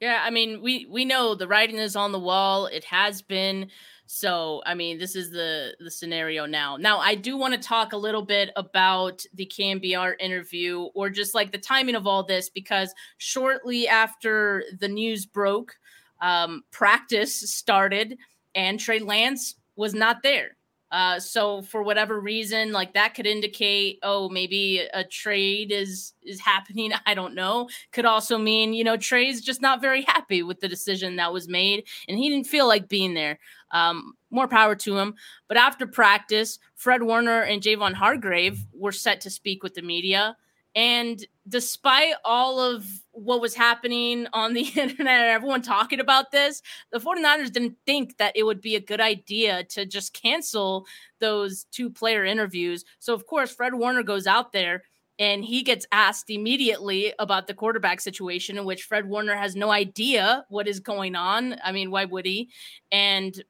Yeah, 0.00 0.22
I 0.22 0.30
mean, 0.30 0.60
we 0.60 0.86
we 0.90 1.04
know 1.04 1.34
the 1.34 1.48
writing 1.48 1.78
is 1.78 1.96
on 1.96 2.12
the 2.12 2.18
wall. 2.18 2.66
It 2.66 2.84
has 2.84 3.22
been. 3.22 3.70
So, 4.06 4.62
I 4.66 4.74
mean, 4.74 4.98
this 4.98 5.16
is 5.16 5.30
the 5.30 5.74
the 5.80 5.90
scenario 5.90 6.44
now. 6.44 6.76
Now, 6.76 6.98
I 6.98 7.14
do 7.14 7.36
want 7.36 7.54
to 7.54 7.60
talk 7.60 7.92
a 7.92 7.96
little 7.96 8.22
bit 8.22 8.50
about 8.54 9.24
the 9.32 9.46
KNBR 9.46 10.14
interview 10.20 10.88
or 10.94 11.08
just 11.08 11.34
like 11.34 11.52
the 11.52 11.58
timing 11.58 11.94
of 11.94 12.06
all 12.06 12.22
this 12.22 12.50
because 12.50 12.94
shortly 13.16 13.88
after 13.88 14.64
the 14.78 14.88
news 14.88 15.24
broke, 15.24 15.76
um, 16.20 16.64
practice 16.70 17.34
started 17.50 18.18
and 18.54 18.78
Trey 18.78 18.98
Lance 18.98 19.54
was 19.76 19.94
not 19.94 20.22
there. 20.22 20.56
Uh, 20.94 21.18
so 21.18 21.60
for 21.60 21.82
whatever 21.82 22.20
reason, 22.20 22.70
like 22.70 22.94
that 22.94 23.14
could 23.14 23.26
indicate, 23.26 23.98
oh, 24.04 24.28
maybe 24.28 24.78
a 24.94 25.02
trade 25.02 25.72
is 25.72 26.12
is 26.22 26.38
happening. 26.38 26.92
I 27.06 27.14
don't 27.14 27.34
know. 27.34 27.68
Could 27.90 28.04
also 28.04 28.38
mean, 28.38 28.72
you 28.74 28.84
know, 28.84 28.96
Trey's 28.96 29.40
just 29.40 29.60
not 29.60 29.80
very 29.80 30.02
happy 30.02 30.44
with 30.44 30.60
the 30.60 30.68
decision 30.68 31.16
that 31.16 31.32
was 31.32 31.48
made, 31.48 31.82
and 32.06 32.16
he 32.16 32.28
didn't 32.28 32.46
feel 32.46 32.68
like 32.68 32.88
being 32.88 33.14
there. 33.14 33.40
Um, 33.72 34.12
more 34.30 34.46
power 34.46 34.76
to 34.76 34.96
him. 34.96 35.14
But 35.48 35.56
after 35.56 35.84
practice, 35.84 36.60
Fred 36.76 37.02
Warner 37.02 37.40
and 37.40 37.60
Javon 37.60 37.94
Hargrave 37.94 38.64
were 38.72 38.92
set 38.92 39.20
to 39.22 39.30
speak 39.30 39.64
with 39.64 39.74
the 39.74 39.82
media. 39.82 40.36
And 40.74 41.24
despite 41.48 42.14
all 42.24 42.58
of 42.58 42.86
what 43.12 43.40
was 43.40 43.54
happening 43.54 44.26
on 44.32 44.54
the 44.54 44.62
internet, 44.76 45.20
and 45.20 45.30
everyone 45.30 45.62
talking 45.62 46.00
about 46.00 46.30
this, 46.30 46.62
the 46.90 46.98
49ers 46.98 47.52
didn't 47.52 47.76
think 47.86 48.16
that 48.18 48.36
it 48.36 48.42
would 48.44 48.60
be 48.60 48.76
a 48.76 48.80
good 48.80 49.00
idea 49.00 49.64
to 49.64 49.86
just 49.86 50.12
cancel 50.12 50.86
those 51.20 51.64
two 51.70 51.90
player 51.90 52.24
interviews. 52.24 52.84
So, 52.98 53.14
of 53.14 53.26
course, 53.26 53.54
Fred 53.54 53.74
Warner 53.74 54.02
goes 54.02 54.26
out 54.26 54.52
there 54.52 54.82
and 55.18 55.44
he 55.44 55.62
gets 55.62 55.86
asked 55.92 56.28
immediately 56.28 57.14
about 57.20 57.46
the 57.46 57.54
quarterback 57.54 58.00
situation, 58.00 58.58
in 58.58 58.64
which 58.64 58.82
Fred 58.82 59.08
Warner 59.08 59.36
has 59.36 59.54
no 59.54 59.70
idea 59.70 60.44
what 60.48 60.66
is 60.66 60.80
going 60.80 61.14
on. 61.14 61.56
I 61.62 61.70
mean, 61.70 61.92
why 61.92 62.04
would 62.04 62.26
he? 62.26 62.50
And 62.90 63.40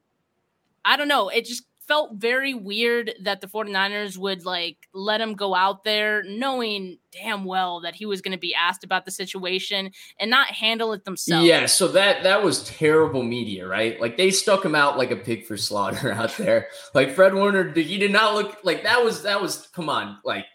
I 0.84 0.98
don't 0.98 1.08
know. 1.08 1.30
It 1.30 1.46
just 1.46 1.64
felt 1.86 2.14
very 2.14 2.54
weird 2.54 3.14
that 3.22 3.40
the 3.40 3.46
49ers 3.46 4.16
would 4.16 4.44
like 4.44 4.88
let 4.92 5.20
him 5.20 5.34
go 5.34 5.54
out 5.54 5.84
there 5.84 6.22
knowing 6.24 6.98
damn 7.12 7.44
well 7.44 7.80
that 7.80 7.94
he 7.94 8.06
was 8.06 8.20
going 8.20 8.32
to 8.32 8.38
be 8.38 8.54
asked 8.54 8.84
about 8.84 9.04
the 9.04 9.10
situation 9.10 9.90
and 10.18 10.30
not 10.30 10.48
handle 10.48 10.92
it 10.92 11.04
themselves. 11.04 11.46
Yeah, 11.46 11.66
so 11.66 11.88
that 11.88 12.22
that 12.22 12.42
was 12.42 12.64
terrible 12.64 13.22
media, 13.22 13.66
right? 13.66 14.00
Like 14.00 14.16
they 14.16 14.30
stuck 14.30 14.64
him 14.64 14.74
out 14.74 14.98
like 14.98 15.10
a 15.10 15.16
pig 15.16 15.46
for 15.46 15.56
slaughter 15.56 16.12
out 16.12 16.36
there. 16.36 16.68
like 16.94 17.14
Fred 17.14 17.34
Warner, 17.34 17.64
did 17.64 17.86
he 17.86 17.98
did 17.98 18.12
not 18.12 18.34
look 18.34 18.58
like 18.64 18.82
that 18.84 19.02
was 19.02 19.22
that 19.22 19.40
was 19.40 19.68
come 19.72 19.88
on, 19.88 20.18
like 20.24 20.46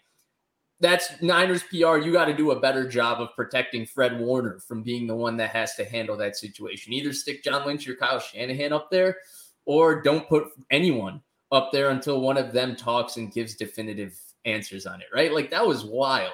that's 0.80 1.20
Niners 1.20 1.62
PR. 1.64 1.98
You 1.98 2.10
got 2.10 2.24
to 2.24 2.34
do 2.34 2.52
a 2.52 2.60
better 2.60 2.88
job 2.88 3.20
of 3.20 3.28
protecting 3.36 3.84
Fred 3.84 4.18
Warner 4.18 4.60
from 4.66 4.82
being 4.82 5.06
the 5.06 5.14
one 5.14 5.36
that 5.36 5.50
has 5.50 5.74
to 5.76 5.84
handle 5.84 6.16
that 6.16 6.36
situation. 6.36 6.94
Either 6.94 7.12
stick 7.12 7.44
John 7.44 7.66
Lynch 7.66 7.86
or 7.86 7.94
Kyle 7.94 8.18
Shanahan 8.18 8.72
up 8.72 8.90
there 8.90 9.18
or 9.66 10.00
don't 10.00 10.28
put 10.28 10.48
anyone 10.70 11.20
up 11.52 11.70
there 11.72 11.90
until 11.90 12.20
one 12.20 12.36
of 12.36 12.52
them 12.52 12.76
talks 12.76 13.16
and 13.16 13.32
gives 13.32 13.54
definitive 13.54 14.18
answers 14.44 14.86
on 14.86 15.00
it, 15.00 15.08
right? 15.14 15.32
Like 15.32 15.50
that 15.50 15.66
was 15.66 15.84
wild. 15.84 16.32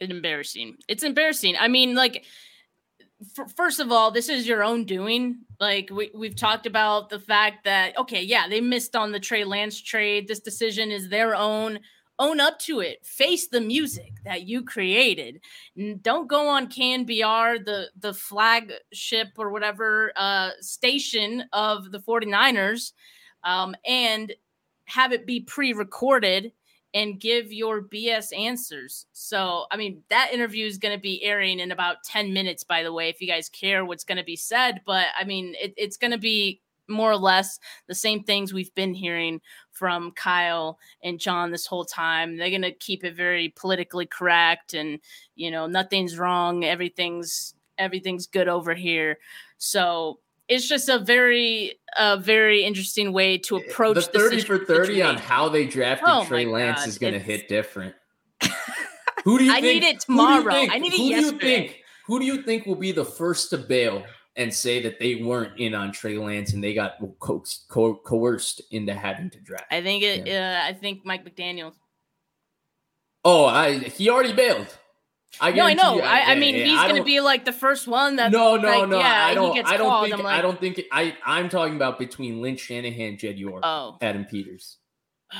It's 0.00 0.10
embarrassing. 0.10 0.76
It's 0.88 1.02
embarrassing. 1.02 1.56
I 1.58 1.68
mean, 1.68 1.94
like, 1.94 2.24
f- 3.38 3.52
first 3.56 3.80
of 3.80 3.90
all, 3.90 4.10
this 4.10 4.28
is 4.28 4.46
your 4.46 4.62
own 4.62 4.84
doing. 4.84 5.38
Like, 5.58 5.88
we, 5.90 6.10
we've 6.14 6.36
talked 6.36 6.66
about 6.66 7.08
the 7.08 7.18
fact 7.18 7.64
that, 7.64 7.96
okay, 7.96 8.22
yeah, 8.22 8.46
they 8.48 8.60
missed 8.60 8.94
on 8.94 9.10
the 9.10 9.20
Trey 9.20 9.44
Lance 9.44 9.80
trade. 9.80 10.28
This 10.28 10.40
decision 10.40 10.90
is 10.90 11.08
their 11.08 11.34
own 11.34 11.78
own 12.18 12.40
up 12.40 12.58
to 12.58 12.80
it 12.80 13.04
face 13.04 13.48
the 13.48 13.60
music 13.60 14.12
that 14.24 14.46
you 14.46 14.62
created. 14.62 15.40
Don't 16.02 16.28
go 16.28 16.48
on 16.48 16.68
knbr 16.68 17.64
the 17.64 17.90
the 17.98 18.14
flagship 18.14 19.28
or 19.36 19.50
whatever 19.50 20.12
uh 20.16 20.50
station 20.60 21.44
of 21.52 21.92
the 21.92 21.98
49ers 22.00 22.92
um 23.44 23.74
and 23.86 24.32
have 24.86 25.12
it 25.12 25.26
be 25.26 25.40
pre-recorded 25.40 26.52
and 26.94 27.20
give 27.20 27.52
your 27.52 27.82
bs 27.82 28.36
answers. 28.36 29.06
So 29.12 29.66
i 29.70 29.76
mean 29.76 30.02
that 30.08 30.30
interview 30.32 30.66
is 30.66 30.78
going 30.78 30.94
to 30.96 31.00
be 31.00 31.22
airing 31.22 31.60
in 31.60 31.72
about 31.72 32.04
10 32.04 32.32
minutes 32.32 32.64
by 32.64 32.82
the 32.82 32.92
way 32.92 33.08
if 33.08 33.20
you 33.20 33.26
guys 33.26 33.48
care 33.48 33.84
what's 33.84 34.04
going 34.04 34.18
to 34.18 34.24
be 34.24 34.36
said 34.36 34.80
but 34.86 35.06
i 35.18 35.24
mean 35.24 35.54
it, 35.60 35.74
it's 35.76 35.96
going 35.96 36.12
to 36.12 36.18
be 36.18 36.60
more 36.88 37.10
or 37.10 37.16
less 37.16 37.58
the 37.86 37.94
same 37.94 38.22
things 38.22 38.52
we've 38.52 38.74
been 38.74 38.94
hearing 38.94 39.40
from 39.72 40.12
Kyle 40.12 40.78
and 41.02 41.20
John 41.20 41.50
this 41.50 41.66
whole 41.66 41.84
time. 41.84 42.36
They're 42.36 42.50
going 42.50 42.62
to 42.62 42.72
keep 42.72 43.04
it 43.04 43.14
very 43.14 43.50
politically 43.50 44.06
correct 44.06 44.74
and 44.74 45.00
you 45.34 45.50
know 45.50 45.66
nothing's 45.66 46.18
wrong, 46.18 46.64
everything's 46.64 47.54
everything's 47.78 48.26
good 48.26 48.48
over 48.48 48.74
here. 48.74 49.18
So 49.58 50.20
it's 50.48 50.68
just 50.68 50.88
a 50.88 50.98
very 50.98 51.78
a 51.96 52.16
very 52.16 52.64
interesting 52.64 53.12
way 53.12 53.38
to 53.38 53.56
eh, 53.56 53.60
eh, 53.60 53.70
approach 53.70 54.06
the 54.12 54.18
30 54.18 54.42
for 54.42 54.58
30 54.58 55.02
on 55.02 55.16
how 55.16 55.48
they 55.48 55.66
drafted 55.66 56.08
oh 56.08 56.24
Trey 56.24 56.46
Lance 56.46 56.80
God, 56.80 56.88
is 56.88 56.98
going 56.98 57.14
to 57.14 57.18
hit 57.18 57.48
different. 57.48 57.94
who 59.24 59.38
do 59.38 59.44
you 59.44 59.52
think 59.52 59.58
I 59.58 59.60
think, 59.60 59.82
need 59.82 59.88
it 59.88 60.00
tomorrow. 60.00 60.54
I 60.54 60.78
need 60.78 60.92
it 60.92 60.98
who 60.98 61.04
yesterday. 61.04 61.38
Do 61.38 61.46
you 61.46 61.56
think, 61.58 61.80
who 62.06 62.20
do 62.20 62.24
you 62.26 62.42
think 62.42 62.66
will 62.66 62.76
be 62.76 62.92
the 62.92 63.04
first 63.04 63.50
to 63.50 63.58
bail 63.58 64.04
and 64.36 64.52
say 64.52 64.82
that 64.82 64.98
they 64.98 65.16
weren't 65.16 65.58
in 65.58 65.74
on 65.74 65.92
Trey 65.92 66.18
Lance 66.18 66.52
and 66.52 66.62
they 66.62 66.74
got 66.74 66.94
coaxed, 67.20 67.68
co- 67.68 67.96
coerced 67.96 68.60
into 68.70 68.94
having 68.94 69.30
to 69.30 69.40
draft. 69.40 69.64
I 69.70 69.82
think 69.82 70.02
it. 70.02 70.26
Yeah. 70.26 70.62
Uh, 70.64 70.68
I 70.68 70.72
think 70.74 71.04
Mike 71.04 71.24
McDaniel. 71.24 71.72
Oh, 73.24 73.44
I 73.46 73.78
he 73.78 74.08
already 74.10 74.32
bailed. 74.32 74.68
I 75.40 75.50
no, 75.52 75.64
I 75.66 75.74
know. 75.74 75.96
you- 75.96 76.02
I, 76.02 76.18
I 76.20 76.32
yeah, 76.32 76.38
mean, 76.38 76.54
yeah, 76.54 76.64
he's 76.66 76.80
going 76.82 76.96
to 76.96 77.04
be 77.04 77.20
like 77.20 77.44
the 77.44 77.52
first 77.52 77.86
one 77.88 78.16
that. 78.16 78.30
No, 78.32 78.56
no, 78.56 78.68
like, 78.68 78.88
no. 78.88 78.98
Yeah, 78.98 79.26
I 79.26 79.34
don't. 79.34 79.66
I 79.66 79.76
don't 79.76 79.88
called. 79.88 80.04
think. 80.06 80.18
I'm 80.18 80.24
like, 80.24 80.38
I 80.38 80.42
don't 80.42 80.60
think. 80.60 80.80
I 80.92 81.16
I'm 81.26 81.48
talking 81.48 81.76
about 81.76 81.98
between 81.98 82.40
Lynch, 82.40 82.60
Shanahan, 82.60 83.18
Jed 83.18 83.38
York, 83.38 83.62
Oh, 83.64 83.98
Adam 84.00 84.24
Peters. 84.24 84.78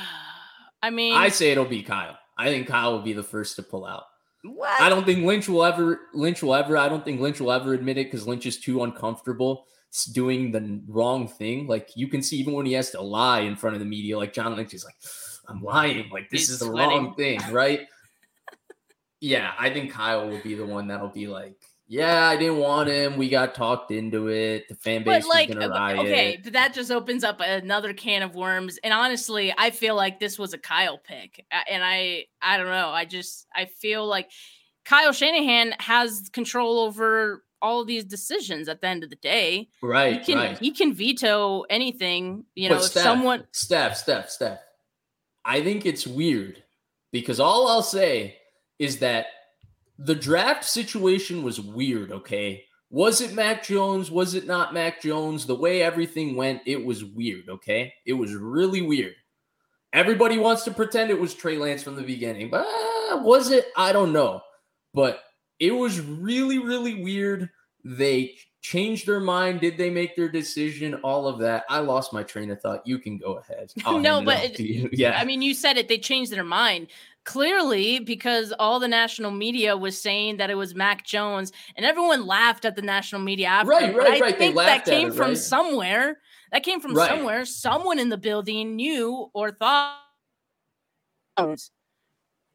I 0.83 0.89
mean, 0.91 1.15
I 1.15 1.29
say 1.29 1.51
it'll 1.51 1.65
be 1.65 1.81
Kyle. 1.81 2.17
I 2.37 2.49
think 2.49 2.67
Kyle 2.67 2.91
will 2.91 3.01
be 3.01 3.13
the 3.13 3.23
first 3.23 3.55
to 3.55 3.63
pull 3.63 3.85
out. 3.85 4.03
What? 4.43 4.81
I 4.81 4.89
don't 4.89 5.05
think 5.05 5.25
Lynch 5.25 5.47
will 5.47 5.63
ever. 5.63 5.99
Lynch 6.13 6.41
will 6.41 6.55
ever. 6.55 6.77
I 6.77 6.89
don't 6.89 7.03
think 7.03 7.19
Lynch 7.19 7.39
will 7.39 7.51
ever 7.51 7.73
admit 7.73 7.97
it 7.97 8.07
because 8.07 8.27
Lynch 8.27 8.45
is 8.45 8.59
too 8.59 8.83
uncomfortable 8.83 9.65
doing 10.11 10.51
the 10.51 10.81
wrong 10.87 11.27
thing. 11.27 11.67
Like 11.67 11.89
you 11.95 12.07
can 12.07 12.21
see, 12.21 12.37
even 12.37 12.53
when 12.53 12.65
he 12.65 12.73
has 12.73 12.91
to 12.91 13.01
lie 13.01 13.39
in 13.41 13.55
front 13.55 13.75
of 13.75 13.79
the 13.79 13.85
media, 13.85 14.17
like 14.17 14.33
John 14.33 14.55
Lynch 14.55 14.73
is 14.73 14.85
like, 14.85 14.95
"I'm 15.47 15.61
lying. 15.61 16.09
Like 16.09 16.29
this 16.29 16.41
He's 16.41 16.49
is 16.51 16.59
the 16.59 16.65
sweating. 16.65 16.89
wrong 17.05 17.15
thing, 17.15 17.39
right?" 17.51 17.81
yeah, 19.19 19.53
I 19.57 19.69
think 19.69 19.91
Kyle 19.91 20.27
will 20.27 20.41
be 20.41 20.55
the 20.55 20.65
one 20.65 20.87
that'll 20.87 21.09
be 21.09 21.27
like, 21.27 21.55
"Yeah, 21.87 22.27
I 22.27 22.37
didn't 22.37 22.57
want 22.57 22.89
him. 22.89 23.17
We 23.17 23.29
got 23.29 23.55
talked 23.55 23.91
into 23.91 24.27
it. 24.27 24.67
The 24.67 24.75
fan 24.75 25.03
base 25.03 25.23
but 25.23 25.29
like, 25.29 25.49
was 25.49 25.57
gonna 25.57 25.69
riot." 25.69 25.99
okay, 25.99 26.39
but 26.43 26.53
that 26.53 26.73
just 26.73 26.91
opens 26.91 27.23
up 27.23 27.39
another 27.39 27.93
can 27.93 28.23
of 28.23 28.35
worms. 28.35 28.77
And 28.83 28.93
honestly, 28.93 29.53
I 29.57 29.71
feel 29.71 29.95
like 29.95 30.19
this 30.19 30.37
was 30.37 30.53
a 30.53 30.57
Kyle 30.57 30.97
pick, 30.97 31.45
and 31.69 31.83
I, 31.83 32.25
I 32.41 32.57
don't 32.57 32.67
know. 32.67 32.89
I 32.89 33.05
just, 33.05 33.47
I 33.55 33.65
feel 33.65 34.05
like 34.05 34.29
Kyle 34.85 35.13
Shanahan 35.13 35.73
has 35.79 36.29
control 36.31 36.79
over 36.79 37.43
all 37.61 37.81
of 37.81 37.87
these 37.87 38.03
decisions. 38.03 38.67
At 38.67 38.81
the 38.81 38.87
end 38.87 39.03
of 39.03 39.09
the 39.09 39.15
day, 39.17 39.69
he 39.81 39.87
right, 39.87 40.23
can, 40.23 40.37
right. 40.37 40.57
he 40.57 40.71
can 40.71 40.93
veto 40.93 41.61
anything. 41.69 42.45
You 42.55 42.69
But 42.69 42.75
know, 42.75 42.81
if 42.81 42.87
Steph, 42.87 43.03
someone. 43.03 43.47
Steph, 43.51 43.97
Steph, 43.97 44.29
Steph. 44.29 44.59
I 45.43 45.61
think 45.61 45.85
it's 45.85 46.05
weird 46.05 46.61
because 47.11 47.39
all 47.39 47.67
I'll 47.67 47.81
say 47.81 48.37
is 48.79 48.99
that 48.99 49.27
the 49.99 50.15
draft 50.15 50.63
situation 50.63 51.43
was 51.43 51.59
weird, 51.59 52.11
okay? 52.11 52.63
Was 52.89 53.19
it 53.19 53.33
Mac 53.33 53.63
Jones? 53.63 54.09
Was 54.09 54.33
it 54.33 54.45
not 54.45 54.73
Mac 54.73 55.01
Jones? 55.01 55.45
The 55.45 55.55
way 55.55 55.81
everything 55.81 56.35
went, 56.35 56.61
it 56.65 56.83
was 56.83 57.03
weird, 57.03 57.49
okay? 57.49 57.93
It 58.05 58.13
was 58.13 58.33
really 58.33 58.81
weird. 58.81 59.15
Everybody 59.93 60.37
wants 60.37 60.63
to 60.63 60.71
pretend 60.71 61.09
it 61.09 61.19
was 61.19 61.33
Trey 61.33 61.57
Lance 61.57 61.83
from 61.83 61.95
the 61.95 62.03
beginning, 62.03 62.49
but 62.49 62.65
uh, 62.65 63.17
was 63.23 63.51
it? 63.51 63.67
I 63.75 63.91
don't 63.91 64.13
know. 64.13 64.41
But 64.93 65.21
it 65.59 65.71
was 65.71 65.99
really, 65.99 66.59
really 66.59 67.01
weird. 67.03 67.49
They 67.83 68.35
changed 68.61 69.07
their 69.07 69.19
mind. 69.19 69.61
Did 69.61 69.77
they 69.77 69.89
make 69.89 70.15
their 70.15 70.29
decision? 70.29 70.95
All 70.95 71.27
of 71.27 71.39
that. 71.39 71.63
I 71.69 71.79
lost 71.79 72.13
my 72.13 72.21
train 72.23 72.51
of 72.51 72.61
thought. 72.61 72.85
You 72.85 72.99
can 72.99 73.17
go 73.17 73.37
ahead. 73.37 73.71
No, 74.01 74.21
but 74.21 74.59
it- 74.59 74.93
yeah, 74.97 75.17
I 75.19 75.25
mean, 75.25 75.41
you 75.41 75.53
said 75.53 75.77
it. 75.77 75.87
They 75.87 75.97
changed 75.97 76.31
their 76.31 76.43
mind 76.43 76.87
clearly 77.27 77.99
because 77.99 78.53
all 78.57 78.79
the 78.79 78.87
national 78.87 79.31
media 79.31 79.75
was 79.75 80.01
saying 80.01 80.37
that 80.37 80.49
it 80.49 80.55
was 80.55 80.73
Mac 80.73 81.05
Jones, 81.05 81.51
and 81.75 81.85
everyone 81.85 82.25
laughed 82.25 82.63
at 82.63 82.77
the 82.77 82.81
national 82.81 83.21
media 83.21 83.47
after. 83.47 83.69
Right, 83.69 83.93
right, 83.93 84.07
I 84.07 84.19
right. 84.21 84.39
They 84.39 84.45
think 84.45 84.55
that 84.55 84.85
came 84.85 85.09
it, 85.09 85.13
from 85.13 85.27
right? 85.29 85.37
somewhere. 85.37 86.19
That 86.53 86.63
came 86.63 86.79
from 86.79 86.93
Right. 86.95 87.09
somewhere. 87.09 87.43
Someone 87.43 87.99
in 87.99 88.07
the 88.07 88.17
building 88.17 88.77
knew 88.77 89.29
or 89.33 89.51
thought. 89.51 89.99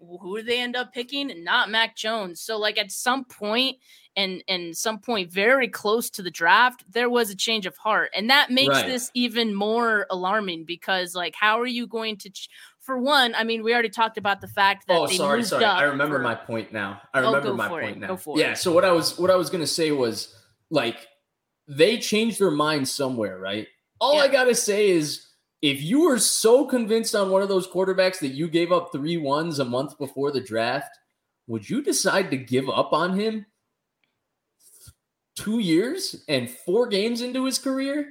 Who 0.01 0.37
did 0.39 0.47
they 0.47 0.59
end 0.61 0.75
up 0.75 0.93
picking? 0.93 1.45
Not 1.45 1.71
Mac 1.71 1.95
Jones. 1.95 2.41
So, 2.41 2.59
like 2.59 2.79
at 2.79 2.91
some 2.91 3.25
point, 3.27 3.77
and 4.17 4.43
and 4.49 4.77
some 4.77 4.99
point 4.99 5.31
very 5.31 5.69
close 5.69 6.11
to 6.11 6.23
the 6.23 6.31
draft, 6.31 6.85
there 6.91 7.09
was 7.11 7.31
a 7.31 7.37
change 7.37 7.67
of 7.67 7.77
heart, 7.77 8.11
and 8.17 8.29
that 8.31 8.51
makes 8.51 8.71
Right. 8.71 8.87
this 8.87 9.11
even 9.15 9.55
more 9.55 10.07
alarming 10.11 10.65
because, 10.65 11.15
like, 11.15 11.35
how 11.37 11.61
are 11.61 11.67
you 11.67 11.87
going 11.87 12.17
to? 12.19 12.31
Ch- 12.31 12.49
for 12.83 12.99
one, 12.99 13.35
I 13.35 13.45
mean, 13.45 13.63
we 13.63 13.73
already 13.73 13.89
talked 13.89 14.19
about 14.19 14.41
the 14.41 14.49
fact 14.49 14.87
that 14.89 14.99
Oh, 14.99 15.07
they 15.07 15.17
sorry, 15.17 15.43
sorry. 15.45 15.65
I 15.65 15.85
remember 15.85 16.17
for- 16.17 16.23
my 16.23 16.35
point 16.35 16.73
now. 16.73 17.01
I 17.15 17.21
Oh, 17.21 17.27
remember 17.27 17.49
go 17.51 17.55
my 17.57 17.69
for 17.69 17.81
it. 17.81 17.85
point 17.85 17.99
now. 18.01 18.19
Yeah. 18.37 18.55
So 18.55 18.73
what 18.73 18.85
I 18.85 18.93
was 18.93 19.19
what 19.19 19.31
I 19.31 19.37
was 19.37 19.51
gonna 19.51 19.67
say 19.67 19.91
was 19.93 20.35
like 20.71 20.97
they 21.69 21.97
changed 21.99 22.41
their 22.41 22.51
mind 22.51 22.89
somewhere, 22.89 23.39
right? 23.39 23.69
All 24.01 24.21
I 24.21 24.27
gotta 24.29 24.55
say 24.55 24.91
is 24.91 25.29
if 25.63 25.81
you 25.81 26.03
were 26.07 26.19
so 26.19 26.67
convinced 26.67 27.15
on 27.15 27.31
one 27.31 27.41
of 27.41 27.49
those 27.49 27.69
quarterbacks 27.69 28.19
that 28.19 28.29
you 28.35 28.49
gave 28.49 28.73
up 28.73 28.91
three 28.91 29.17
ones 29.17 29.61
a 29.61 29.65
month 29.65 29.97
before 29.97 30.33
the 30.33 30.41
draft, 30.41 30.91
would 31.47 31.71
you 31.71 31.83
decide 31.83 32.31
to 32.33 32.37
give 32.37 32.69
up 32.69 32.93
on 32.93 33.17
him 33.19 33.47
two 35.37 35.61
years 35.61 36.25
and 36.29 36.51
four 36.51 36.89
games 36.89 37.21
into 37.21 37.45
his 37.45 37.59
career? 37.61 38.09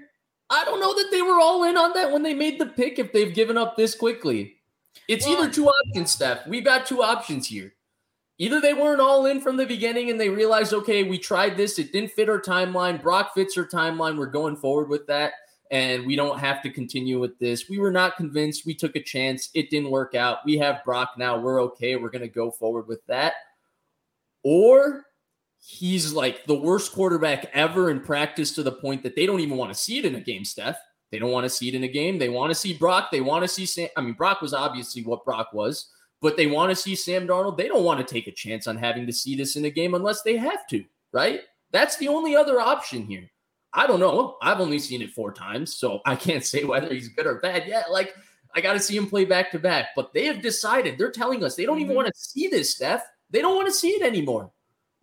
I 0.49 0.65
don't 0.65 0.79
know 0.79 0.93
that 0.95 1.09
they 1.11 1.21
were 1.21 1.39
all 1.39 1.63
in 1.63 1.77
on 1.77 1.93
that 1.93 2.11
when 2.11 2.23
they 2.23 2.33
made 2.33 2.59
the 2.59 2.65
pick 2.65 2.99
if 2.99 3.11
they've 3.13 3.33
given 3.33 3.57
up 3.57 3.75
this 3.77 3.95
quickly. 3.95 4.55
It's 5.07 5.25
Well- 5.25 5.43
either 5.43 5.53
two 5.53 5.67
options, 5.67 6.11
Steph. 6.11 6.47
We've 6.47 6.63
got 6.63 6.85
two 6.85 7.03
options 7.03 7.47
here. 7.47 7.73
Either 8.37 8.59
they 8.59 8.73
weren't 8.73 9.01
all 9.01 9.25
in 9.27 9.39
from 9.39 9.57
the 9.57 9.65
beginning 9.65 10.09
and 10.09 10.19
they 10.19 10.29
realized, 10.29 10.73
okay, 10.73 11.03
we 11.03 11.19
tried 11.19 11.55
this, 11.57 11.77
it 11.77 11.91
didn't 11.91 12.11
fit 12.11 12.27
our 12.29 12.41
timeline. 12.41 13.01
Brock 13.01 13.33
fits 13.35 13.55
our 13.57 13.65
timeline. 13.65 14.17
We're 14.17 14.25
going 14.25 14.55
forward 14.55 14.89
with 14.89 15.05
that, 15.07 15.33
and 15.69 16.07
we 16.07 16.15
don't 16.15 16.39
have 16.39 16.63
to 16.63 16.71
continue 16.71 17.19
with 17.19 17.37
this. 17.37 17.69
We 17.69 17.77
were 17.77 17.91
not 17.91 18.17
convinced. 18.17 18.65
We 18.65 18.73
took 18.73 18.95
a 18.95 19.03
chance. 19.03 19.49
It 19.53 19.69
didn't 19.69 19.91
work 19.91 20.15
out. 20.15 20.39
We 20.43 20.57
have 20.57 20.83
Brock 20.83 21.11
now. 21.17 21.39
We're 21.39 21.61
okay. 21.63 21.97
We're 21.97 22.09
going 22.09 22.23
to 22.23 22.27
go 22.27 22.49
forward 22.49 22.87
with 22.87 23.05
that. 23.05 23.33
Or 24.43 25.05
he's 25.59 26.11
like 26.11 26.45
the 26.45 26.55
worst 26.55 26.93
quarterback 26.93 27.45
ever 27.53 27.91
in 27.91 27.99
practice 27.99 28.53
to 28.53 28.63
the 28.63 28.71
point 28.71 29.03
that 29.03 29.15
they 29.15 29.27
don't 29.27 29.41
even 29.41 29.57
want 29.57 29.71
to 29.71 29.79
see 29.79 29.99
it 29.99 30.05
in 30.05 30.15
a 30.15 30.19
game, 30.19 30.45
Steph. 30.45 30.79
They 31.11 31.19
don't 31.19 31.31
want 31.31 31.43
to 31.43 31.49
see 31.49 31.67
it 31.67 31.75
in 31.75 31.83
a 31.83 31.87
game. 31.87 32.17
They 32.17 32.29
want 32.29 32.51
to 32.51 32.55
see 32.55 32.73
Brock. 32.73 33.09
They 33.11 33.21
want 33.21 33.43
to 33.43 33.47
see 33.47 33.65
Sam. 33.65 33.89
I 33.97 34.01
mean, 34.01 34.13
Brock 34.13 34.41
was 34.41 34.53
obviously 34.53 35.03
what 35.03 35.25
Brock 35.25 35.51
was, 35.53 35.91
but 36.21 36.37
they 36.37 36.47
want 36.47 36.69
to 36.69 36.75
see 36.75 36.95
Sam 36.95 37.27
Darnold. 37.27 37.57
They 37.57 37.67
don't 37.67 37.83
want 37.83 38.05
to 38.05 38.13
take 38.13 38.27
a 38.27 38.31
chance 38.31 38.67
on 38.67 38.77
having 38.77 39.05
to 39.07 39.13
see 39.13 39.35
this 39.35 39.55
in 39.55 39.65
a 39.65 39.69
game 39.69 39.93
unless 39.93 40.21
they 40.21 40.37
have 40.37 40.65
to, 40.67 40.83
right? 41.11 41.41
That's 41.71 41.97
the 41.97 42.07
only 42.07 42.35
other 42.35 42.59
option 42.59 43.05
here. 43.05 43.29
I 43.73 43.87
don't 43.87 43.99
know. 43.99 44.37
I've 44.41 44.59
only 44.59 44.79
seen 44.79 45.01
it 45.01 45.11
four 45.11 45.31
times, 45.33 45.75
so 45.75 46.01
I 46.05 46.15
can't 46.15 46.45
say 46.45 46.63
whether 46.63 46.93
he's 46.93 47.09
good 47.09 47.25
or 47.27 47.35
bad 47.39 47.67
yet. 47.67 47.91
Like, 47.91 48.13
I 48.53 48.59
got 48.59 48.73
to 48.73 48.79
see 48.79 48.97
him 48.97 49.07
play 49.07 49.23
back 49.23 49.51
to 49.51 49.59
back, 49.59 49.87
but 49.95 50.13
they 50.13 50.25
have 50.25 50.41
decided, 50.41 50.97
they're 50.97 51.11
telling 51.11 51.43
us 51.43 51.55
they 51.55 51.65
don't 51.65 51.79
even 51.79 51.93
Mhm. 51.93 51.95
want 51.95 52.07
to 52.07 52.13
see 52.19 52.47
this, 52.47 52.75
Steph. 52.75 53.05
They 53.29 53.39
don't 53.39 53.55
want 53.55 53.69
to 53.69 53.73
see 53.73 53.91
it 53.91 54.01
anymore. 54.01 54.51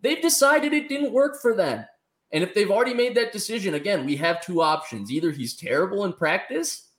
They've 0.01 0.21
decided 0.21 0.71
it 0.71 0.87
didn't 0.87 1.11
work 1.11 1.41
for 1.41 1.55
them. 1.55 1.83
And 2.31 2.43
if 2.43 2.53
they've 2.53 2.69
already 2.69 2.93
made 2.93 3.15
that 3.15 3.31
decision, 3.31 3.73
again, 3.73 4.05
we 4.05 4.15
have 4.17 4.41
two 4.41 4.61
options. 4.61 5.11
Either 5.11 5.31
he's 5.31 5.55
terrible 5.55 6.05
in 6.05 6.13
practice, 6.13 6.89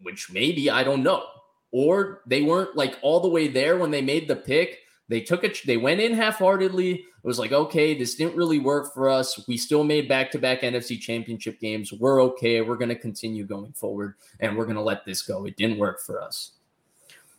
which 0.00 0.30
maybe 0.30 0.70
I 0.70 0.84
don't 0.84 1.02
know, 1.02 1.24
or 1.72 2.22
they 2.26 2.42
weren't 2.42 2.76
like 2.76 2.98
all 3.02 3.20
the 3.20 3.28
way 3.28 3.48
there 3.48 3.78
when 3.78 3.90
they 3.90 4.02
made 4.02 4.28
the 4.28 4.36
pick. 4.36 4.78
They 5.08 5.20
took 5.20 5.44
it, 5.44 5.58
they 5.66 5.76
went 5.76 6.00
in 6.00 6.14
half 6.14 6.38
heartedly. 6.38 6.92
It 6.94 7.26
was 7.26 7.38
like, 7.38 7.52
okay, 7.52 7.98
this 7.98 8.14
didn't 8.14 8.36
really 8.36 8.58
work 8.58 8.94
for 8.94 9.08
us. 9.08 9.46
We 9.46 9.56
still 9.56 9.84
made 9.84 10.08
back 10.08 10.30
to 10.30 10.38
back 10.38 10.60
NFC 10.60 10.98
championship 10.98 11.60
games. 11.60 11.92
We're 11.92 12.22
okay. 12.22 12.60
We're 12.60 12.76
going 12.76 12.88
to 12.90 12.94
continue 12.94 13.44
going 13.44 13.72
forward 13.72 14.14
and 14.40 14.56
we're 14.56 14.64
going 14.64 14.76
to 14.76 14.82
let 14.82 15.04
this 15.04 15.22
go. 15.22 15.44
It 15.44 15.56
didn't 15.56 15.78
work 15.78 16.00
for 16.00 16.22
us. 16.22 16.52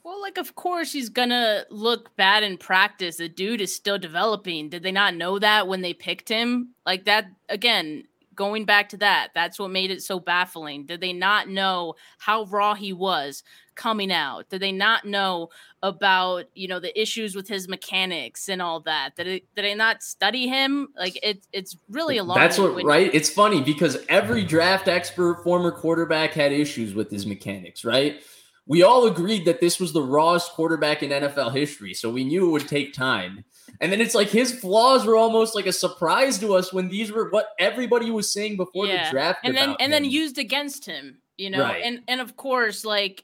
Well, 0.06 0.22
like, 0.22 0.38
of 0.38 0.54
course 0.54 0.92
he's 0.92 1.10
gonna 1.10 1.66
look 1.72 2.16
bad 2.16 2.44
in 2.44 2.60
practice. 2.60 3.18
The 3.18 3.28
dude 3.28 3.60
is 3.60 3.74
still 3.74 3.98
developing. 3.98 4.70
Did 4.70 4.84
they 4.84 4.92
not 4.92 5.16
know 5.16 5.40
that 5.40 5.68
when 5.68 5.82
they 5.82 5.96
picked 5.96 6.30
him? 6.30 6.76
Like 6.86 7.06
that 7.06 7.26
again, 7.50 8.04
going 8.36 8.66
back 8.66 8.90
to 8.90 8.98
that, 8.98 9.30
that's 9.34 9.58
what 9.58 9.72
made 9.72 9.90
it 9.90 10.04
so 10.04 10.20
baffling. 10.20 10.86
Did 10.86 11.02
they 11.02 11.12
not 11.12 11.50
know 11.50 11.96
how 12.20 12.44
raw 12.46 12.76
he 12.76 12.94
was 12.94 13.42
coming 13.74 14.12
out? 14.12 14.48
Did 14.50 14.60
they 14.60 14.72
not 14.72 15.06
know 15.06 15.50
about 15.82 16.46
you 16.54 16.68
know 16.68 16.80
the 16.80 17.02
issues 17.02 17.36
with 17.36 17.48
his 17.48 17.68
mechanics 17.68 18.48
and 18.48 18.62
all 18.62 18.82
that? 18.82 19.16
Did 19.16 19.26
it, 19.26 19.56
did 19.56 19.66
they 19.66 19.74
not 19.74 20.04
study 20.04 20.48
him? 20.48 20.90
Like 20.96 21.18
it, 21.24 21.48
it's 21.52 21.78
really 21.90 22.20
alarming. 22.20 22.44
That's 22.44 22.60
what, 22.60 22.84
right? 22.84 23.10
It's 23.12 23.32
funny 23.32 23.64
because 23.64 23.98
every 24.08 24.44
draft 24.44 24.88
expert, 24.88 25.44
former 25.44 25.72
quarterback, 25.72 26.34
had 26.34 26.52
issues 26.52 26.94
with 26.94 27.10
his 27.10 27.26
mechanics, 27.26 27.84
right? 27.84 28.22
We 28.68 28.82
all 28.82 29.06
agreed 29.06 29.46
that 29.46 29.62
this 29.62 29.80
was 29.80 29.94
the 29.94 30.02
rawest 30.02 30.52
quarterback 30.54 31.04
in 31.04 31.12
NFL 31.12 31.54
history, 31.56 31.94
so 31.94 32.10
we 32.10 32.24
knew 32.24 32.48
it 32.48 32.52
would 32.52 32.68
take 32.68 32.94
time. 32.94 33.46
And 33.80 33.92
then 33.92 34.02
it's 34.02 34.16
like 34.16 34.30
his 34.30 34.54
flaws 34.60 35.06
were 35.06 35.16
almost 35.16 35.54
like 35.54 35.68
a 35.68 35.72
surprise 35.74 36.40
to 36.40 36.56
us 36.56 36.74
when 36.74 36.90
these 36.90 37.12
were 37.12 37.30
what 37.30 37.50
everybody 37.60 38.10
was 38.10 38.32
saying 38.34 38.58
before 38.58 38.88
Yeah. 38.88 39.06
the 39.06 39.12
draft. 39.12 39.40
and 39.44 39.56
then 39.56 39.76
and 39.80 39.94
then 39.94 40.06
used 40.06 40.38
against 40.40 40.86
him 40.86 41.20
you 41.38 41.50
know 41.50 41.62
Right. 41.62 41.82
and 41.84 42.02
and 42.08 42.22
of 42.22 42.36
course 42.38 42.86
like 42.86 43.24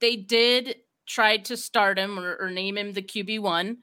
they 0.00 0.16
did 0.16 0.76
try 1.06 1.36
to 1.38 1.56
start 1.56 1.98
him 1.98 2.18
or, 2.18 2.36
or 2.40 2.50
name 2.50 2.76
him 2.76 2.92
the 2.92 3.02
qb1 3.02 3.76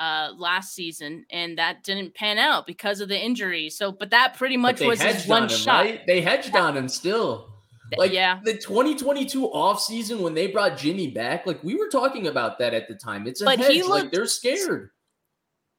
uh 0.00 0.30
last 0.36 0.74
season 0.74 1.26
and 1.30 1.58
that 1.58 1.84
didn't 1.84 2.14
pan 2.14 2.38
out 2.38 2.66
because 2.66 3.00
of 3.02 3.08
the 3.10 3.20
injury 3.22 3.68
so 3.68 3.92
but 3.92 4.10
that 4.10 4.34
pretty 4.38 4.56
much 4.56 4.80
was 4.80 5.00
his 5.02 5.16
hedged 5.16 5.28
one 5.28 5.42
on 5.44 5.48
him, 5.50 5.56
shot 5.56 5.84
right? 5.84 6.06
They 6.06 6.22
hedged 6.22 6.56
on 6.56 6.76
him 6.76 6.88
still. 6.88 7.51
Like 7.98 8.12
yeah 8.12 8.40
the 8.44 8.54
2022 8.54 9.48
offseason 9.48 10.20
when 10.20 10.34
they 10.34 10.46
brought 10.48 10.76
Jimmy 10.78 11.08
back, 11.08 11.46
like 11.46 11.62
we 11.64 11.74
were 11.74 11.88
talking 11.88 12.26
about 12.26 12.58
that 12.58 12.74
at 12.74 12.88
the 12.88 12.94
time. 12.94 13.26
It's 13.26 13.40
a 13.40 13.44
But 13.44 13.58
hedge. 13.58 13.72
he 13.72 13.82
like 13.82 14.12
they're 14.12 14.26
scared. 14.26 14.90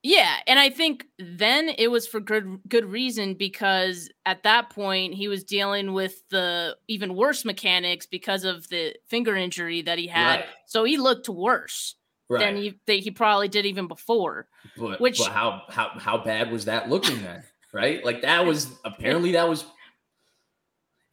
Yeah, 0.06 0.36
and 0.48 0.60
I 0.60 0.70
think 0.70 1.06
then 1.18 1.70
it 1.78 1.90
was 1.90 2.06
for 2.08 2.20
good 2.20 2.60
good 2.68 2.84
reason 2.86 3.36
because 3.36 4.10
at 4.26 4.44
that 4.44 4.70
point 4.70 5.14
he 5.14 5.30
was 5.30 5.46
dealing 5.46 5.94
with 5.94 6.22
the 6.30 6.76
even 6.90 7.16
worse 7.16 7.46
mechanics 7.46 8.06
because 8.06 8.44
of 8.44 8.68
the 8.68 8.96
finger 9.08 9.34
injury 9.36 9.82
that 9.84 9.98
he 9.98 10.08
had. 10.08 10.42
Right. 10.42 10.46
So 10.66 10.84
he 10.84 10.98
looked 10.98 11.30
worse. 11.30 11.96
right. 12.30 12.40
than 12.40 12.58
he 12.58 12.78
he 13.00 13.12
probably 13.12 13.48
did 13.48 13.66
even 13.66 13.88
before. 13.88 14.48
But, 14.78 15.00
which 15.00 15.20
but 15.20 15.32
how 15.32 15.62
how 15.70 15.92
how 15.98 16.18
bad 16.18 16.52
was 16.52 16.66
that 16.66 16.90
looking 16.90 17.22
then? 17.24 17.44
right? 17.72 18.04
Like 18.04 18.24
that 18.24 18.46
was 18.46 18.68
apparently 18.84 19.32
that 19.32 19.48
was 19.48 19.64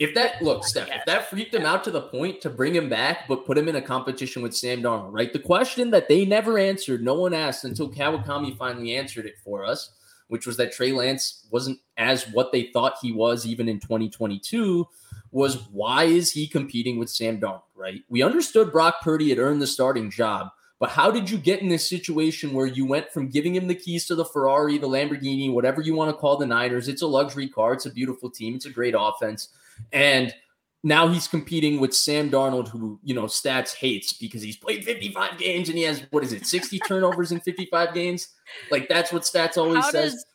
if 0.01 0.15
that 0.15 0.41
look, 0.41 0.65
Steph, 0.65 0.89
if 0.91 1.05
that 1.05 1.29
freaked 1.29 1.55
him 1.55 1.67
out 1.67 1.85
to 1.85 1.91
the 1.91 2.01
point 2.01 2.41
to 2.41 2.49
bring 2.49 2.75
him 2.75 2.89
back, 2.89 3.29
but 3.29 3.45
put 3.45 3.59
him 3.59 3.69
in 3.69 3.77
a 3.77 3.83
competition 3.83 4.43
with 4.43 4.57
Sam 4.57 4.83
Darnold, 4.83 5.13
right? 5.13 5.31
The 5.31 5.39
question 5.39 5.91
that 5.91 6.09
they 6.09 6.25
never 6.25 6.59
answered, 6.59 7.05
no 7.05 7.13
one 7.13 7.35
asked 7.35 7.65
until 7.65 7.91
Kawakami 7.91 8.57
finally 8.57 8.97
answered 8.97 9.27
it 9.27 9.37
for 9.45 9.63
us, 9.63 9.91
which 10.29 10.47
was 10.47 10.57
that 10.57 10.73
Trey 10.73 10.93
Lance 10.93 11.47
wasn't 11.51 11.81
as 11.99 12.25
what 12.33 12.51
they 12.51 12.71
thought 12.73 12.95
he 13.03 13.13
was 13.13 13.47
even 13.47 13.69
in 13.69 13.79
2022, 13.79 14.89
was 15.33 15.69
why 15.71 16.05
is 16.05 16.33
he 16.33 16.49
competing 16.49 16.99
with 16.99 17.11
Sam 17.11 17.39
Darnold, 17.39 17.63
right? 17.77 18.03
We 18.09 18.23
understood 18.23 18.73
Brock 18.73 19.03
Purdy 19.03 19.29
had 19.29 19.39
earned 19.39 19.61
the 19.61 19.67
starting 19.67 20.11
job, 20.11 20.49
but 20.79 20.89
how 20.89 21.11
did 21.11 21.29
you 21.29 21.37
get 21.37 21.61
in 21.61 21.69
this 21.69 21.87
situation 21.87 22.55
where 22.55 22.67
you 22.67 22.87
went 22.87 23.11
from 23.11 23.29
giving 23.29 23.55
him 23.55 23.69
the 23.69 23.75
keys 23.75 24.07
to 24.07 24.15
the 24.15 24.25
Ferrari, 24.25 24.79
the 24.79 24.89
Lamborghini, 24.89 25.53
whatever 25.53 25.83
you 25.83 25.95
want 25.95 26.11
to 26.11 26.17
call 26.17 26.39
the 26.39 26.47
Niners? 26.47 26.89
It's 26.89 27.03
a 27.03 27.07
luxury 27.07 27.51
car, 27.51 27.75
it's 27.75 27.85
a 27.85 27.93
beautiful 27.93 28.31
team, 28.31 28.55
it's 28.55 28.65
a 28.65 28.71
great 28.71 28.95
offense 28.97 29.51
and 29.93 30.35
now 30.83 31.09
he's 31.09 31.29
competing 31.29 31.79
with 31.79 31.95
Sam 31.95 32.31
Darnold, 32.31 32.69
who, 32.69 32.99
you 33.03 33.15
know, 33.15 33.25
stats 33.25 33.75
hates 33.75 34.15
because 34.15 34.43
he's 34.43 34.57
played 34.57 34.85
55 34.85 35.39
games 35.39 35.69
and 35.69 35.77
he 35.77 35.85
has, 35.85 36.07
what 36.11 36.25
is 36.25 36.33
it, 36.33 36.47
60 36.47 36.79
turnovers 36.89 37.33
in 37.33 37.41
55 37.41 37.93
games? 37.93 38.29
Like, 38.71 38.89
that's 38.89 39.13
what 39.13 39.23
stats 39.23 39.59
always 39.59 39.85
how 39.85 39.91
says. 39.91 40.15
Does, 40.15 40.27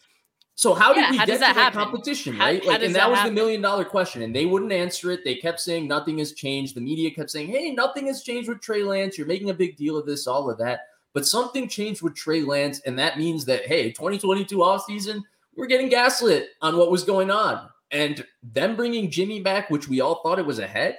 so, 0.58 0.74
how 0.74 0.94
yeah, 0.94 1.02
did 1.02 1.12
we 1.12 1.18
how 1.18 1.26
get 1.26 1.34
to 1.34 1.40
that, 1.40 1.56
that 1.56 1.74
competition, 1.74 2.38
right? 2.38 2.64
How, 2.64 2.72
like, 2.72 2.84
and 2.84 2.96
that, 2.96 3.00
that 3.00 3.10
was 3.10 3.20
happen? 3.20 3.36
the 3.36 3.42
million 3.42 3.62
dollar 3.62 3.84
question. 3.84 4.22
And 4.22 4.34
they 4.34 4.46
wouldn't 4.46 4.72
answer 4.72 5.12
it. 5.12 5.26
They 5.26 5.36
kept 5.36 5.60
saying 5.60 5.88
nothing 5.88 6.20
has 6.20 6.32
changed. 6.32 6.76
The 6.76 6.82
media 6.82 7.12
kept 7.12 7.30
saying, 7.30 7.50
hey, 7.50 7.72
nothing 7.72 8.08
has 8.08 8.22
changed 8.22 8.48
with 8.48 8.62
Trey 8.62 8.84
Lance. 8.84 9.18
You're 9.18 9.28
making 9.28 9.50
a 9.50 9.54
big 9.54 9.76
deal 9.76 9.98
of 9.98 10.06
this, 10.06 10.28
all 10.28 10.50
of 10.50 10.58
that. 10.60 10.82
But 11.14 11.26
something 11.26 11.68
changed 11.68 12.02
with 12.02 12.16
Trey 12.16 12.42
Lance. 12.42 12.80
And 12.82 12.98
that 13.00 13.18
means 13.18 13.44
that, 13.46 13.66
hey, 13.66 13.92
2022 13.92 14.58
offseason, 14.58 15.22
we're 15.58 15.66
getting 15.66 15.90
gaslit 15.90 16.50
on 16.62 16.78
what 16.78 16.92
was 16.92 17.04
going 17.04 17.32
on. 17.32 17.68
And 17.92 18.26
them 18.42 18.76
bringing 18.76 19.12
Jimmy 19.12 19.42
back, 19.42 19.70
which 19.70 19.88
we 19.88 20.02
all 20.02 20.22
thought 20.22 20.40
it 20.40 20.46
was 20.46 20.60
a 20.60 20.68
hedge, 20.68 20.96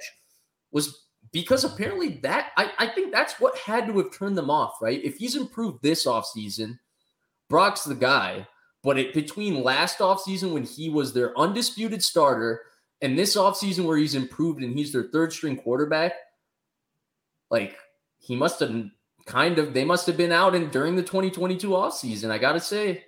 was 0.71 1.05
because 1.31 1.63
apparently 1.63 2.19
that 2.23 2.51
I, 2.57 2.71
I 2.79 2.87
think 2.87 3.11
that's 3.11 3.39
what 3.39 3.57
had 3.57 3.87
to 3.87 3.97
have 3.97 4.11
turned 4.11 4.37
them 4.37 4.49
off, 4.49 4.81
right? 4.81 5.03
If 5.03 5.17
he's 5.17 5.35
improved 5.35 5.81
this 5.81 6.05
offseason, 6.05 6.79
Brock's 7.49 7.83
the 7.83 7.95
guy. 7.95 8.47
But 8.83 8.97
it, 8.97 9.13
between 9.13 9.63
last 9.63 9.99
offseason 9.99 10.53
when 10.53 10.63
he 10.63 10.89
was 10.89 11.13
their 11.13 11.37
undisputed 11.37 12.03
starter 12.03 12.61
and 13.01 13.17
this 13.17 13.35
offseason 13.35 13.85
where 13.85 13.97
he's 13.97 14.15
improved 14.15 14.63
and 14.63 14.77
he's 14.77 14.93
their 14.93 15.09
third 15.11 15.33
string 15.33 15.57
quarterback, 15.57 16.13
like 17.49 17.75
he 18.19 18.35
must 18.35 18.59
have 18.59 18.85
kind 19.25 19.59
of 19.59 19.73
they 19.73 19.83
must 19.83 20.07
have 20.07 20.15
been 20.15 20.31
out 20.31 20.55
and 20.55 20.71
during 20.71 20.95
the 20.95 21.01
2022 21.01 21.69
offseason, 21.69 22.29
I 22.29 22.37
gotta 22.37 22.61
say. 22.61 23.03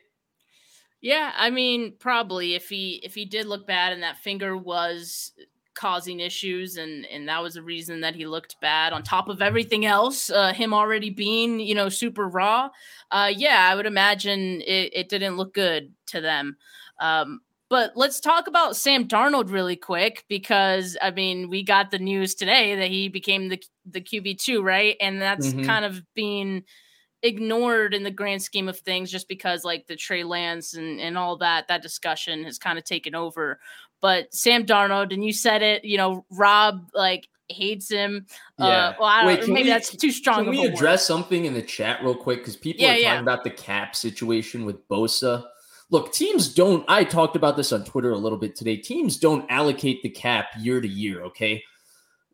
Yeah, 1.01 1.31
I 1.37 1.49
mean, 1.49 1.93
probably 1.97 2.55
if 2.55 2.69
he 2.69 2.99
if 3.03 3.15
he 3.15 3.25
did 3.25 3.45
look 3.45 3.65
bad 3.65 3.93
and 3.93 4.03
that 4.03 4.17
finger 4.17 4.57
was 4.57 5.31
causing 5.79 6.19
issues 6.19 6.75
and 6.75 7.05
and 7.05 7.29
that 7.29 7.41
was 7.41 7.53
the 7.53 7.61
reason 7.61 8.01
that 8.01 8.13
he 8.13 8.25
looked 8.25 8.59
bad 8.59 8.91
on 8.91 9.01
top 9.01 9.29
of 9.29 9.41
everything 9.41 9.85
else 9.85 10.29
uh, 10.29 10.51
him 10.51 10.73
already 10.73 11.09
being 11.09 11.57
you 11.57 11.73
know 11.73 11.87
super 11.87 12.27
raw 12.27 12.69
uh, 13.11 13.31
yeah 13.33 13.69
i 13.71 13.75
would 13.75 13.85
imagine 13.85 14.61
it, 14.67 14.91
it 14.93 15.07
didn't 15.07 15.37
look 15.37 15.53
good 15.53 15.93
to 16.05 16.19
them 16.19 16.57
um, 16.99 17.39
but 17.69 17.93
let's 17.95 18.19
talk 18.19 18.47
about 18.47 18.75
sam 18.75 19.07
darnold 19.07 19.51
really 19.51 19.77
quick 19.77 20.25
because 20.27 20.97
i 21.01 21.11
mean 21.11 21.49
we 21.49 21.63
got 21.63 21.91
the 21.91 21.99
news 21.99 22.35
today 22.35 22.75
that 22.75 22.89
he 22.89 23.07
became 23.07 23.47
the 23.47 23.63
the 23.85 24.01
qb2 24.01 24.61
right 24.61 24.97
and 24.99 25.21
that's 25.21 25.47
mm-hmm. 25.47 25.65
kind 25.65 25.85
of 25.85 26.03
being 26.13 26.61
ignored 27.21 27.93
in 27.93 28.03
the 28.03 28.11
grand 28.11 28.41
scheme 28.41 28.69
of 28.69 28.79
things 28.79 29.11
just 29.11 29.27
because 29.27 29.63
like 29.63 29.87
the 29.87 29.95
Trey 29.95 30.23
Lance 30.23 30.73
and, 30.73 30.99
and 30.99 31.17
all 31.17 31.37
that 31.37 31.67
that 31.67 31.81
discussion 31.81 32.43
has 32.43 32.57
kind 32.57 32.77
of 32.77 32.83
taken 32.85 33.15
over. 33.15 33.59
But 34.01 34.33
Sam 34.33 34.65
Darnold, 34.65 35.13
and 35.13 35.23
you 35.23 35.33
said 35.33 35.61
it, 35.61 35.83
you 35.83 35.97
know, 35.97 36.25
Rob 36.29 36.89
like 36.93 37.27
hates 37.49 37.89
him. 37.89 38.25
Uh, 38.59 38.65
yeah. 38.65 38.87
Uh, 38.87 38.93
well, 38.99 39.09
I 39.09 39.25
Wait, 39.25 39.47
maybe 39.47 39.63
we, 39.63 39.69
that's 39.69 39.95
too 39.95 40.11
strong. 40.11 40.43
Can 40.45 40.51
we 40.51 40.65
address 40.65 41.01
word. 41.01 41.13
something 41.13 41.45
in 41.45 41.53
the 41.53 41.61
chat 41.61 42.01
real 42.03 42.15
quick? 42.15 42.39
Because 42.39 42.55
people 42.55 42.83
yeah, 42.83 42.91
are 42.91 42.93
talking 42.93 43.03
yeah. 43.03 43.19
about 43.19 43.43
the 43.43 43.49
cap 43.49 43.95
situation 43.95 44.65
with 44.65 44.87
Bosa. 44.87 45.45
Look, 45.91 46.13
teams 46.13 46.53
don't. 46.53 46.85
I 46.87 47.03
talked 47.03 47.35
about 47.35 47.57
this 47.57 47.71
on 47.73 47.83
Twitter 47.83 48.11
a 48.11 48.17
little 48.17 48.37
bit 48.37 48.55
today. 48.55 48.77
Teams 48.77 49.17
don't 49.17 49.49
allocate 49.49 50.03
the 50.03 50.09
cap 50.09 50.47
year 50.59 50.79
to 50.79 50.87
year. 50.87 51.23
Okay. 51.23 51.63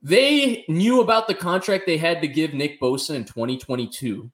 They 0.04 0.66
knew 0.68 1.02
about 1.02 1.28
the 1.28 1.34
contract 1.34 1.88
they 1.88 1.98
had 1.98 2.22
to 2.22 2.28
give 2.28 2.54
Nick 2.54 2.80
Bosa 2.80 3.16
in 3.16 3.24
2022 3.24 4.30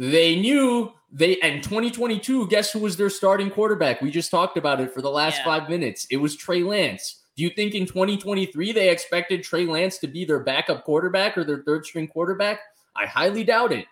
they 0.00 0.34
knew 0.34 0.90
they 1.12 1.38
and 1.40 1.62
2022 1.62 2.48
guess 2.48 2.72
who 2.72 2.78
was 2.78 2.96
their 2.96 3.10
starting 3.10 3.50
quarterback? 3.50 4.00
We 4.00 4.10
just 4.10 4.30
talked 4.30 4.56
about 4.56 4.80
it 4.80 4.94
for 4.94 5.02
the 5.02 5.10
last 5.10 5.38
yeah. 5.38 5.44
five 5.44 5.68
minutes. 5.68 6.06
It 6.10 6.16
was 6.16 6.36
trey 6.36 6.62
lance. 6.62 7.16
Do 7.36 7.42
you 7.42 7.50
think 7.50 7.74
in 7.74 7.84
2023 7.84 8.72
they 8.72 8.88
expected 8.88 9.42
trey 9.42 9.66
lance 9.66 9.98
to 9.98 10.06
be 10.06 10.24
their 10.24 10.40
backup 10.40 10.84
quarterback 10.84 11.36
or 11.36 11.44
their 11.44 11.62
third 11.64 11.84
string 11.84 12.08
quarterback? 12.08 12.60
I 12.96 13.04
highly 13.04 13.44
doubt 13.44 13.72
it. 13.72 13.84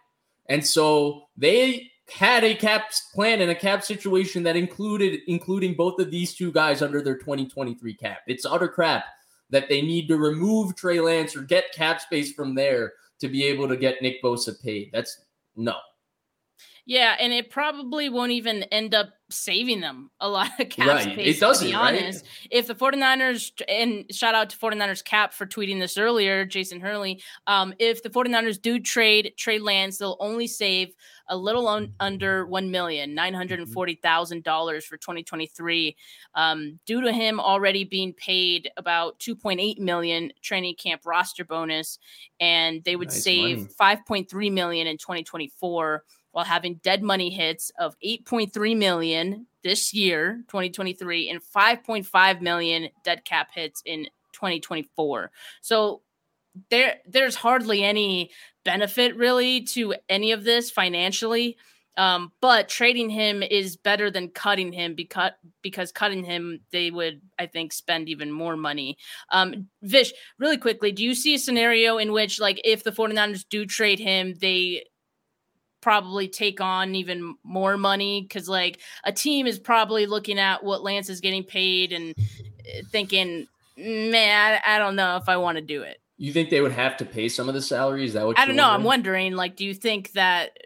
And 0.49 0.65
so 0.65 1.25
they 1.37 1.91
had 2.09 2.43
a 2.43 2.55
cap 2.55 2.91
plan 3.13 3.43
and 3.43 3.51
a 3.51 3.55
cap 3.55 3.83
situation 3.83 4.43
that 4.45 4.57
included 4.57 5.21
including 5.27 5.75
both 5.75 6.01
of 6.01 6.11
these 6.11 6.35
two 6.35 6.51
guys 6.51 6.81
under 6.81 7.03
their 7.03 7.19
2023 7.19 7.95
cap. 7.95 8.21
It's 8.27 8.47
utter 8.47 8.69
crap 8.69 9.05
that 9.51 9.69
they 9.69 9.83
need 9.83 10.09
to 10.09 10.17
remove 10.17 10.75
trey 10.75 11.01
lance 11.01 11.37
or 11.37 11.43
get 11.43 11.75
cap 11.75 12.01
space 12.01 12.33
from 12.33 12.55
there 12.55 12.95
to 13.21 13.29
be 13.29 13.45
able 13.45 13.69
to 13.69 13.77
get 13.77 14.01
nick 14.01 14.23
bosa 14.23 14.59
paid. 14.63 14.89
That's 14.91 15.21
no 15.55 15.75
yeah, 16.89 17.17
and 17.21 17.35
it 17.35 17.51
probably 17.51 18.09
won't 18.09 18.33
even 18.33 18.63
end 18.63 18.95
up 18.95 19.11
saving 19.29 19.83
them 19.83 20.11
a 20.21 20.29
lot 20.29 20.49
of 20.59 20.71
cap 20.71 20.87
right. 20.89 21.13
space. 21.13 21.37
It 21.37 21.41
doesn't, 21.41 21.67
to 21.67 21.71
be 21.71 21.75
honest. 21.75 22.25
Right? 22.25 22.49
If 22.51 22.67
the 22.67 22.75
49ers, 22.75 23.53
and 23.69 24.07
shout 24.11 24.35
out 24.35 24.49
to 24.49 24.57
49ers 24.57 25.05
Cap 25.05 25.35
for 25.35 25.45
tweeting 25.45 25.81
this 25.81 25.99
earlier, 25.99 26.47
Jason 26.47 26.81
Hurley. 26.81 27.21
Um, 27.47 27.75
if 27.79 28.03
the 28.03 28.09
49ers 28.09 28.59
do 28.59 28.81
trade 28.81 29.35
Trey 29.37 29.59
Lance, 29.59 29.99
they'll 29.99 30.17
only 30.19 30.47
save 30.47 30.95
a 31.29 31.37
little 31.37 31.69
un- 31.69 31.93
under 32.01 32.47
$1 32.47 32.71
million, 32.71 33.15
$940,000 33.15 34.83
for 34.83 34.97
2023, 34.97 35.95
um, 36.37 36.81
due 36.87 37.03
to 37.03 37.13
him 37.13 37.39
already 37.39 37.85
being 37.85 38.15
paid 38.15 38.71
about 38.79 39.19
2.8 39.19 39.79
million 39.79 40.33
training 40.41 40.75
camp 40.77 41.03
roster 41.05 41.45
bonus. 41.45 41.99
And 42.41 42.83
they 42.85 42.97
would 42.97 43.09
nice 43.09 43.25
save 43.25 43.69
5.3 43.79 44.53
million 44.53 44.87
in 44.87 44.97
2024 44.97 46.03
while 46.33 46.45
having 46.45 46.81
dead 46.83 47.03
money 47.03 47.31
hits 47.31 47.71
of 47.79 47.97
8.3 48.05 48.77
million 48.77 49.47
this 49.63 49.93
year, 49.93 50.45
2023, 50.49 51.29
and 51.31 51.41
5.5 51.43 52.41
million 52.41 52.89
dead 53.05 53.25
cap 53.25 53.51
hits 53.55 53.83
in 53.85 54.05
2024. 54.33 55.31
So 55.61 56.03
there 56.71 56.97
there's 57.07 57.37
hardly 57.37 57.85
any 57.85 58.31
benefit 58.65 59.17
really 59.17 59.63
to 59.63 59.95
any 60.09 60.33
of 60.33 60.45
this 60.45 60.71
financially. 60.71 61.57
Um, 61.97 62.31
but 62.41 62.69
trading 62.69 63.11
him 63.11 63.43
is 63.43 63.77
better 63.77 64.09
than 64.09 64.29
cutting 64.29 64.73
him 64.73 64.95
because 64.95 65.33
because 65.63 65.91
cutting 65.91 66.23
him 66.23 66.61
they 66.71 66.93
would 66.93 67.21
I 67.41 67.47
think 67.47 67.73
spend 67.73 68.09
even 68.09 68.31
more 68.31 68.57
money. 68.57 68.99
Um, 69.31 69.69
Vish, 69.83 70.13
really 70.39 70.59
quickly, 70.59 70.93
do 70.93 71.03
you 71.03 71.15
see 71.15 71.35
a 71.35 71.39
scenario 71.39 71.99
in 71.99 72.13
which 72.13 72.39
like 72.39 72.61
if 72.65 72.85
the 72.85 72.93
49ers 72.93 73.45
do 73.51 73.67
trade 73.67 73.99
him, 73.99 74.35
they 74.41 74.85
probably 75.81 76.29
take 76.29 76.61
on 76.61 76.95
even 76.95 77.37
more 77.45 77.77
money 77.77 78.23
because 78.23 78.49
like 78.49 78.81
a 79.05 79.13
team 79.13 79.47
is 79.47 79.59
probably 79.59 80.07
looking 80.07 80.39
at 80.39 80.65
what 80.65 80.83
Lance 80.83 81.09
is 81.09 81.21
getting 81.21 81.45
paid 81.45 81.93
and 81.93 82.15
eh, 82.19 82.83
thinking, 82.91 83.47
man, 83.77 84.61
I, 84.65 84.77
I 84.77 84.79
don't 84.79 84.97
know 84.97 85.17
if 85.17 85.29
I 85.29 85.37
want 85.37 85.57
to 85.57 85.63
do 85.63 85.83
it. 85.83 86.01
You 86.17 86.33
think 86.33 86.51
they 86.51 86.61
would 86.61 86.73
have 86.73 86.97
to 86.97 87.05
pay 87.05 87.29
some 87.29 87.49
of 87.49 87.55
the 87.55 87.63
salaries? 87.63 88.15
That 88.15 88.27
would 88.27 88.39
I 88.39 88.45
don't 88.45 88.57
know. 88.57 88.69
I'm 88.69 88.83
wondering, 88.83 89.35
like, 89.35 89.55
do 89.55 89.65
you 89.65 89.73
think 89.73 90.13
that 90.13 90.59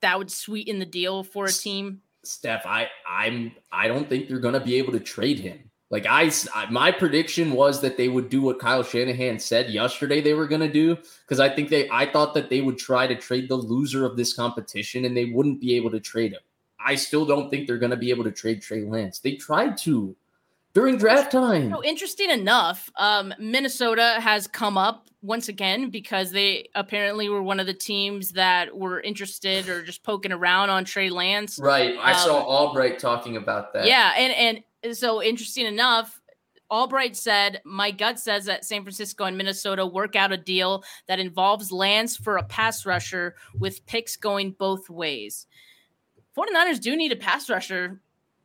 that 0.00 0.18
would 0.18 0.32
sweeten 0.32 0.80
the 0.80 0.86
deal 0.86 1.22
for 1.22 1.44
a 1.44 1.52
team? 1.52 2.00
Steph, 2.24 2.66
I 2.66 2.88
I'm 3.08 3.52
I 3.70 3.86
don't 3.86 4.08
think 4.08 4.28
they're 4.28 4.40
gonna 4.40 4.58
be 4.58 4.76
able 4.76 4.92
to 4.92 5.00
trade 5.00 5.38
him. 5.38 5.70
Like 5.90 6.06
I, 6.08 6.30
my 6.70 6.90
prediction 6.90 7.52
was 7.52 7.80
that 7.80 7.96
they 7.96 8.08
would 8.08 8.28
do 8.28 8.42
what 8.42 8.58
Kyle 8.58 8.82
Shanahan 8.82 9.38
said 9.38 9.70
yesterday 9.70 10.20
they 10.20 10.34
were 10.34 10.48
going 10.48 10.60
to 10.60 10.72
do 10.72 10.96
because 11.24 11.38
I 11.38 11.48
think 11.48 11.68
they, 11.68 11.88
I 11.90 12.10
thought 12.10 12.34
that 12.34 12.50
they 12.50 12.60
would 12.60 12.76
try 12.76 13.06
to 13.06 13.14
trade 13.14 13.48
the 13.48 13.56
loser 13.56 14.04
of 14.04 14.16
this 14.16 14.32
competition 14.32 15.04
and 15.04 15.16
they 15.16 15.26
wouldn't 15.26 15.60
be 15.60 15.76
able 15.76 15.90
to 15.92 16.00
trade 16.00 16.32
him. 16.32 16.40
I 16.84 16.96
still 16.96 17.24
don't 17.24 17.50
think 17.50 17.66
they're 17.66 17.78
going 17.78 17.90
to 17.90 17.96
be 17.96 18.10
able 18.10 18.24
to 18.24 18.32
trade 18.32 18.62
Trey 18.62 18.82
Lance. 18.82 19.20
They 19.20 19.36
tried 19.36 19.76
to 19.78 20.16
during 20.76 20.98
draft 20.98 21.32
time. 21.32 21.70
So 21.70 21.82
interesting 21.82 22.30
enough, 22.30 22.90
um, 22.96 23.32
Minnesota 23.38 24.16
has 24.20 24.46
come 24.46 24.76
up 24.76 25.08
once 25.22 25.48
again 25.48 25.88
because 25.88 26.32
they 26.32 26.68
apparently 26.74 27.28
were 27.30 27.42
one 27.42 27.60
of 27.60 27.66
the 27.66 27.74
teams 27.74 28.32
that 28.32 28.76
were 28.76 29.00
interested 29.00 29.68
or 29.68 29.82
just 29.82 30.02
poking 30.02 30.32
around 30.32 30.68
on 30.68 30.84
Trey 30.84 31.08
Lance. 31.08 31.58
Right, 31.58 31.96
I 31.98 32.12
um, 32.12 32.18
saw 32.18 32.42
Albright 32.42 32.98
talking 32.98 33.36
about 33.38 33.72
that. 33.72 33.86
Yeah, 33.86 34.12
and 34.18 34.32
and 34.34 34.64
so 34.94 35.22
interesting 35.22 35.66
enough, 35.66 36.20
Albright 36.70 37.16
said, 37.16 37.60
My 37.64 37.90
gut 37.90 38.18
says 38.18 38.44
that 38.46 38.64
San 38.64 38.82
Francisco 38.82 39.24
and 39.24 39.38
Minnesota 39.38 39.86
work 39.86 40.16
out 40.16 40.32
a 40.32 40.36
deal 40.36 40.84
that 41.06 41.20
involves 41.20 41.70
Lance 41.70 42.16
for 42.16 42.36
a 42.36 42.42
pass 42.42 42.84
rusher 42.84 43.36
with 43.58 43.86
picks 43.86 44.16
going 44.16 44.52
both 44.52 44.90
ways. 44.90 45.46
49ers 46.36 46.80
do 46.80 46.96
need 46.96 47.12
a 47.12 47.16
pass 47.16 47.48
rusher 47.48 48.00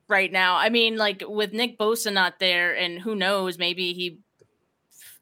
right 0.07 0.31
now. 0.31 0.55
I 0.55 0.69
mean, 0.69 0.97
like 0.97 1.23
with 1.27 1.53
Nick 1.53 1.77
Bosa 1.77 2.13
not 2.13 2.39
there, 2.39 2.75
and 2.75 2.99
who 2.99 3.15
knows, 3.15 3.57
maybe 3.57 3.93
he 3.93 4.19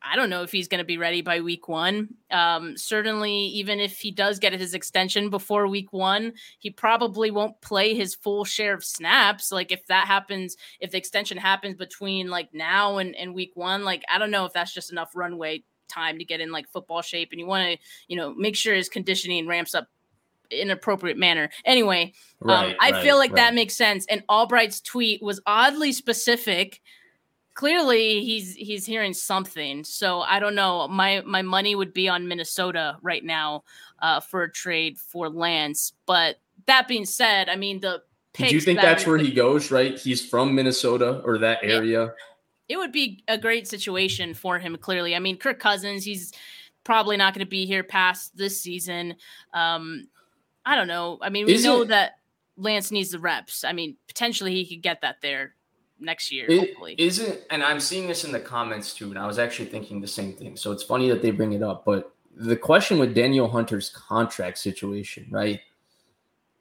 I 0.02 0.16
don't 0.16 0.30
know 0.30 0.44
if 0.44 0.52
he's 0.52 0.68
going 0.68 0.80
to 0.80 0.86
be 0.86 0.98
ready 0.98 1.22
by 1.22 1.42
week 1.42 1.68
one. 1.68 2.10
Um, 2.32 2.78
certainly, 2.78 3.34
even 3.34 3.80
if 3.80 4.00
he 4.00 4.12
does 4.12 4.40
get 4.40 4.54
his 4.54 4.74
extension 4.74 5.30
before 5.30 5.68
week 5.68 5.92
one, 5.92 6.34
he 6.60 6.70
probably 6.70 7.32
won't 7.32 7.60
play 7.62 7.94
his 7.94 8.16
full 8.16 8.46
share 8.46 8.74
of 8.74 8.84
snaps. 8.84 9.52
Like, 9.52 9.72
if 9.72 9.86
that 9.88 10.08
happens, 10.08 10.56
if 10.80 10.92
the 10.92 10.98
extension 10.98 11.38
happens 11.38 11.76
between 11.76 12.30
like 12.30 12.54
now 12.54 12.98
and, 12.98 13.16
and 13.16 13.34
week 13.34 13.52
one, 13.56 13.84
like, 13.84 14.04
I 14.10 14.18
don't 14.18 14.32
know 14.32 14.46
if 14.46 14.54
that's 14.54 14.74
just 14.74 14.92
enough 14.92 15.12
runway 15.16 15.64
time 15.90 16.18
to 16.20 16.26
get 16.26 16.40
in 16.40 16.52
like 16.52 16.70
football 16.70 17.02
shape. 17.02 17.30
And 17.32 17.40
you 17.40 17.46
want 17.46 17.64
to, 17.64 17.86
you 18.08 18.16
know, 18.16 18.34
make 18.34 18.56
sure 18.56 18.76
his 18.76 18.90
conditioning 18.90 19.48
ramps 19.48 19.76
up 19.76 19.88
in 20.50 20.70
appropriate 20.72 21.18
manner. 21.18 21.50
Anyway, 21.66 22.14
um, 22.42 22.50
right, 22.50 22.70
um, 22.70 22.76
I 22.80 22.92
right, 22.92 23.04
feel 23.04 23.18
like 23.18 23.32
right. 23.32 23.38
that 23.38 23.54
makes 23.54 23.76
sense. 23.76 24.06
And 24.08 24.24
Albright's 24.30 24.82
tweet 24.82 25.22
was 25.22 25.42
oddly 25.46 25.92
specific 25.92 26.82
clearly 27.60 28.24
he's 28.24 28.56
he's 28.56 28.86
hearing 28.86 29.13
something. 29.13 29.84
So 29.84 30.22
I 30.22 30.39
don't 30.39 30.56
know. 30.56 30.88
My 30.88 31.22
my 31.26 31.41
money 31.41 31.76
would 31.76 31.93
be 31.93 32.08
on 32.08 32.26
Minnesota 32.26 32.95
right 33.02 33.24
now 33.24 33.65
uh, 34.02 34.22
for 34.22 34.43
a 34.43 34.52
trade 34.52 34.98
for 34.98 35.28
Lance. 35.30 35.91
But 36.06 36.38
that 36.67 36.88
being 36.88 37.04
said, 37.04 37.50
I 37.50 37.58
mean 37.58 37.82
the. 37.82 38.02
Do 38.34 38.45
you 38.45 38.62
think 38.62 38.80
that 38.80 38.86
that's 38.86 39.06
where 39.06 39.17
he 39.17 39.34
goes? 39.34 39.72
Right, 39.72 40.00
he's 40.00 40.26
from 40.26 40.56
Minnesota 40.56 41.22
or 41.26 41.38
that 41.39 41.60
area. 41.62 42.04
It, 42.06 42.13
it 42.69 42.78
would 42.78 42.93
be 42.93 43.26
a 43.28 43.38
great 43.38 43.67
situation 43.67 44.34
for 44.34 44.58
him. 44.58 44.78
Clearly, 44.78 45.13
I 45.13 45.19
mean 45.19 45.36
Kirk 45.36 45.60
Cousins. 45.60 46.06
He's 46.06 46.32
probably 46.86 47.17
not 47.17 47.34
going 47.34 47.45
to 47.45 47.50
be 47.50 47.65
here 47.65 47.84
past 47.84 48.38
this 48.38 48.62
season. 48.62 49.17
Um, 49.54 50.08
I 50.65 50.78
don't 50.78 50.88
know. 50.88 51.17
I 51.22 51.30
mean, 51.30 51.45
we 51.45 51.56
Is 51.56 51.65
know 51.65 51.82
it, 51.82 51.89
that 51.89 52.19
Lance 52.56 52.89
needs 52.89 53.10
the 53.10 53.19
reps. 53.19 53.65
I 53.65 53.74
mean, 53.74 53.98
potentially 54.08 54.56
he 54.56 54.76
could 54.76 54.82
get 54.82 55.02
that 55.02 55.17
there 55.22 55.56
next 56.00 56.32
year, 56.32 56.46
it, 56.50 56.60
hopefully. 56.60 56.96
Isn't 56.98 57.40
and 57.50 57.64
I'm 57.64 57.80
seeing 57.80 58.08
this 58.08 58.26
in 58.26 58.32
the 58.32 58.40
comments 58.40 58.94
too, 58.94 59.10
and 59.10 59.18
I 59.18 59.28
was 59.28 59.40
actually 59.40 59.68
thinking 59.68 60.02
the 60.02 60.08
same 60.08 60.34
thing. 60.34 60.56
So 60.56 60.72
it's 60.72 60.84
funny 60.84 61.10
that 61.10 61.22
they 61.22 61.32
bring 61.32 61.54
it 61.54 61.64
up, 61.64 61.86
but 61.86 62.14
the 62.36 62.56
question 62.56 63.00
with 63.00 63.14
Danielle 63.14 63.50
Hunter's 63.50 63.90
contract 63.90 64.58
situation, 64.58 65.28
right? 65.30 65.60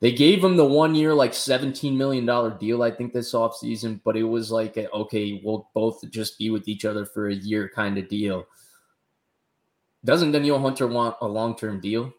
They 0.00 0.12
gave 0.12 0.42
him 0.44 0.56
the 0.56 0.64
one 0.64 0.94
year, 0.94 1.12
like 1.12 1.32
$17 1.32 1.96
million 1.96 2.24
deal, 2.58 2.82
I 2.82 2.90
think, 2.90 3.12
this 3.12 3.32
offseason, 3.32 4.00
but 4.04 4.16
it 4.16 4.22
was 4.22 4.52
like, 4.52 4.76
a, 4.76 4.88
okay, 4.90 5.40
we'll 5.42 5.68
both 5.74 6.08
just 6.10 6.38
be 6.38 6.50
with 6.50 6.68
each 6.68 6.84
other 6.84 7.04
for 7.04 7.28
a 7.28 7.34
year 7.34 7.68
kind 7.74 7.98
of 7.98 8.08
deal. 8.08 8.46
Doesn't 10.04 10.30
Danielle 10.30 10.60
Hunter 10.60 10.86
want 10.86 11.16
a 11.20 11.26
long 11.26 11.56
term 11.56 11.80
deal? 11.80 12.12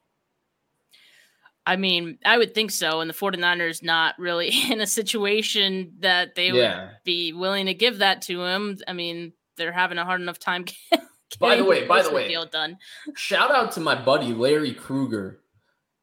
I 1.69 1.75
mean, 1.75 2.17
I 2.25 2.35
would 2.35 2.55
think 2.55 2.71
so. 2.71 2.99
And 2.99 3.07
the 3.07 3.13
49ers 3.13 3.83
not 3.83 4.17
really 4.17 4.49
in 4.71 4.81
a 4.81 4.87
situation 4.87 5.93
that 5.99 6.33
they 6.33 6.49
yeah. 6.49 6.79
would 6.79 6.89
be 7.03 7.31
willing 7.31 7.67
to 7.67 7.75
give 7.75 7.99
that 7.99 8.23
to 8.23 8.43
him. 8.43 8.79
I 8.87 8.93
mean, 8.93 9.33
they're 9.55 9.71
having 9.71 9.99
a 9.99 10.05
hard 10.05 10.19
enough 10.19 10.39
time 10.39 10.65
by 11.39 11.57
the 11.57 11.63
way, 11.63 11.85
by 11.85 12.01
the 12.01 12.11
way, 12.11 12.27
deal 12.27 12.47
done. 12.47 12.79
Shout 13.15 13.51
out 13.51 13.71
to 13.73 13.81
my 13.81 13.93
buddy 13.93 14.33
Larry 14.33 14.73
Krueger. 14.73 15.41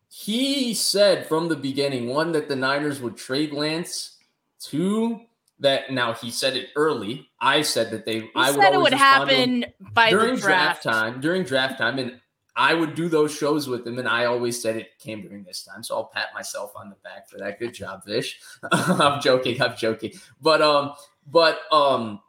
He 0.08 0.72
said 0.72 1.26
from 1.26 1.48
the 1.48 1.56
beginning, 1.56 2.08
one, 2.08 2.30
that 2.30 2.46
the 2.46 2.54
Niners 2.54 3.00
would 3.00 3.16
trade 3.16 3.52
Lance, 3.52 4.18
two, 4.60 5.22
that 5.58 5.90
now 5.90 6.12
he 6.12 6.30
said 6.30 6.56
it 6.56 6.68
early. 6.76 7.28
I 7.40 7.62
said 7.62 7.90
that 7.90 8.06
they 8.06 8.20
he 8.20 8.30
I 8.36 8.52
would 8.52 8.60
said 8.60 8.72
it 8.72 8.80
would 8.80 8.92
happen 8.92 9.64
by 9.80 10.10
during 10.10 10.36
draft. 10.36 10.82
draft 10.82 10.84
time. 10.84 11.20
During 11.20 11.42
draft 11.42 11.78
time, 11.78 11.98
and 11.98 12.20
I 12.56 12.72
would 12.72 12.94
do 12.94 13.08
those 13.08 13.36
shows 13.36 13.68
with 13.68 13.86
him, 13.86 13.98
and 13.98 14.08
I 14.08 14.24
always 14.24 14.60
said 14.60 14.76
it 14.76 14.98
came 14.98 15.20
during 15.20 15.44
this 15.44 15.62
time. 15.62 15.82
So 15.82 15.94
I'll 15.94 16.06
pat 16.06 16.28
myself 16.34 16.72
on 16.74 16.88
the 16.88 16.96
back 17.04 17.28
for 17.28 17.36
that. 17.38 17.58
Good 17.58 17.74
job, 17.74 18.04
Vish. 18.06 18.40
I'm 18.72 19.20
joking. 19.20 19.60
I'm 19.60 19.76
joking. 19.76 20.12
But 20.40 20.62
um, 20.62 20.94
but 21.26 21.60
um, 21.70 22.20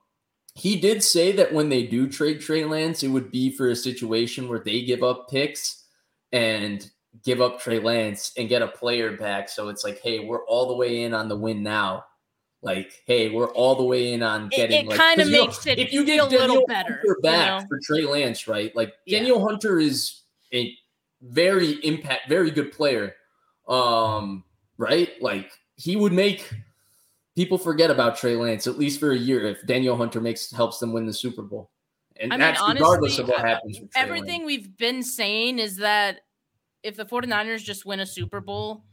he 0.54 0.80
did 0.80 1.02
say 1.02 1.32
that 1.34 1.54
when 1.54 1.70
they 1.70 1.84
do 1.84 2.10
trade 2.10 2.42
Trey 2.42 2.66
Lance, 2.66 3.04
it 3.04 3.08
would 3.08 3.32
be 3.32 3.50
for 3.52 3.70
a 3.70 3.76
situation 3.76 4.50
where 4.50 4.60
they 4.60 4.82
give 4.82 5.02
up 5.02 5.30
picks 5.30 5.86
and 6.34 6.90
give 7.24 7.42
up 7.42 7.60
Trey 7.60 7.80
Lance 7.80 8.34
and 8.38 8.50
get 8.50 8.62
a 8.62 8.68
player 8.68 9.16
back. 9.16 9.48
So 9.48 9.70
it's 9.70 9.84
like, 9.84 10.02
hey, 10.02 10.20
we're 10.20 10.46
all 10.46 10.68
the 10.68 10.76
way 10.76 11.04
in 11.04 11.14
on 11.14 11.30
the 11.30 11.38
win 11.38 11.64
now. 11.64 12.06
Like, 12.62 13.04
hey, 13.06 13.30
we're 13.30 13.52
all 13.52 13.76
the 13.76 13.84
way 13.84 14.14
in 14.14 14.24
on 14.24 14.50
getting. 14.50 14.78
It, 14.78 14.86
it 14.86 14.88
like, 14.88 14.98
kind 14.98 15.22
of 15.22 15.30
makes 15.30 15.66
know, 15.66 15.72
it 15.74 15.80
if 15.80 15.94
you 15.94 16.04
get 16.06 16.20
a 16.20 16.26
little 16.26 16.66
better 16.68 16.96
Hunter 16.96 17.18
back 17.22 17.62
you 17.62 17.62
know? 17.62 17.68
for 17.68 17.80
Trey 17.84 18.06
Lance, 18.06 18.48
right? 18.48 18.76
Like 18.76 18.94
yeah. 19.06 19.20
Danielle 19.20 19.48
Hunter 19.48 19.80
is 19.80 20.22
a 20.54 20.74
very 21.22 21.74
impact, 21.84 22.30
very 22.30 22.52
good 22.52 22.72
player. 22.72 23.16
Um, 23.68 24.44
right? 24.78 25.12
Like 25.22 25.52
he 25.76 25.96
would 25.96 26.14
make 26.14 26.52
people 27.36 27.58
forget 27.58 27.92
about 27.92 28.18
Trey 28.18 28.36
Lance 28.36 28.66
at 28.66 28.80
least 28.80 29.00
for 29.00 29.12
a 29.12 29.18
year 29.18 29.46
if 29.46 29.66
Danielle 29.66 29.98
Hunter 29.98 30.20
makes 30.20 30.52
helps 30.52 30.80
them 30.80 30.92
win 30.94 31.06
the 31.06 31.14
Super 31.14 31.44
Bowl. 31.44 31.70
And 32.20 32.34
I 32.34 32.38
that's 32.38 32.60
mean, 32.60 32.70
honestly, 32.72 32.84
regardless 32.84 33.20
of 33.20 33.28
what 33.28 33.40
happens. 33.42 33.80
everything 33.96 34.42
Lance. 34.42 34.48
we've 34.48 34.78
been 34.78 35.04
saying 35.04 35.60
is 35.60 35.78
that 35.78 36.22
if 36.82 36.96
the 36.96 37.06
49ers 37.06 37.64
just 37.64 37.86
win 37.86 38.00
a 38.00 38.06
Super 38.06 38.42
Bowl, 38.42 38.84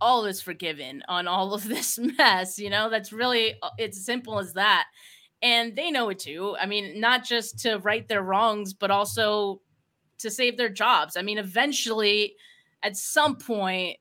all 0.00 0.24
is 0.24 0.40
forgiven 0.40 1.02
on 1.08 1.26
all 1.26 1.54
of 1.54 1.64
this 1.68 1.98
mess. 1.98 2.58
You 2.58 2.70
know, 2.70 2.90
that's 2.90 3.12
really 3.12 3.54
uh, 3.62 3.70
it's 3.78 4.04
simple 4.04 4.38
as 4.38 4.52
that. 4.54 4.86
And 5.42 5.76
they 5.76 5.90
know 5.90 6.08
it 6.08 6.18
too. 6.18 6.56
I 6.60 6.66
mean, 6.66 6.98
not 6.98 7.24
just 7.24 7.58
to 7.60 7.78
right 7.78 8.06
their 8.08 8.22
wrongs, 8.22 8.72
but 8.72 8.90
also 8.90 9.60
to 10.18 10.30
save 10.30 10.56
their 10.56 10.70
jobs. 10.70 11.16
I 11.16 11.22
mean, 11.22 11.38
eventually, 11.38 12.36
at 12.82 12.96
some 12.96 13.36
point, 13.36 13.98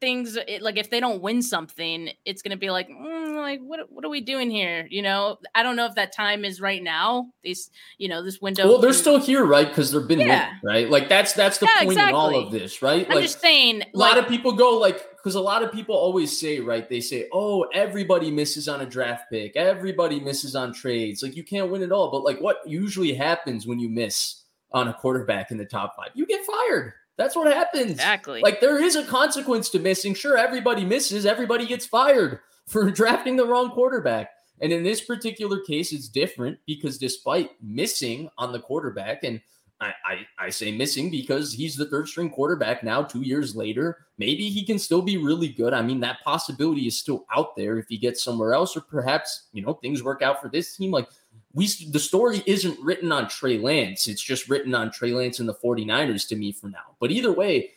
things 0.00 0.36
it, 0.48 0.62
like 0.62 0.78
if 0.78 0.90
they 0.90 0.98
don't 0.98 1.20
win 1.20 1.42
something 1.42 2.10
it's 2.24 2.40
going 2.40 2.50
to 2.50 2.56
be 2.56 2.70
like 2.70 2.88
mm, 2.88 3.36
like 3.36 3.60
what 3.60 3.80
what 3.90 4.04
are 4.04 4.08
we 4.08 4.20
doing 4.20 4.50
here 4.50 4.86
you 4.90 5.02
know 5.02 5.36
i 5.54 5.62
don't 5.62 5.76
know 5.76 5.84
if 5.84 5.94
that 5.94 6.14
time 6.14 6.44
is 6.44 6.60
right 6.60 6.82
now 6.82 7.26
these 7.44 7.70
you 7.98 8.08
know 8.08 8.22
this 8.22 8.40
window 8.40 8.66
well 8.66 8.78
they're 8.78 8.94
still 8.94 9.20
here 9.20 9.44
right 9.44 9.68
because 9.68 9.92
they've 9.92 10.08
been 10.08 10.20
yeah. 10.20 10.48
winning 10.48 10.60
right 10.64 10.90
like 10.90 11.08
that's 11.08 11.34
that's 11.34 11.58
the 11.58 11.66
yeah, 11.66 11.84
point 11.84 11.92
exactly. 11.92 12.08
in 12.08 12.14
all 12.14 12.34
of 12.34 12.50
this 12.50 12.80
right 12.80 13.06
i'm 13.10 13.20
just 13.20 13.40
saying 13.40 13.82
a 13.82 13.86
like, 13.92 14.14
lot 14.14 14.18
of 14.18 14.28
people 14.28 14.52
go 14.52 14.78
like 14.78 15.06
because 15.22 15.34
a 15.34 15.40
lot 15.40 15.62
of 15.62 15.72
people 15.72 15.94
always 15.94 16.38
say 16.38 16.60
right 16.60 16.88
they 16.88 17.00
say 17.00 17.28
oh 17.32 17.62
everybody 17.74 18.30
misses 18.30 18.68
on 18.68 18.80
a 18.80 18.86
draft 18.86 19.24
pick 19.30 19.56
everybody 19.56 20.20
misses 20.20 20.56
on 20.56 20.72
trades 20.72 21.22
like 21.22 21.36
you 21.36 21.44
can't 21.44 21.70
win 21.70 21.82
it 21.82 21.92
all 21.92 22.10
but 22.10 22.24
like 22.24 22.40
what 22.40 22.58
usually 22.66 23.14
happens 23.14 23.66
when 23.66 23.78
you 23.78 23.88
miss 23.88 24.42
on 24.72 24.88
a 24.88 24.94
quarterback 24.94 25.50
in 25.50 25.58
the 25.58 25.64
top 25.64 25.96
five 25.96 26.10
you 26.14 26.26
get 26.26 26.44
fired 26.44 26.92
that's 27.20 27.36
what 27.36 27.52
happens. 27.52 27.90
Exactly. 27.90 28.40
Like 28.40 28.62
there 28.62 28.82
is 28.82 28.96
a 28.96 29.04
consequence 29.04 29.68
to 29.70 29.78
missing. 29.78 30.14
Sure, 30.14 30.38
everybody 30.38 30.86
misses, 30.86 31.26
everybody 31.26 31.66
gets 31.66 31.84
fired 31.84 32.40
for 32.66 32.90
drafting 32.90 33.36
the 33.36 33.44
wrong 33.44 33.70
quarterback. 33.72 34.30
And 34.62 34.72
in 34.72 34.84
this 34.84 35.02
particular 35.02 35.60
case, 35.60 35.92
it's 35.92 36.08
different 36.08 36.58
because 36.66 36.96
despite 36.96 37.50
missing 37.62 38.30
on 38.38 38.52
the 38.52 38.58
quarterback, 38.58 39.22
and 39.22 39.42
I, 39.80 39.94
I, 40.04 40.26
I, 40.38 40.50
say 40.50 40.70
missing 40.76 41.10
because 41.10 41.54
he's 41.54 41.74
the 41.74 41.86
third 41.86 42.06
string 42.06 42.28
quarterback 42.28 42.84
now, 42.84 43.02
two 43.02 43.22
years 43.22 43.56
later. 43.56 44.06
Maybe 44.18 44.50
he 44.50 44.64
can 44.64 44.78
still 44.78 45.00
be 45.00 45.16
really 45.16 45.48
good. 45.48 45.72
I 45.72 45.80
mean, 45.80 46.00
that 46.00 46.20
possibility 46.22 46.86
is 46.86 46.98
still 46.98 47.24
out 47.34 47.56
there 47.56 47.78
if 47.78 47.88
he 47.88 47.96
gets 47.96 48.22
somewhere 48.22 48.52
else, 48.52 48.76
or 48.76 48.82
perhaps, 48.82 49.48
you 49.52 49.62
know, 49.62 49.72
things 49.72 50.02
work 50.02 50.20
out 50.20 50.42
for 50.42 50.48
this 50.48 50.76
team. 50.76 50.90
Like 50.90 51.08
we 51.54 51.66
the 51.90 51.98
story 51.98 52.42
isn't 52.46 52.78
written 52.80 53.10
on 53.10 53.28
Trey 53.28 53.58
Lance. 53.58 54.06
It's 54.06 54.22
just 54.22 54.48
written 54.48 54.74
on 54.74 54.90
Trey 54.90 55.12
Lance 55.12 55.40
and 55.40 55.48
the 55.48 55.54
49ers 55.54 56.28
to 56.28 56.36
me 56.36 56.52
for 56.52 56.68
now. 56.68 56.96
But 57.00 57.10
either 57.10 57.32
way, 57.32 57.70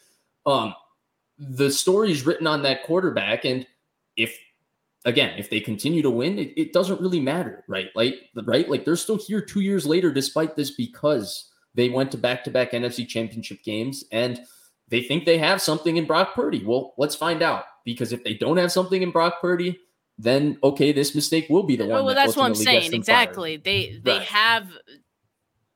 um, 0.46 0.76
the 1.40 1.72
story 1.72 2.12
is 2.12 2.26
written 2.26 2.48
on 2.48 2.62
that 2.64 2.84
quarterback. 2.84 3.46
And 3.46 3.66
if 4.18 4.38
again, 5.06 5.38
if 5.38 5.50
they 5.50 5.60
continue 5.60 6.02
to 6.02 6.10
win, 6.10 6.38
it, 6.38 6.54
it 6.56 6.74
doesn't 6.74 7.02
really 7.02 7.20
matter, 7.20 7.64
right? 7.68 7.90
Like, 7.96 8.16
right? 8.46 8.70
Like 8.70 8.86
they're 8.86 8.96
still 8.96 9.18
here 9.18 9.42
two 9.42 9.62
years 9.62 9.86
later, 9.86 10.12
despite 10.12 10.56
this, 10.56 10.72
because 10.72 11.50
they 11.76 11.90
went 11.90 12.12
to 12.12 12.18
back-to-back 12.18 12.72
NFC 12.72 13.08
championship 13.08 13.64
games 13.64 14.04
and 14.12 14.40
they 14.90 15.02
think 15.02 15.26
they 15.26 15.38
have 15.38 15.62
something 15.62 15.98
in 15.98 16.06
Brock 16.06 16.36
Purdy. 16.36 16.64
Well, 16.64 16.94
let's 16.98 17.16
find 17.16 17.42
out. 17.42 17.66
Because 17.86 18.14
if 18.14 18.24
they 18.24 18.36
don't 18.36 18.58
have 18.58 18.72
something 18.72 19.02
in 19.02 19.12
Brock 19.12 19.42
Purdy, 19.42 19.78
then 20.18 20.58
okay, 20.64 20.92
this 20.92 21.16
mistake 21.16 21.48
will 21.50 21.64
be 21.64 21.76
the 21.76 21.86
one. 21.86 22.06
Well, 22.06 22.08
that 22.08 22.16
that's 22.16 22.38
what 22.38 22.46
I'm 22.46 22.56
saying. 22.56 22.94
Exactly. 22.94 23.58
Fired. 23.58 23.64
They 23.64 24.00
they 24.04 24.20
right. 24.20 24.28
have 24.28 24.70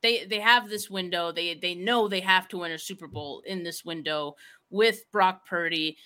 they 0.02 0.24
they 0.24 0.40
have 0.40 0.68
this 0.68 0.88
window. 0.88 1.32
They 1.32 1.54
they 1.54 1.74
know 1.74 2.08
they 2.08 2.20
have 2.20 2.48
to 2.48 2.58
win 2.58 2.72
a 2.72 2.78
Super 2.78 3.08
Bowl 3.08 3.42
in 3.44 3.62
this 3.62 3.84
window 3.84 4.36
with 4.70 5.04
Brock 5.12 5.46
Purdy. 5.46 5.98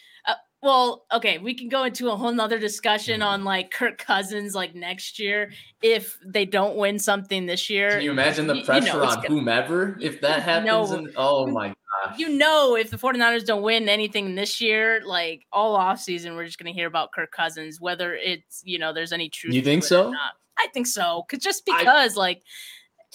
Well, 0.63 1.05
okay, 1.13 1.39
we 1.39 1.55
can 1.55 1.69
go 1.69 1.83
into 1.85 2.11
a 2.11 2.17
whole 2.17 2.33
nother 2.33 2.59
discussion 2.59 3.21
mm-hmm. 3.21 3.29
on 3.29 3.45
like 3.45 3.73
Kirk 3.73 3.99
Cousins 3.99 4.55
like 4.55 4.77
next 4.77 5.19
year 5.19 5.51
if 5.83 6.17
they 6.25 6.45
don't 6.45 6.77
win 6.77 7.01
something 7.01 7.47
this 7.47 7.69
year. 7.69 7.91
Can 7.91 8.03
you 8.03 8.13
imagine 8.13 8.47
the 8.47 8.63
pressure 8.63 8.87
you 8.87 8.93
know, 8.93 9.05
on 9.05 9.17
gonna, 9.17 9.29
whomever 9.29 9.99
if 10.01 10.21
that 10.21 10.43
happens? 10.43 10.67
No, 10.67 10.97
in, 10.97 11.13
oh 11.17 11.49
my 11.49 11.69
god. 11.69 12.17
you 12.17 12.29
know, 12.29 12.77
if 12.77 12.91
the 12.91 12.97
49ers 12.97 13.45
don't 13.45 13.63
win 13.63 13.89
anything 13.89 14.37
this 14.37 14.61
year, 14.61 15.03
like 15.05 15.47
all 15.53 15.75
off 15.75 16.01
season, 16.01 16.37
we're 16.37 16.47
just 16.47 16.59
going 16.59 16.73
to 16.73 16.79
hear 16.79 16.87
about 16.87 17.11
Kirk 17.11 17.33
Cousins, 17.33 17.81
whether 17.81 18.15
it's, 18.15 18.63
you 18.65 18.79
know, 18.79 18.93
there's 18.93 19.13
any 19.13 19.29
truth. 19.29 19.55
You 19.55 19.63
think 19.63 19.83
so? 19.83 20.15
I 20.59 20.69
think 20.73 20.87
so. 20.87 21.25
Cause 21.29 21.41
just 21.41 21.67
because 21.67 22.17
I, 22.17 22.21
like 22.21 22.43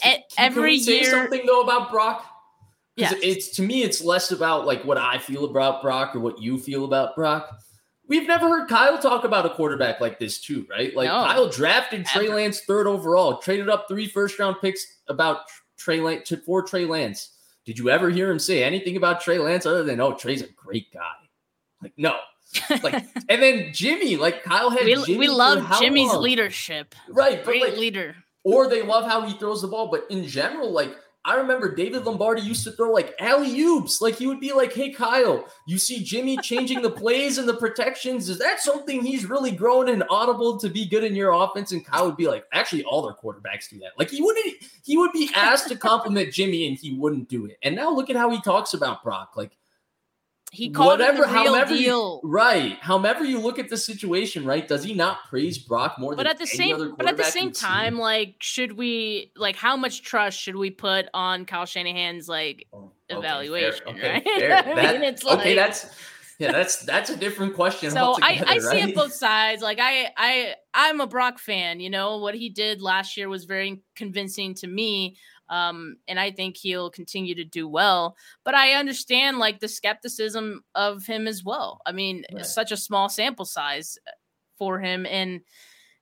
can, 0.02 0.20
can 0.36 0.52
every 0.52 0.74
year 0.74 1.12
something 1.12 1.46
though 1.46 1.62
about 1.62 1.92
Brock. 1.92 2.26
Yeah, 2.98 3.14
it's 3.22 3.50
to 3.52 3.62
me, 3.62 3.84
it's 3.84 4.04
less 4.04 4.32
about 4.32 4.66
like 4.66 4.84
what 4.84 4.98
I 4.98 5.20
feel 5.20 5.46
about 5.46 5.84
Brock 5.84 6.16
or 6.16 6.20
what 6.20 6.42
you 6.42 6.58
feel 6.58 6.84
about 6.84 7.16
Brock. 7.16 7.60
We've 8.08 8.28
never 8.28 8.48
heard 8.50 8.68
Kyle 8.68 8.98
talk 8.98 9.24
about 9.24 9.46
a 9.46 9.50
quarterback 9.52 10.02
like 10.02 10.18
this, 10.18 10.40
too, 10.40 10.66
right? 10.70 10.96
Like 10.96 11.08
no, 11.08 11.26
Kyle 11.26 11.50
drafted 11.50 12.06
Trey 12.06 12.30
Lance 12.30 12.62
third 12.62 12.88
overall, 12.88 13.38
traded 13.38 13.70
up 13.70 13.86
three 13.88 14.08
first 14.08 14.40
round 14.40 14.56
picks 14.62 14.84
about 15.08 15.42
Trey 15.78 16.00
Lance 16.00 16.34
for 16.44 16.64
Trey 16.64 16.86
Lance. 16.86 17.38
Did 17.66 17.78
you 17.78 17.90
ever 17.90 18.10
hear 18.10 18.32
him 18.32 18.40
say 18.40 18.64
anything 18.64 18.98
about 18.98 19.22
Trey 19.22 19.38
Lance 19.38 19.66
other 19.66 19.84
than, 19.84 20.00
oh, 20.00 20.14
Trey's 20.14 20.42
a 20.42 20.48
great 20.48 20.92
guy? 20.92 21.02
Like, 21.84 21.94
no. 21.98 22.18
like, 22.82 23.06
and 23.30 23.44
then 23.44 23.72
Jimmy, 23.74 24.16
like 24.16 24.44
Kyle 24.44 24.70
had. 24.70 24.86
We, 24.86 25.18
we 25.18 25.28
love 25.28 25.80
Jimmy's 25.80 26.14
long? 26.14 26.24
leadership. 26.24 26.96
Right. 27.10 27.44
Great 27.44 27.62
like, 27.62 27.78
leader. 27.78 28.16
Or 28.44 28.70
they 28.70 28.82
love 28.82 29.06
how 29.06 29.22
he 29.22 29.38
throws 29.38 29.62
the 29.62 29.68
ball. 29.68 29.90
But 29.90 30.06
in 30.10 30.26
general, 30.26 30.72
like, 30.72 30.96
I 31.28 31.36
remember 31.36 31.76
David 31.76 32.06
Lombardi 32.06 32.42
used 32.42 32.64
to 32.64 32.72
throw 32.72 32.90
like 32.90 33.14
alley 33.20 33.60
oops. 33.60 34.02
Like 34.02 34.16
he 34.16 34.28
would 34.28 34.40
be 34.40 34.54
like, 34.54 34.74
"Hey 34.74 34.92
Kyle, 34.92 35.46
you 35.66 35.78
see 35.78 36.02
Jimmy 36.02 36.38
changing 36.38 36.82
the 36.82 36.90
plays 36.90 37.38
and 37.38 37.48
the 37.48 37.54
protections. 37.54 38.30
Is 38.30 38.40
that 38.40 38.62
something 38.62 39.04
he's 39.04 39.26
really 39.26 39.52
grown 39.52 39.90
and 39.90 40.06
audible 40.10 40.58
to 40.58 40.70
be 40.70 40.88
good 40.88 41.04
in 41.04 41.16
your 41.16 41.34
offense?" 41.34 41.74
And 41.74 41.86
Kyle 41.86 42.06
would 42.06 42.16
be 42.16 42.30
like, 42.30 42.46
"Actually, 42.54 42.86
all 42.86 43.02
their 43.02 43.14
quarterbacks 43.14 43.70
do 43.70 43.78
that." 43.80 43.92
Like 44.00 44.10
he 44.10 44.22
wouldn't. 44.22 44.56
He 44.86 44.98
would 44.98 45.12
be 45.12 45.30
asked 45.36 45.68
to 45.68 45.76
compliment 45.76 46.32
Jimmy 46.32 46.66
and 46.66 46.78
he 46.78 46.94
wouldn't 46.94 47.28
do 47.28 47.46
it. 47.46 47.58
And 47.62 47.76
now 47.76 47.94
look 47.94 48.10
at 48.10 48.16
how 48.16 48.30
he 48.30 48.42
talks 48.42 48.74
about 48.74 49.04
Brock. 49.04 49.34
Like 49.36 49.52
he 50.52 50.70
called 50.70 51.00
whatever, 51.00 51.24
it 51.24 51.28
the 51.28 51.34
real 51.34 51.66
deal. 51.66 52.22
You, 52.24 52.30
right. 52.30 52.78
However 52.80 53.26
you 53.26 53.40
look 53.40 53.60
at 53.60 53.70
the 53.70 53.78
situation, 53.78 54.46
right? 54.46 54.68
Does 54.68 54.84
he 54.84 54.94
not 54.94 55.26
praise 55.30 55.58
Brock 55.58 56.00
more 56.00 56.16
but 56.16 56.24
than 56.24 56.28
at 56.28 56.38
the 56.38 56.48
same 56.48 56.96
but 56.98 57.08
at 57.08 57.18
the 57.18 57.24
same 57.24 57.52
time, 57.52 57.94
seen? 57.94 58.00
like, 58.00 58.36
should 58.40 58.78
we 58.78 59.32
like 59.36 59.56
how 59.56 59.76
much 59.76 60.04
trust 60.04 60.40
should 60.40 60.56
we 60.56 60.72
put 60.72 61.08
on 61.14 61.46
Kyle 61.46 61.66
Shanahan's 61.66 62.30
like 62.30 62.68
oh, 62.72 62.92
okay, 63.12 63.20
evaluation? 63.20 63.88
Okay, 63.88 64.10
right? 64.10 64.24
That, 64.48 64.68
I 64.68 64.94
mean, 64.94 65.04
it's 65.04 65.24
like, 65.24 65.40
okay, 65.40 65.56
that's 65.56 65.94
yeah, 66.40 66.52
that's 66.52 66.78
that's 66.78 67.10
a 67.10 67.18
different 67.18 67.56
question. 67.56 67.92
So 67.92 68.16
I, 68.22 68.44
I 68.46 68.60
see 68.60 68.80
it 68.80 68.96
both 68.96 69.14
sides. 69.14 69.62
Like 69.62 69.80
I 69.82 70.12
I 70.16 70.56
I'm 70.74 71.02
a 71.02 71.08
Brock 71.08 71.40
fan. 71.40 71.80
You 71.80 71.90
know 71.90 72.20
what 72.20 72.36
he 72.36 72.50
did 72.50 72.82
last 72.82 73.18
year 73.18 73.28
was 73.28 73.46
very 73.46 73.82
convincing 73.96 74.54
to 74.56 74.68
me. 74.68 75.18
Um, 75.50 75.98
and 76.08 76.20
I 76.20 76.32
think 76.32 76.58
he'll 76.58 76.90
continue 76.90 77.36
to 77.36 77.44
do 77.44 77.68
well. 77.68 78.16
But 78.44 78.54
I 78.54 78.74
understand 78.74 79.40
like 79.40 79.60
the 79.60 79.68
skepticism 79.68 80.64
of 80.76 81.06
him 81.06 81.28
as 81.28 81.44
well. 81.44 81.82
I 81.86 81.92
mean, 81.92 82.24
right. 82.34 82.46
such 82.46 82.72
a 82.72 82.78
small 82.78 83.10
sample 83.10 83.46
size 83.46 83.98
uh, 84.08 84.12
for 84.58 84.80
him. 84.80 85.06
And 85.06 85.42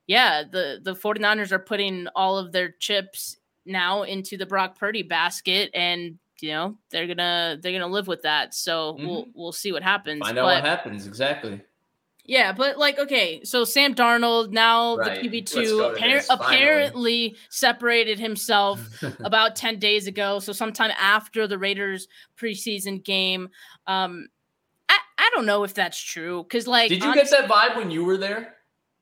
yeah, 0.06 0.42
the, 0.50 0.80
the 0.82 0.94
49ers 0.94 1.52
are 1.52 1.58
putting 1.58 2.06
all 2.14 2.38
of 2.38 2.52
their 2.52 2.70
chips 2.78 3.36
now 3.64 4.02
into 4.02 4.36
the 4.36 4.46
Brock 4.46 4.78
Purdy 4.78 5.02
basket 5.02 5.70
and 5.74 6.18
you 6.40 6.50
know 6.50 6.76
they're 6.90 7.06
gonna 7.06 7.58
they're 7.60 7.72
gonna 7.72 7.86
live 7.86 8.06
with 8.06 8.22
that 8.22 8.54
so 8.54 8.92
mm-hmm. 8.92 9.06
we'll 9.06 9.26
we'll 9.34 9.52
see 9.52 9.72
what 9.72 9.82
happens 9.82 10.20
find 10.20 10.38
out 10.38 10.42
but, 10.42 10.62
what 10.62 10.64
happens 10.64 11.06
exactly 11.06 11.60
yeah, 12.26 12.52
but 12.52 12.78
like, 12.78 12.98
okay, 12.98 13.40
so 13.44 13.64
Sam 13.64 13.94
Darnold 13.94 14.50
now 14.50 14.96
right. 14.96 15.20
the 15.20 15.28
QB 15.28 15.46
two 15.46 15.78
appar- 15.78 16.26
apparently 16.28 17.36
separated 17.50 18.18
himself 18.18 18.80
about 19.20 19.56
ten 19.56 19.78
days 19.78 20.06
ago. 20.06 20.38
So 20.38 20.52
sometime 20.52 20.92
after 20.98 21.46
the 21.46 21.58
Raiders 21.58 22.08
preseason 22.38 23.04
game, 23.04 23.48
um, 23.86 24.28
I 24.88 24.98
I 25.18 25.30
don't 25.34 25.46
know 25.46 25.64
if 25.64 25.74
that's 25.74 26.00
true 26.00 26.42
because 26.42 26.66
like, 26.66 26.88
did 26.88 27.02
you 27.02 27.10
honestly, 27.10 27.38
get 27.38 27.48
that 27.48 27.50
vibe 27.50 27.76
when 27.76 27.90
you 27.90 28.04
were 28.04 28.16
there? 28.16 28.56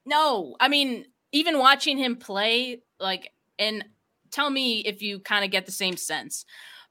No, 0.07 0.57
I 0.61 0.69
mean, 0.69 1.07
even 1.33 1.59
watching 1.59 1.97
him 1.97 2.17
play, 2.17 2.83
like, 3.01 3.33
and 3.59 3.85
tell 4.31 4.51
me 4.51 4.81
if 4.81 5.01
you 5.01 5.21
kind 5.21 5.45
of 5.45 5.51
get 5.51 5.67
the 5.67 5.73
same 5.73 5.97
sense. 5.97 6.45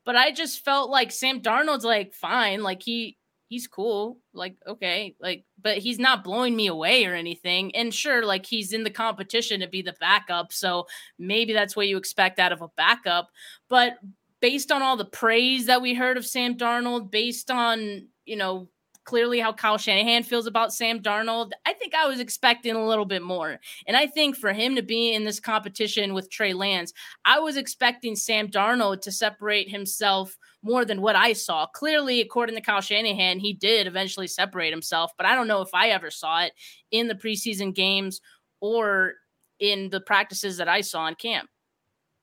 But 0.06 0.16
I 0.16 0.32
just 0.32 0.66
felt 0.66 0.90
like 0.90 1.12
Sam 1.12 1.42
Darnold's 1.42 1.86
like 1.86 2.14
fine, 2.14 2.64
like 2.64 2.82
he 2.82 3.18
he's 3.54 3.68
cool. 3.68 4.18
Like, 4.34 4.56
okay, 4.66 5.16
like, 5.22 5.46
but 5.62 5.78
he's 5.78 6.00
not 6.00 6.24
blowing 6.24 6.56
me 6.56 6.66
away 6.66 7.06
or 7.06 7.14
anything. 7.14 7.76
And 7.76 7.94
sure, 7.94 8.26
like 8.26 8.48
he's 8.48 8.74
in 8.74 8.84
the 8.84 8.90
competition 8.90 9.60
to 9.60 9.68
be 9.68 9.84
the 9.84 9.94
backup. 10.00 10.52
So 10.52 10.88
maybe 11.20 11.54
that's 11.54 11.76
what 11.76 11.88
you 11.88 11.98
expect 11.98 12.40
out 12.40 12.52
of 12.52 12.64
a 12.64 12.70
backup. 12.76 13.30
But 13.70 13.98
based 14.40 14.72
on 14.72 14.82
all 14.82 14.98
the 14.98 15.06
praise 15.06 15.68
that 15.68 15.84
we 15.84 15.94
heard 15.94 16.18
of 16.18 16.26
Sam 16.26 16.58
Darnold, 16.58 17.12
based 17.12 17.52
on, 17.52 18.08
you 18.26 18.38
know, 18.38 18.70
clearly 19.04 19.40
how 19.40 19.54
Kyle 19.54 19.78
Shanahan 19.78 20.24
feels 20.24 20.48
about 20.48 20.74
Sam 20.74 21.00
Darnold, 21.00 21.52
I 21.68 21.74
think 21.74 21.94
I 21.94 22.08
was 22.08 22.20
expecting 22.20 22.76
a 22.76 22.88
little 22.88 23.06
bit 23.06 23.22
more. 23.22 23.60
And 23.86 23.96
I 23.96 24.08
think 24.08 24.36
for 24.36 24.52
him 24.52 24.76
to 24.78 24.82
be 24.82 25.14
in 25.14 25.26
this 25.26 25.40
competition 25.40 26.16
with 26.16 26.32
Trey 26.32 26.54
Lance, 26.54 26.92
I 27.24 27.38
was 27.38 27.56
expecting 27.56 28.16
Sam 28.16 28.48
Darnold 28.48 29.02
to 29.02 29.12
separate 29.12 29.70
himself 29.70 30.40
more 30.64 30.86
than 30.86 31.02
what 31.02 31.16
I 31.16 31.34
saw. 31.34 31.68
Clearly, 31.68 32.22
according 32.22 32.56
to 32.56 32.62
Kyle 32.62 32.82
Shanahan, 32.82 33.40
he 33.40 33.54
did 33.54 33.86
eventually 33.86 34.28
separate 34.28 34.72
himself, 34.72 35.12
but 35.18 35.26
I 35.26 35.36
don't 35.36 35.48
know 35.48 35.62
if 35.62 35.70
I 35.74 35.90
ever 35.90 36.10
saw 36.10 36.44
it 36.44 36.54
in 36.92 37.08
the 37.08 37.16
preseason 37.16 37.76
games 37.76 38.22
or 38.62 39.14
in 39.60 39.90
the 39.90 40.02
practices 40.02 40.58
that 40.58 40.68
I 40.68 40.82
saw 40.82 41.08
in 41.08 41.16
camp. 41.16 41.50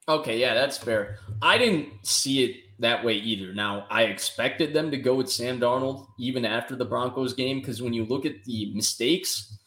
Okay, 0.09 0.39
yeah, 0.39 0.55
that's 0.55 0.79
fair. 0.79 1.19
I 1.43 1.59
didn't 1.59 1.89
see 2.05 2.43
it 2.45 2.57
that 2.81 3.05
way 3.05 3.15
either. 3.15 3.53
Now, 3.53 3.87
I 3.91 4.05
expected 4.05 4.73
them 4.73 4.91
to 4.91 4.97
go 4.97 5.15
with 5.15 5.31
Sam 5.31 5.61
Darnold 5.61 6.07
even 6.19 6.45
after 6.45 6.75
the 6.75 6.85
Broncos 6.85 7.35
game 7.35 7.61
because 7.61 7.83
when 7.83 7.93
you 7.93 8.05
look 8.05 8.25
at 8.27 8.43
the 8.45 8.73
mistakes 8.75 9.59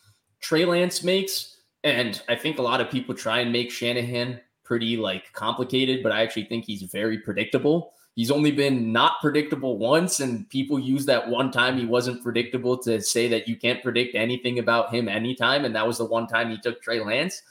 Trey 0.43 0.65
Lance 0.65 1.03
makes, 1.03 1.61
and 1.86 2.21
I 2.28 2.36
think 2.36 2.59
a 2.59 2.61
lot 2.61 2.82
of 2.82 2.91
people 2.91 3.15
try 3.15 3.39
and 3.39 3.51
make 3.51 3.71
Shanahan 3.71 4.41
pretty 4.65 4.97
like 4.97 5.32
complicated, 5.32 6.03
but 6.03 6.11
I 6.11 6.21
actually 6.21 6.45
think 6.45 6.65
he's 6.65 6.84
very 6.84 7.19
predictable. 7.19 7.93
He's 8.16 8.30
only 8.30 8.51
been 8.51 8.91
not 8.91 9.20
predictable 9.22 9.80
once, 9.80 10.20
and 10.20 10.47
people 10.49 10.78
use 10.78 11.05
that 11.07 11.28
one 11.28 11.49
time 11.49 11.78
he 11.78 11.86
wasn't 11.86 12.22
predictable 12.22 12.78
to 12.80 13.01
say 13.01 13.28
that 13.30 13.47
you 13.47 13.55
can't 13.55 13.82
predict 13.82 14.14
anything 14.14 14.59
about 14.59 14.93
him 14.93 15.09
anytime. 15.09 15.66
And 15.66 15.76
that 15.76 15.88
was 15.88 15.97
the 15.97 16.05
one 16.05 16.28
time 16.28 16.51
he 16.51 16.57
took 16.57 16.82
Trey 16.82 16.99
Lance. 16.99 17.41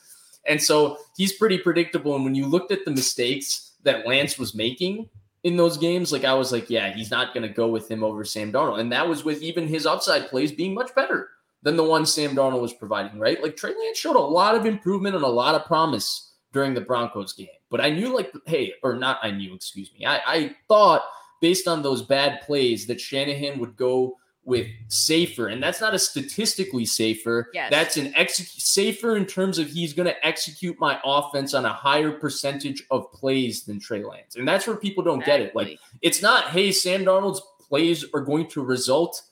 And 0.46 0.62
so 0.62 0.98
he's 1.16 1.32
pretty 1.32 1.58
predictable. 1.58 2.14
And 2.14 2.24
when 2.24 2.36
you 2.36 2.46
looked 2.46 2.70
at 2.70 2.84
the 2.84 2.92
mistakes 2.92 3.72
that 3.82 4.06
Lance 4.06 4.38
was 4.38 4.54
making 4.54 5.08
in 5.42 5.56
those 5.56 5.76
games, 5.76 6.12
like 6.12 6.24
I 6.24 6.34
was 6.34 6.52
like, 6.52 6.70
yeah, 6.70 6.92
he's 6.92 7.10
not 7.10 7.34
going 7.34 7.46
to 7.46 7.52
go 7.52 7.66
with 7.66 7.90
him 7.90 8.04
over 8.04 8.24
Sam 8.24 8.52
Darnold. 8.52 8.78
And 8.78 8.92
that 8.92 9.08
was 9.08 9.24
with 9.24 9.42
even 9.42 9.66
his 9.66 9.84
upside 9.84 10.28
plays 10.28 10.52
being 10.52 10.74
much 10.74 10.94
better 10.94 11.30
than 11.62 11.76
the 11.76 11.84
one 11.84 12.06
Sam 12.06 12.36
Darnold 12.36 12.60
was 12.60 12.72
providing, 12.72 13.18
right? 13.18 13.42
Like 13.42 13.56
Trey 13.56 13.74
Lance 13.76 13.98
showed 13.98 14.16
a 14.16 14.20
lot 14.20 14.54
of 14.54 14.66
improvement 14.66 15.16
and 15.16 15.24
a 15.24 15.28
lot 15.28 15.56
of 15.56 15.64
promise 15.64 16.32
during 16.52 16.74
the 16.74 16.80
Broncos 16.80 17.32
game. 17.32 17.48
But 17.72 17.80
I 17.80 17.90
knew, 17.90 18.14
like, 18.14 18.30
hey, 18.46 18.74
or 18.84 18.94
not, 18.94 19.18
I 19.22 19.30
knew, 19.30 19.54
excuse 19.54 19.90
me. 19.98 20.04
I, 20.06 20.20
I 20.26 20.56
thought 20.68 21.02
based 21.40 21.66
on 21.66 21.82
those 21.82 22.02
bad 22.02 22.42
plays 22.42 22.86
that 22.86 23.00
Shanahan 23.00 23.58
would 23.58 23.74
go 23.76 24.18
with 24.44 24.66
safer, 24.88 25.48
and 25.48 25.62
that's 25.62 25.80
not 25.80 25.94
a 25.94 25.98
statistically 25.98 26.84
safer. 26.84 27.48
Yes. 27.54 27.70
That's 27.70 27.96
an 27.96 28.12
execute 28.14 28.60
safer 28.60 29.16
in 29.16 29.24
terms 29.24 29.58
of 29.58 29.68
he's 29.68 29.94
going 29.94 30.08
to 30.08 30.26
execute 30.26 30.78
my 30.78 31.00
offense 31.04 31.54
on 31.54 31.64
a 31.64 31.72
higher 31.72 32.10
percentage 32.10 32.82
of 32.90 33.10
plays 33.12 33.64
than 33.64 33.80
Trey 33.80 34.04
Lance, 34.04 34.36
and 34.36 34.46
that's 34.46 34.66
where 34.66 34.76
people 34.76 35.02
don't 35.02 35.20
exactly. 35.20 35.44
get 35.44 35.48
it. 35.48 35.56
Like, 35.56 35.78
it's 36.02 36.20
not, 36.20 36.50
hey, 36.50 36.72
Sam 36.72 37.04
Darnold's 37.04 37.40
plays 37.60 38.04
are 38.12 38.20
going 38.20 38.48
to 38.48 38.62
result 38.62 39.22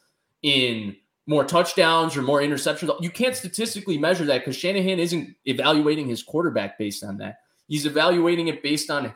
in 0.42 0.96
more 1.26 1.44
touchdowns 1.44 2.16
or 2.16 2.22
more 2.22 2.40
interceptions. 2.40 2.90
You 3.02 3.10
can't 3.10 3.36
statistically 3.36 3.98
measure 3.98 4.24
that 4.24 4.38
because 4.38 4.56
Shanahan 4.56 4.98
isn't 4.98 5.36
evaluating 5.44 6.08
his 6.08 6.22
quarterback 6.22 6.78
based 6.78 7.04
on 7.04 7.18
that. 7.18 7.40
He's 7.70 7.86
evaluating 7.86 8.48
it 8.48 8.64
based 8.64 8.90
on 8.90 9.14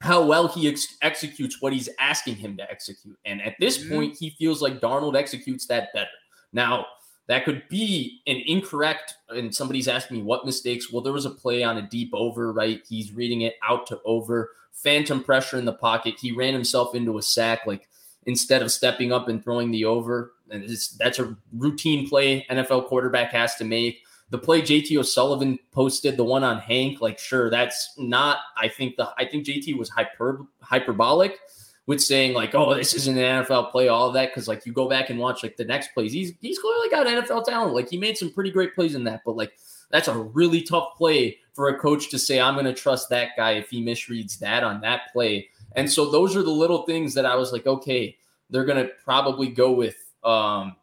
how 0.00 0.24
well 0.24 0.48
he 0.48 0.68
ex- 0.68 0.96
executes 1.02 1.60
what 1.60 1.74
he's 1.74 1.90
asking 2.00 2.36
him 2.36 2.56
to 2.56 2.70
execute. 2.70 3.18
And 3.26 3.42
at 3.42 3.56
this 3.60 3.76
mm-hmm. 3.76 3.94
point, 3.94 4.16
he 4.18 4.30
feels 4.30 4.62
like 4.62 4.80
Darnold 4.80 5.16
executes 5.16 5.66
that 5.66 5.92
better. 5.92 6.08
Now, 6.54 6.86
that 7.28 7.44
could 7.44 7.62
be 7.68 8.22
an 8.26 8.42
incorrect, 8.46 9.14
and 9.28 9.54
somebody's 9.54 9.86
asking 9.86 10.16
me 10.16 10.22
what 10.22 10.46
mistakes. 10.46 10.90
Well, 10.90 11.02
there 11.02 11.12
was 11.12 11.26
a 11.26 11.30
play 11.30 11.62
on 11.62 11.76
a 11.76 11.88
deep 11.88 12.10
over, 12.14 12.54
right? 12.54 12.80
He's 12.88 13.12
reading 13.12 13.42
it 13.42 13.56
out 13.62 13.86
to 13.88 14.00
over, 14.06 14.52
phantom 14.72 15.22
pressure 15.22 15.58
in 15.58 15.66
the 15.66 15.72
pocket. 15.74 16.14
He 16.18 16.32
ran 16.32 16.54
himself 16.54 16.94
into 16.94 17.18
a 17.18 17.22
sack, 17.22 17.66
like 17.66 17.86
instead 18.24 18.62
of 18.62 18.72
stepping 18.72 19.12
up 19.12 19.28
and 19.28 19.44
throwing 19.44 19.70
the 19.70 19.84
over. 19.84 20.32
And 20.50 20.66
that's 20.98 21.18
a 21.18 21.36
routine 21.52 22.08
play 22.08 22.46
NFL 22.50 22.86
quarterback 22.86 23.30
has 23.32 23.56
to 23.56 23.64
make 23.64 24.03
the 24.30 24.38
play 24.38 24.62
JT 24.62 24.96
O'Sullivan 24.96 25.58
posted, 25.72 26.16
the 26.16 26.24
one 26.24 26.44
on 26.44 26.58
Hank, 26.58 27.00
like 27.00 27.18
sure, 27.18 27.50
that's 27.50 27.94
not. 27.98 28.38
I 28.56 28.68
think 28.68 28.96
the 28.96 29.12
I 29.18 29.26
think 29.26 29.46
JT 29.46 29.76
was 29.76 29.88
hyper 29.88 30.46
hyperbolic 30.60 31.38
with 31.86 32.02
saying 32.02 32.32
like, 32.32 32.54
oh, 32.54 32.74
this 32.74 32.94
isn't 32.94 33.18
an 33.18 33.44
NFL 33.44 33.70
play, 33.70 33.88
all 33.88 34.08
of 34.08 34.14
that. 34.14 34.30
Because 34.30 34.48
like 34.48 34.64
you 34.64 34.72
go 34.72 34.88
back 34.88 35.10
and 35.10 35.18
watch 35.18 35.42
like 35.42 35.56
the 35.56 35.64
next 35.64 35.88
plays, 35.94 36.12
he's 36.12 36.32
he's 36.40 36.58
clearly 36.58 36.88
got 36.88 37.06
NFL 37.06 37.44
talent. 37.44 37.74
Like 37.74 37.90
he 37.90 37.98
made 37.98 38.16
some 38.16 38.32
pretty 38.32 38.50
great 38.50 38.74
plays 38.74 38.94
in 38.94 39.04
that, 39.04 39.22
but 39.24 39.36
like 39.36 39.52
that's 39.90 40.08
a 40.08 40.16
really 40.18 40.62
tough 40.62 40.96
play 40.96 41.38
for 41.52 41.68
a 41.68 41.78
coach 41.78 42.10
to 42.10 42.18
say, 42.18 42.40
I'm 42.40 42.54
going 42.54 42.66
to 42.66 42.74
trust 42.74 43.10
that 43.10 43.30
guy 43.36 43.52
if 43.52 43.70
he 43.70 43.84
misreads 43.84 44.38
that 44.40 44.64
on 44.64 44.80
that 44.80 45.12
play. 45.12 45.48
And 45.76 45.90
so 45.90 46.10
those 46.10 46.34
are 46.34 46.42
the 46.42 46.50
little 46.50 46.82
things 46.82 47.14
that 47.14 47.26
I 47.26 47.36
was 47.36 47.52
like, 47.52 47.66
okay, 47.66 48.16
they're 48.50 48.64
going 48.64 48.84
to 48.84 48.92
probably 49.04 49.48
go 49.48 49.72
with 49.72 49.96
um, 50.24 50.76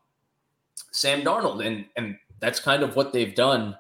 Sam 0.92 1.22
Darnold, 1.24 1.66
and 1.66 1.86
and 1.96 2.18
that's 2.42 2.60
kind 2.60 2.84
of 2.84 2.98
what 2.98 3.14
they've 3.14 3.34
done. 3.34 3.78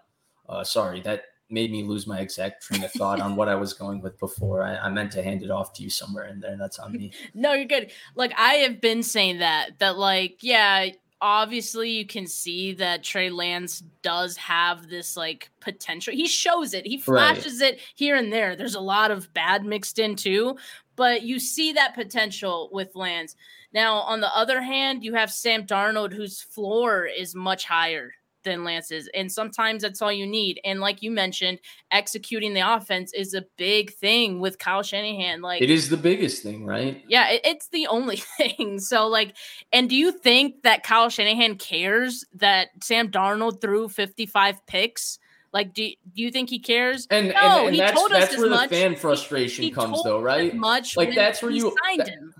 Uh, 0.48 0.64
sorry, 0.64 1.02
that 1.02 1.24
made 1.50 1.72
me 1.72 1.84
lose 1.84 2.08
my 2.08 2.20
exact 2.20 2.64
train 2.64 2.84
of 2.84 2.92
thought 2.94 3.20
on 3.20 3.36
what 3.36 3.50
I 3.50 3.56
was 3.56 3.74
going 3.74 4.02
with 4.02 4.18
before. 4.20 4.64
I, 4.64 4.78
I, 4.78 4.90
meant 4.90 5.12
to 5.14 5.24
hand 5.24 5.44
it 5.44 5.52
off 5.52 5.74
to 5.74 5.84
you 5.84 5.90
somewhere 5.90 6.26
in 6.26 6.40
there. 6.40 6.56
That's 6.58 6.80
on 6.80 6.94
me. 6.94 7.12
no, 7.34 7.54
you're 7.54 7.66
good. 7.66 7.92
Like 8.16 8.34
I 8.38 8.54
have 8.56 8.80
been 8.80 9.04
saying 9.04 9.40
that 9.40 9.80
that 9.80 9.98
like 9.98 10.38
yeah, 10.42 10.90
obviously 11.20 11.92
you 11.92 12.06
can 12.06 12.26
see 12.26 12.74
that 12.74 13.04
Trey 13.04 13.30
Lance 13.30 13.84
does 14.02 14.38
have 14.38 14.90
this 14.90 15.18
like 15.18 15.52
potential. 15.60 16.14
He 16.14 16.28
shows 16.28 16.74
it. 16.74 16.88
He 16.88 16.98
flashes 16.98 17.60
right. 17.62 17.74
it 17.74 17.80
here 17.96 18.16
and 18.16 18.32
there. 18.32 18.56
There's 18.56 18.76
a 18.76 18.80
lot 18.80 19.12
of 19.12 19.34
bad 19.34 19.66
mixed 19.66 20.00
in 20.00 20.16
too, 20.16 20.58
but 20.96 21.24
you 21.24 21.40
see 21.40 21.74
that 21.74 21.96
potential 21.96 22.70
with 22.72 22.96
Lance. 22.96 23.36
Now, 23.74 23.98
on 24.00 24.20
the 24.20 24.36
other 24.36 24.62
hand, 24.62 25.04
you 25.04 25.14
have 25.14 25.32
Sam 25.32 25.66
Darnold 25.66 26.14
whose 26.14 26.42
floor 26.42 27.06
is 27.06 27.36
much 27.36 27.66
higher 27.66 28.14
than 28.44 28.64
Lance's. 28.64 29.10
And 29.14 29.32
sometimes 29.32 29.82
that's 29.82 30.02
all 30.02 30.12
you 30.12 30.28
need. 30.28 30.60
And 30.64 30.80
like 30.80 31.02
you 31.02 31.12
mentioned, 31.12 31.60
executing 31.92 32.54
the 32.54 32.62
offense 32.62 33.14
is 33.14 33.34
a 33.34 33.46
big 33.58 33.94
thing 33.94 34.40
with 34.40 34.60
Kyle 34.60 34.84
Shanahan. 34.84 35.42
Like 35.42 35.62
it 35.62 35.70
is 35.70 35.90
the 35.90 35.98
biggest 35.98 36.44
thing, 36.44 36.66
right? 36.66 37.04
Yeah, 37.08 37.30
it, 37.30 37.42
it's 37.44 37.68
the 37.70 37.88
only 37.88 38.18
thing. 38.38 38.80
So 38.80 39.08
like, 39.08 39.36
and 39.72 39.90
do 39.90 39.96
you 39.96 40.12
think 40.12 40.64
that 40.64 40.84
Kyle 40.84 41.10
Shanahan 41.10 41.56
cares 41.56 42.26
that 42.36 42.70
Sam 42.82 43.10
Darnold 43.10 43.62
threw 43.62 43.90
55 43.90 44.66
picks? 44.68 45.20
Like, 45.54 45.74
do, 45.74 45.86
do 46.16 46.22
you 46.22 46.32
think 46.32 46.50
he 46.50 46.60
cares? 46.60 47.08
And, 47.12 47.28
no, 47.30 47.34
and, 47.34 47.68
and 47.68 47.76
he 47.76 47.82
that's, 47.82 47.94
told 47.94 48.12
that's 48.12 48.34
us 48.34 48.40
where 48.40 48.50
the 48.50 48.56
much. 48.56 48.70
fan 48.70 48.96
frustration 48.96 49.66
he, 49.66 49.72
comes, 49.72 50.02
though, 50.04 50.22
right? 50.22 50.56
Much 50.56 50.96
like 50.96 51.14
that's 51.14 51.42
where 51.42 51.52
you 51.52 51.76
signed 51.84 52.00
that, 52.00 52.10
him. 52.10 52.34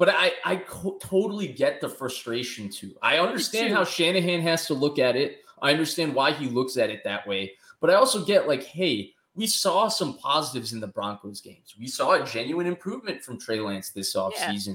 But 0.00 0.08
I, 0.08 0.32
I 0.46 0.56
co- 0.56 0.96
totally 0.98 1.46
get 1.46 1.82
the 1.82 1.88
frustration 1.90 2.70
too. 2.70 2.94
I 3.02 3.18
understand 3.18 3.74
how 3.74 3.84
Shanahan 3.84 4.40
has 4.40 4.66
to 4.68 4.72
look 4.72 4.98
at 4.98 5.14
it. 5.14 5.44
I 5.60 5.72
understand 5.72 6.14
why 6.14 6.32
he 6.32 6.46
looks 6.46 6.78
at 6.78 6.88
it 6.88 7.04
that 7.04 7.26
way. 7.26 7.52
But 7.82 7.90
I 7.90 7.94
also 7.96 8.24
get 8.24 8.48
like, 8.48 8.62
hey, 8.62 9.12
we 9.34 9.46
saw 9.46 9.88
some 9.88 10.16
positives 10.16 10.72
in 10.72 10.80
the 10.80 10.86
Broncos 10.86 11.42
games. 11.42 11.74
We 11.78 11.86
saw 11.86 12.12
a 12.12 12.24
genuine 12.24 12.66
improvement 12.66 13.22
from 13.22 13.38
Trey 13.38 13.60
Lance 13.60 13.90
this 13.90 14.16
offseason. 14.16 14.68
Yeah. 14.68 14.74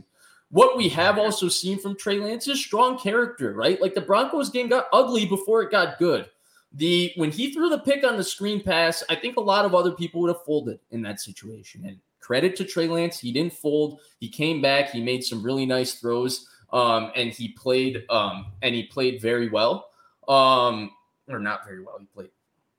What 0.52 0.78
we 0.78 0.90
have 0.90 1.18
also 1.18 1.50
seen 1.50 1.80
from 1.80 1.98
Trey 1.98 2.20
Lance 2.20 2.48
is 2.48 2.64
strong 2.64 3.00
character, 3.00 3.54
right? 3.54 3.82
Like 3.82 3.96
the 3.96 4.02
Broncos 4.02 4.52
game 4.52 4.70
got 4.70 4.86
ugly 4.94 5.26
before 5.26 5.64
it 5.64 5.72
got 5.72 5.98
good. 5.98 6.30
The 6.74 7.14
when 7.16 7.32
he 7.32 7.52
threw 7.52 7.70
the 7.70 7.80
pick 7.80 8.06
on 8.06 8.16
the 8.16 8.24
screen 8.24 8.62
pass, 8.62 9.04
I 9.10 9.16
think 9.16 9.38
a 9.38 9.42
lot 9.42 9.66
of 9.66 9.74
other 9.74 9.92
people 9.92 10.22
would 10.22 10.28
have 10.28 10.44
folded 10.44 10.80
in 10.92 11.02
that 11.02 11.20
situation. 11.20 11.84
And 11.84 11.98
credit 12.26 12.56
to 12.56 12.64
Trey 12.64 12.88
Lance. 12.88 13.20
He 13.20 13.32
didn't 13.32 13.54
fold. 13.54 14.00
He 14.20 14.30
came 14.30 14.62
back. 14.62 14.90
He 14.90 15.02
made 15.02 15.24
some 15.24 15.44
really 15.44 15.66
nice 15.66 15.94
throws. 15.94 16.48
Um, 16.74 17.12
and 17.16 17.32
he 17.32 17.50
played 17.50 18.04
um, 18.10 18.48
and 18.64 18.74
he 18.74 18.84
played 18.84 19.22
very 19.22 19.50
well. 19.50 19.90
Um, 20.28 20.90
or 21.30 21.40
not 21.40 21.66
very 21.66 21.84
well. 21.84 21.98
He 22.00 22.08
played 22.08 22.32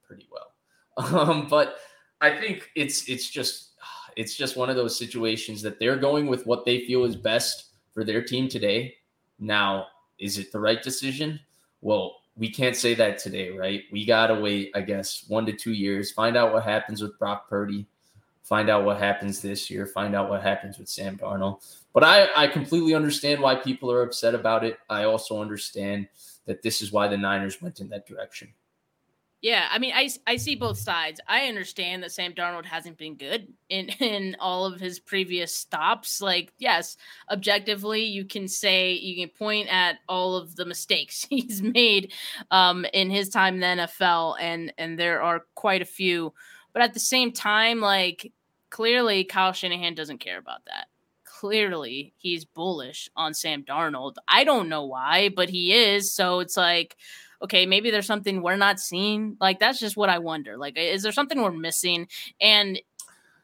pretty 0.07 0.29
well. 0.31 0.43
Um, 0.99 1.47
but 1.51 1.77
I 2.23 2.35
think 2.35 2.71
it's 2.75 3.07
it's 3.07 3.29
just 3.29 3.75
it's 4.17 4.35
just 4.35 4.57
one 4.57 4.71
of 4.71 4.77
those 4.77 4.99
situations 4.99 5.61
that 5.61 5.79
they're 5.79 5.99
going 5.99 6.27
with 6.27 6.47
what 6.47 6.65
they 6.65 6.87
feel 6.87 7.05
is 7.05 7.15
best 7.15 7.73
for 7.93 8.03
their 8.03 8.23
team 8.23 8.49
today. 8.49 8.95
Now, 9.39 9.89
is 10.19 10.39
it 10.39 10.53
the 10.53 10.59
right 10.59 10.83
decision? 10.83 11.39
Well, 11.83 12.17
we 12.35 12.51
can't 12.51 12.75
say 12.75 12.95
that 12.95 13.19
today, 13.19 13.51
right? 13.51 13.83
We 13.93 14.07
gotta 14.07 14.37
wait, 14.37 14.71
I 14.75 14.81
guess, 14.81 15.27
one 15.29 15.45
to 15.45 15.53
two 15.53 15.75
years, 15.75 16.13
find 16.13 16.35
out 16.35 16.55
what 16.55 16.63
happens 16.63 17.03
with 17.03 17.19
Brock 17.19 17.47
Purdy 17.47 17.87
find 18.47 18.71
out 18.71 18.85
what 18.85 18.99
happens 18.99 19.41
this 19.41 19.69
year, 19.69 19.87
find 19.87 20.15
out 20.15 20.31
what 20.31 20.41
happens 20.41 20.79
with 20.79 20.89
Sam 20.89 21.19
Darnold. 21.19 21.65
But 21.93 22.05
I, 22.05 22.29
I 22.37 22.47
completely 22.47 22.95
understand 22.95 23.41
why 23.41 23.57
people 23.57 23.91
are 23.91 24.03
upset 24.03 24.35
about 24.35 24.65
it. 24.65 24.79
I 24.89 25.05
also 25.05 25.41
understand 25.41 26.07
that 26.47 26.63
this 26.63 26.81
is 26.81 26.93
why 26.93 27.09
the 27.09 27.17
Niners 27.17 27.61
went 27.61 27.81
in 27.81 27.89
that 27.89 28.07
direction. 28.07 28.53
Yeah, 29.43 29.69
I 29.71 29.79
mean, 29.79 29.93
I, 29.95 30.09
I 30.27 30.37
see 30.37 30.55
both 30.55 30.79
sides. 30.79 31.21
I 31.29 31.47
understand 31.47 32.03
that 32.03 32.13
Sam 32.13 32.33
Darnold 32.33 32.65
hasn't 32.65 32.99
been 32.99 33.17
good 33.17 33.53
in 33.69 33.89
in 34.01 34.37
all 34.39 34.65
of 34.65 34.81
his 34.81 34.99
previous 34.99 35.55
stops. 35.55 36.21
Like, 36.21 36.53
yes, 36.59 36.97
objectively, 37.31 38.05
you 38.05 38.25
can 38.25 38.49
say 38.49 38.93
you 38.93 39.17
can 39.25 39.37
point 39.37 39.69
at 39.69 39.97
all 40.09 40.37
of 40.37 40.57
the 40.57 40.65
mistakes 40.65 41.25
he's 41.31 41.63
made 41.63 42.13
um, 42.51 42.87
in 42.93 43.11
his 43.11 43.29
time 43.29 43.55
in 43.55 43.61
the 43.61 43.85
NFL, 43.85 44.37
and 44.41 44.73
and 44.79 44.99
there 44.99 45.21
are 45.21 45.45
quite 45.55 45.83
a 45.83 45.87
few. 45.87 46.33
But 46.73 46.83
at 46.83 46.95
the 46.95 47.01
same 47.01 47.33
time, 47.33 47.81
like 47.81 48.33
clearly 48.77 49.25
Kyle 49.25 49.55
Shanahan 49.55 49.95
doesn't 49.95 50.19
care 50.19 50.37
about 50.37 50.67
that. 50.67 50.89
Clearly, 51.25 52.13
he's 52.19 52.45
bullish 52.45 53.09
on 53.17 53.33
Sam 53.33 53.63
Darnold. 53.63 54.17
I 54.29 54.45
don't 54.45 54.69
know 54.69 54.85
why, 54.85 55.31
but 55.31 55.49
he 55.49 55.73
is. 55.73 56.13
So 56.13 56.41
it's 56.41 56.59
like, 56.59 56.95
okay, 57.41 57.65
maybe 57.65 57.91
there's 57.91 58.07
something 58.07 58.43
we're 58.43 58.57
not 58.57 58.79
seeing. 58.79 59.39
Like 59.41 59.61
that's 59.61 59.81
just 59.81 59.97
what 59.97 60.11
I 60.11 60.19
wonder. 60.19 60.59
Like, 60.59 60.77
is 60.77 61.03
there 61.03 61.13
something 61.13 61.41
we're 61.41 61.53
missing? 61.53 62.09
And 62.39 62.79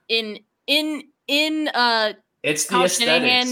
in 0.07 0.41
in 0.67 1.05
in 1.27 1.69
uh, 1.69 2.13
it's 2.43 2.67
the 2.67 2.83
aesthetics. 2.83 2.99
Shanahan 2.99 3.49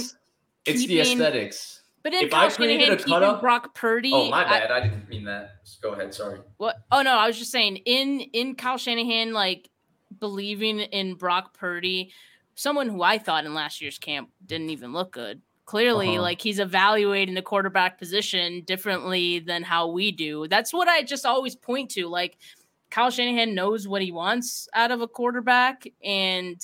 it's 0.67 0.81
keeping, 0.83 0.97
the 0.97 1.01
aesthetics. 1.01 1.81
But 2.03 2.13
in 2.13 2.25
if 2.25 2.31
Kyle 2.31 2.45
I 2.45 2.49
Shanahan 2.51 2.99
keeping 2.99 3.15
up, 3.15 3.41
Brock 3.41 3.75
Purdy. 3.75 4.13
Oh 4.13 4.29
my 4.29 4.45
bad, 4.45 4.71
I, 4.71 4.77
I 4.77 4.81
didn't 4.81 5.09
mean 5.09 5.25
that. 5.25 5.65
Just 5.65 5.81
go 5.81 5.95
ahead. 5.95 6.13
Sorry. 6.13 6.41
What? 6.59 6.77
Oh 6.93 7.01
no, 7.01 7.17
I 7.17 7.27
was 7.27 7.39
just 7.39 7.51
saying 7.51 7.77
in 7.87 8.21
in 8.21 8.55
Kyle 8.55 8.77
Shanahan 8.77 9.33
like 9.33 9.71
believing 10.19 10.81
in 10.81 11.15
Brock 11.15 11.55
Purdy, 11.55 12.13
someone 12.55 12.89
who 12.89 13.03
I 13.03 13.19
thought 13.19 13.45
in 13.45 13.55
last 13.55 13.81
year's 13.81 13.99
camp 13.99 14.31
didn't 14.45 14.71
even 14.71 14.93
look 14.93 15.13
good. 15.13 15.41
Clearly, 15.65 16.11
uh-huh. 16.11 16.23
like 16.23 16.43
he's 16.43 16.59
evaluating 16.59 17.35
the 17.35 17.43
quarterback 17.43 17.97
position 17.97 18.63
differently 18.63 19.39
than 19.39 19.63
how 19.63 19.89
we 19.89 20.11
do. 20.11 20.49
That's 20.49 20.73
what 20.73 20.89
I 20.89 21.03
just 21.03 21.25
always 21.25 21.55
point 21.55 21.93
to. 21.93 22.09
Like 22.09 22.39
Kyle 22.91 23.11
Shanahan 23.11 23.55
knows 23.55 23.87
what 23.87 24.03
he 24.03 24.11
wants 24.11 24.69
out 24.75 24.91
of 24.91 25.01
a 25.01 25.07
quarterback, 25.07 25.87
and 26.05 26.61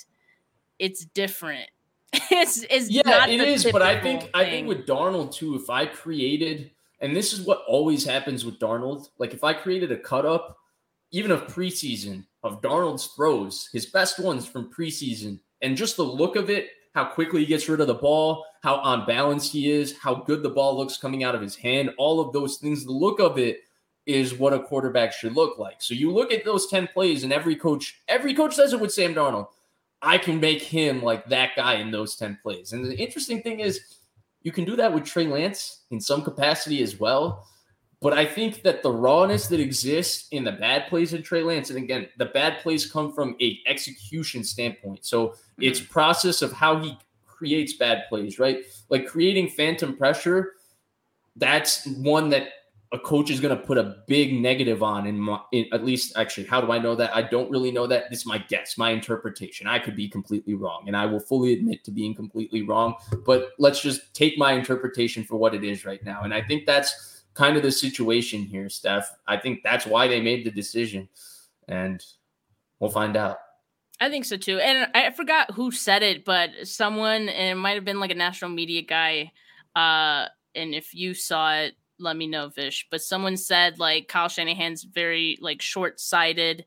it's 0.78 1.04
different. 1.04 1.70
it's, 2.12 2.64
it's 2.68 2.90
yeah, 2.90 3.26
it 3.26 3.40
is. 3.40 3.64
But 3.70 3.82
I 3.82 4.00
think 4.00 4.22
thing. 4.22 4.30
I 4.34 4.44
think 4.44 4.66
with 4.66 4.86
Darnold 4.86 5.32
too, 5.32 5.54
if 5.54 5.70
I 5.70 5.86
created, 5.86 6.72
and 7.00 7.14
this 7.14 7.32
is 7.32 7.42
what 7.42 7.62
always 7.68 8.04
happens 8.04 8.44
with 8.44 8.58
Darnold, 8.58 9.08
like 9.18 9.34
if 9.34 9.44
I 9.44 9.52
created 9.52 9.92
a 9.92 9.96
cut 9.96 10.26
up, 10.26 10.58
even 11.10 11.30
of 11.30 11.46
preseason, 11.46 12.24
of 12.42 12.60
Darnold's 12.62 13.06
throws, 13.08 13.68
his 13.72 13.86
best 13.86 14.18
ones 14.18 14.46
from 14.46 14.72
preseason, 14.72 15.40
and 15.62 15.76
just 15.76 15.96
the 15.96 16.02
look 16.02 16.36
of 16.36 16.50
it, 16.50 16.68
how 16.94 17.04
quickly 17.04 17.40
he 17.40 17.46
gets 17.46 17.68
rid 17.68 17.80
of 17.80 17.86
the 17.86 17.94
ball, 17.94 18.44
how 18.62 18.80
unbalanced 18.82 19.52
he 19.52 19.70
is, 19.70 19.96
how 19.98 20.14
good 20.14 20.42
the 20.42 20.50
ball 20.50 20.76
looks 20.76 20.96
coming 20.96 21.24
out 21.24 21.34
of 21.34 21.42
his 21.42 21.56
hand, 21.56 21.90
all 21.98 22.20
of 22.20 22.32
those 22.32 22.56
things, 22.56 22.84
the 22.84 22.92
look 22.92 23.20
of 23.20 23.38
it 23.38 23.60
is 24.06 24.34
what 24.34 24.52
a 24.52 24.60
quarterback 24.60 25.12
should 25.12 25.34
look 25.34 25.58
like. 25.58 25.82
So 25.82 25.92
you 25.92 26.12
look 26.12 26.32
at 26.32 26.44
those 26.44 26.68
10 26.68 26.88
plays, 26.88 27.24
and 27.24 27.32
every 27.32 27.56
coach, 27.56 28.00
every 28.08 28.34
coach 28.34 28.54
says 28.54 28.72
it 28.72 28.80
with 28.80 28.92
Sam 28.92 29.14
Darnold. 29.14 29.48
I 30.00 30.18
can 30.18 30.40
make 30.40 30.62
him 30.62 31.02
like 31.02 31.26
that 31.26 31.50
guy 31.56 31.74
in 31.74 31.90
those 31.90 32.16
10 32.16 32.38
plays. 32.42 32.72
And 32.72 32.84
the 32.84 32.96
interesting 32.96 33.42
thing 33.42 33.60
is, 33.60 33.96
you 34.42 34.52
can 34.52 34.64
do 34.64 34.76
that 34.76 34.92
with 34.92 35.04
Trey 35.04 35.26
Lance 35.26 35.82
in 35.90 36.00
some 36.00 36.22
capacity 36.22 36.82
as 36.82 37.00
well. 37.00 37.48
But 38.02 38.12
I 38.12 38.26
think 38.26 38.62
that 38.62 38.82
the 38.82 38.90
rawness 38.90 39.46
that 39.48 39.58
exists 39.58 40.28
in 40.30 40.44
the 40.44 40.52
bad 40.52 40.88
plays 40.88 41.14
in 41.14 41.22
Trey 41.22 41.42
Lance, 41.42 41.70
and 41.70 41.78
again, 41.78 42.08
the 42.18 42.26
bad 42.26 42.58
plays 42.60 42.90
come 42.90 43.12
from 43.12 43.36
a 43.40 43.58
execution 43.66 44.44
standpoint. 44.44 45.04
So 45.04 45.28
mm-hmm. 45.28 45.62
it's 45.62 45.80
process 45.80 46.42
of 46.42 46.52
how 46.52 46.78
he 46.78 46.98
creates 47.26 47.74
bad 47.74 48.04
plays, 48.08 48.38
right? 48.38 48.64
Like 48.90 49.06
creating 49.06 49.48
phantom 49.48 49.96
pressure. 49.96 50.52
That's 51.36 51.86
one 51.86 52.28
that 52.30 52.48
a 52.92 52.98
coach 52.98 53.30
is 53.30 53.40
going 53.40 53.56
to 53.56 53.62
put 53.62 53.78
a 53.78 53.96
big 54.06 54.32
negative 54.32 54.82
on 54.82 55.06
in, 55.06 55.18
my, 55.18 55.40
in 55.52 55.66
at 55.72 55.84
least 55.84 56.16
actually 56.16 56.46
how 56.46 56.60
do 56.60 56.70
i 56.70 56.78
know 56.78 56.94
that 56.94 57.14
i 57.14 57.20
don't 57.20 57.50
really 57.50 57.72
know 57.72 57.86
that 57.86 58.08
this 58.10 58.20
is 58.20 58.26
my 58.26 58.38
guess 58.38 58.78
my 58.78 58.90
interpretation 58.90 59.66
i 59.66 59.78
could 59.78 59.96
be 59.96 60.08
completely 60.08 60.54
wrong 60.54 60.84
and 60.86 60.96
i 60.96 61.04
will 61.04 61.18
fully 61.18 61.52
admit 61.52 61.82
to 61.82 61.90
being 61.90 62.14
completely 62.14 62.62
wrong 62.62 62.94
but 63.24 63.50
let's 63.58 63.80
just 63.80 64.14
take 64.14 64.38
my 64.38 64.52
interpretation 64.52 65.24
for 65.24 65.36
what 65.36 65.52
it 65.52 65.64
is 65.64 65.84
right 65.84 66.04
now 66.04 66.22
and 66.22 66.32
i 66.32 66.40
think 66.40 66.64
that's 66.64 67.15
kind 67.36 67.56
of 67.56 67.62
the 67.62 67.70
situation 67.70 68.42
here, 68.42 68.68
Steph. 68.68 69.14
I 69.26 69.36
think 69.36 69.60
that's 69.62 69.86
why 69.86 70.08
they 70.08 70.20
made 70.20 70.44
the 70.44 70.50
decision, 70.50 71.08
and 71.68 72.02
we'll 72.80 72.90
find 72.90 73.16
out. 73.16 73.38
I 74.00 74.10
think 74.10 74.24
so 74.24 74.36
too. 74.36 74.58
And 74.58 74.90
I 74.94 75.10
forgot 75.10 75.52
who 75.52 75.70
said 75.70 76.02
it, 76.02 76.24
but 76.24 76.50
someone, 76.64 77.28
and 77.28 77.58
it 77.58 77.60
might 77.60 77.74
have 77.74 77.84
been 77.84 78.00
like 78.00 78.10
a 78.10 78.14
national 78.14 78.50
media 78.50 78.82
guy. 78.82 79.32
Uh, 79.74 80.26
and 80.54 80.74
if 80.74 80.94
you 80.94 81.14
saw 81.14 81.54
it, 81.54 81.74
let 81.98 82.16
me 82.16 82.26
know, 82.26 82.48
Vish. 82.48 82.86
But 82.90 83.02
someone 83.02 83.36
said 83.36 83.78
like 83.78 84.08
Kyle 84.08 84.28
Shanahan's 84.28 84.84
very 84.84 85.38
like 85.40 85.62
short 85.62 86.00
sighted. 86.00 86.64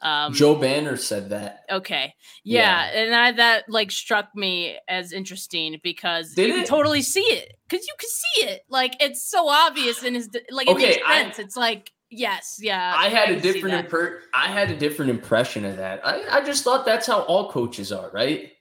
Um, 0.00 0.32
Joe 0.32 0.54
Banner 0.54 0.96
said 0.96 1.30
that. 1.30 1.64
Okay, 1.70 2.14
yeah, 2.42 2.90
yeah. 2.90 3.00
and 3.02 3.14
I, 3.14 3.32
that 3.32 3.68
like 3.68 3.90
struck 3.90 4.34
me 4.34 4.78
as 4.88 5.12
interesting 5.12 5.78
because 5.82 6.32
Did 6.34 6.48
you 6.48 6.62
it? 6.62 6.66
totally 6.66 7.02
see 7.02 7.20
it 7.20 7.52
because 7.68 7.86
you 7.86 7.94
can 7.98 8.08
see 8.08 8.46
it. 8.46 8.62
Like 8.68 8.96
it's 9.00 9.22
so 9.22 9.48
obvious 9.48 10.02
in 10.02 10.14
his 10.14 10.30
like 10.50 10.68
it 10.68 10.76
okay, 10.76 10.86
makes 10.86 11.06
sense. 11.06 11.38
I, 11.38 11.42
it's 11.42 11.56
like 11.56 11.92
yes, 12.08 12.58
yeah. 12.60 12.94
I 12.96 13.08
had 13.08 13.28
I 13.28 13.32
a 13.32 13.40
different 13.40 13.88
imper- 13.88 14.20
I 14.32 14.48
had 14.48 14.70
a 14.70 14.76
different 14.76 15.10
impression 15.10 15.64
of 15.64 15.76
that. 15.76 16.06
I, 16.06 16.38
I 16.38 16.44
just 16.44 16.64
thought 16.64 16.86
that's 16.86 17.06
how 17.06 17.20
all 17.22 17.50
coaches 17.50 17.92
are, 17.92 18.10
right? 18.12 18.52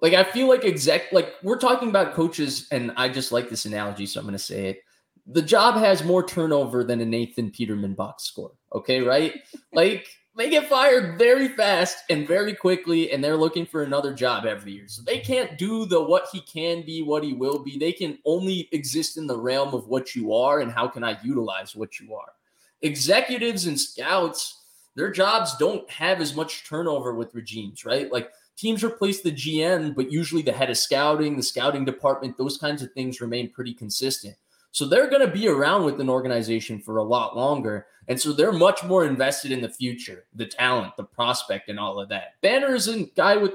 Like 0.00 0.14
I 0.14 0.24
feel 0.24 0.48
like 0.48 0.64
exec 0.64 1.12
like 1.12 1.32
we're 1.42 1.58
talking 1.58 1.88
about 1.88 2.14
coaches, 2.14 2.68
and 2.70 2.92
I 2.96 3.08
just 3.08 3.32
like 3.32 3.48
this 3.48 3.64
analogy, 3.64 4.06
so 4.06 4.20
I'm 4.20 4.26
going 4.26 4.34
to 4.34 4.38
say 4.38 4.66
it 4.66 4.82
the 5.26 5.42
job 5.42 5.76
has 5.76 6.04
more 6.04 6.26
turnover 6.26 6.84
than 6.84 7.00
a 7.00 7.04
Nathan 7.04 7.50
Peterman 7.50 7.94
box 7.94 8.24
score. 8.24 8.52
Okay, 8.74 9.00
right? 9.00 9.34
like 9.72 10.08
they 10.36 10.48
get 10.48 10.68
fired 10.68 11.18
very 11.18 11.48
fast 11.48 11.98
and 12.08 12.26
very 12.26 12.54
quickly, 12.54 13.12
and 13.12 13.22
they're 13.22 13.36
looking 13.36 13.66
for 13.66 13.82
another 13.82 14.14
job 14.14 14.46
every 14.46 14.72
year. 14.72 14.88
So 14.88 15.02
they 15.02 15.18
can't 15.18 15.58
do 15.58 15.84
the 15.84 16.02
what 16.02 16.28
he 16.32 16.40
can 16.40 16.84
be, 16.84 17.02
what 17.02 17.22
he 17.22 17.34
will 17.34 17.58
be. 17.58 17.78
They 17.78 17.92
can 17.92 18.18
only 18.24 18.68
exist 18.72 19.16
in 19.18 19.26
the 19.26 19.38
realm 19.38 19.74
of 19.74 19.88
what 19.88 20.14
you 20.14 20.34
are 20.34 20.60
and 20.60 20.72
how 20.72 20.88
can 20.88 21.04
I 21.04 21.18
utilize 21.22 21.76
what 21.76 22.00
you 22.00 22.14
are. 22.14 22.32
Executives 22.80 23.66
and 23.66 23.78
scouts, 23.78 24.62
their 24.96 25.10
jobs 25.10 25.56
don't 25.58 25.88
have 25.90 26.20
as 26.20 26.34
much 26.34 26.66
turnover 26.66 27.14
with 27.14 27.34
regimes, 27.34 27.84
right? 27.84 28.10
Like 28.10 28.30
teams 28.56 28.82
replace 28.82 29.20
the 29.20 29.32
GM, 29.32 29.94
but 29.94 30.10
usually 30.10 30.42
the 30.42 30.52
head 30.52 30.70
of 30.70 30.78
scouting, 30.78 31.36
the 31.36 31.42
scouting 31.42 31.84
department, 31.84 32.38
those 32.38 32.58
kinds 32.58 32.82
of 32.82 32.92
things 32.92 33.20
remain 33.20 33.50
pretty 33.50 33.74
consistent. 33.74 34.36
So 34.72 34.86
they're 34.86 35.10
going 35.10 35.24
to 35.26 35.32
be 35.32 35.48
around 35.48 35.84
with 35.84 36.00
an 36.00 36.08
organization 36.08 36.80
for 36.80 36.96
a 36.96 37.02
lot 37.02 37.36
longer. 37.36 37.86
And 38.08 38.20
so 38.20 38.32
they're 38.32 38.52
much 38.52 38.82
more 38.82 39.04
invested 39.04 39.52
in 39.52 39.60
the 39.60 39.68
future, 39.68 40.24
the 40.34 40.46
talent, 40.46 40.96
the 40.96 41.04
prospect, 41.04 41.68
and 41.68 41.78
all 41.78 42.00
of 42.00 42.08
that. 42.08 42.40
Banner 42.40 42.74
is 42.74 42.88
a 42.88 43.04
guy 43.04 43.36
with 43.36 43.52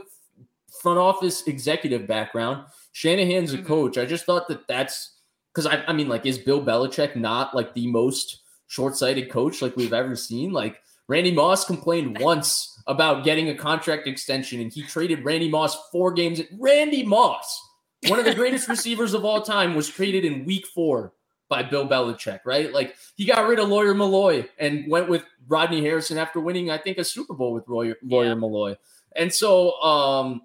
front 0.81 0.99
office 0.99 1.45
executive 1.47 2.07
background. 2.07 2.65
Shanahan's 2.93 3.53
a 3.53 3.57
mm-hmm. 3.57 3.65
coach. 3.65 3.97
I 3.97 4.05
just 4.05 4.25
thought 4.25 4.47
that 4.47 4.67
that's 4.67 5.15
because 5.53 5.65
I, 5.65 5.83
I 5.87 5.93
mean, 5.93 6.07
like, 6.07 6.25
is 6.27 6.37
Bill 6.37 6.63
Belichick 6.63 7.15
not 7.15 7.55
like 7.55 7.73
the 7.73 7.87
most 7.87 8.41
short 8.67 8.95
sighted 8.95 9.31
coach 9.31 9.61
like 9.61 9.75
we've 9.75 9.93
ever 9.93 10.15
seen? 10.15 10.51
Like, 10.51 10.81
Randy 11.07 11.31
Moss 11.31 11.65
complained 11.65 12.17
once 12.21 12.79
about 12.85 13.25
getting 13.25 13.49
a 13.49 13.55
contract 13.55 14.07
extension 14.07 14.61
and 14.61 14.71
he 14.71 14.83
traded 14.83 15.25
Randy 15.25 15.49
Moss 15.49 15.89
four 15.91 16.13
games. 16.13 16.39
At 16.39 16.47
Randy 16.59 17.03
Moss 17.03 17.66
one 18.07 18.19
of 18.19 18.25
the 18.25 18.35
greatest 18.35 18.67
receivers 18.69 19.13
of 19.13 19.25
all 19.25 19.41
time 19.41 19.75
was 19.75 19.89
traded 19.89 20.25
in 20.25 20.45
week 20.45 20.67
four 20.67 21.13
by 21.49 21.63
Bill 21.63 21.87
Belichick, 21.87 22.41
right? 22.45 22.71
Like 22.71 22.95
he 23.15 23.25
got 23.25 23.47
rid 23.47 23.59
of 23.59 23.69
Lawyer 23.69 23.93
Milloy 23.93 24.47
and 24.57 24.89
went 24.89 25.09
with 25.09 25.23
Rodney 25.47 25.81
Harrison 25.81 26.17
after 26.17 26.39
winning, 26.39 26.69
I 26.69 26.77
think, 26.77 26.97
a 26.97 27.03
Super 27.03 27.33
Bowl 27.33 27.53
with 27.53 27.67
Lawyer, 27.67 27.95
Lawyer 28.03 28.29
yeah. 28.29 28.35
Milloy. 28.35 28.77
And 29.15 29.33
so 29.33 29.79
um, 29.81 30.41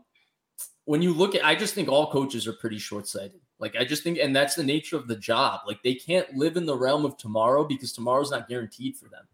when 0.84 1.02
you 1.02 1.12
look 1.12 1.34
at, 1.34 1.44
I 1.44 1.54
just 1.54 1.74
think 1.74 1.88
all 1.88 2.10
coaches 2.10 2.46
are 2.46 2.52
pretty 2.52 2.78
short 2.78 3.06
sighted. 3.06 3.40
Like 3.58 3.76
I 3.76 3.84
just 3.84 4.02
think, 4.02 4.18
and 4.18 4.34
that's 4.34 4.54
the 4.54 4.64
nature 4.64 4.96
of 4.96 5.08
the 5.08 5.16
job. 5.16 5.60
Like 5.66 5.82
they 5.82 5.94
can't 5.94 6.34
live 6.34 6.56
in 6.56 6.66
the 6.66 6.76
realm 6.76 7.04
of 7.04 7.16
tomorrow 7.16 7.64
because 7.64 7.92
tomorrow's 7.92 8.30
not 8.30 8.48
guaranteed 8.48 8.96
for 8.96 9.08
them. 9.08 9.26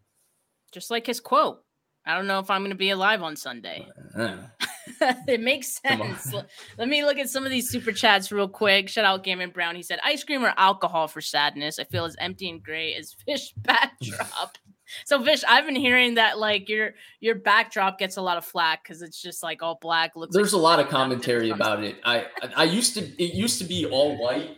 Just 0.71 0.91
like 0.91 1.07
his 1.07 1.19
quote. 1.19 1.63
I 2.05 2.15
don't 2.15 2.27
know 2.27 2.39
if 2.39 2.49
I'm 2.49 2.61
going 2.61 2.71
to 2.71 2.77
be 2.77 2.91
alive 2.91 3.21
on 3.21 3.35
Sunday. 3.35 3.87
Uh, 4.15 4.37
it 5.27 5.41
makes 5.41 5.79
sense. 5.81 6.33
Let 6.77 6.87
me 6.87 7.03
look 7.03 7.17
at 7.17 7.29
some 7.29 7.45
of 7.45 7.51
these 7.51 7.69
super 7.69 7.91
chats 7.91 8.31
real 8.31 8.47
quick. 8.47 8.89
Shout 8.89 9.05
out 9.05 9.23
Gammon 9.23 9.51
Brown. 9.51 9.75
He 9.75 9.83
said, 9.83 9.99
"Ice 10.03 10.23
cream 10.23 10.43
or 10.43 10.53
alcohol 10.57 11.07
for 11.07 11.21
sadness? 11.21 11.79
I 11.79 11.83
feel 11.85 12.05
as 12.05 12.15
empty 12.19 12.49
and 12.49 12.61
gray 12.63 12.93
as 12.95 13.15
Vish 13.25 13.53
backdrop." 13.57 14.57
so, 15.05 15.19
Vish, 15.19 15.43
I've 15.47 15.65
been 15.65 15.75
hearing 15.75 16.15
that 16.15 16.39
like 16.39 16.69
your 16.69 16.93
your 17.19 17.35
backdrop 17.35 17.99
gets 17.99 18.17
a 18.17 18.21
lot 18.21 18.37
of 18.37 18.45
flack 18.45 18.83
because 18.83 19.01
it's 19.01 19.21
just 19.21 19.43
like 19.43 19.61
all 19.61 19.77
black. 19.81 20.15
Looks. 20.15 20.35
There's 20.35 20.53
like 20.53 20.59
a 20.59 20.63
lot 20.63 20.79
of 20.79 20.89
commentary 20.89 21.49
about 21.49 21.83
it. 21.83 21.97
I 22.03 22.27
I 22.55 22.65
used 22.65 22.95
to 22.95 23.01
it 23.01 23.33
used 23.33 23.59
to 23.59 23.65
be 23.65 23.85
all 23.85 24.21
white, 24.21 24.57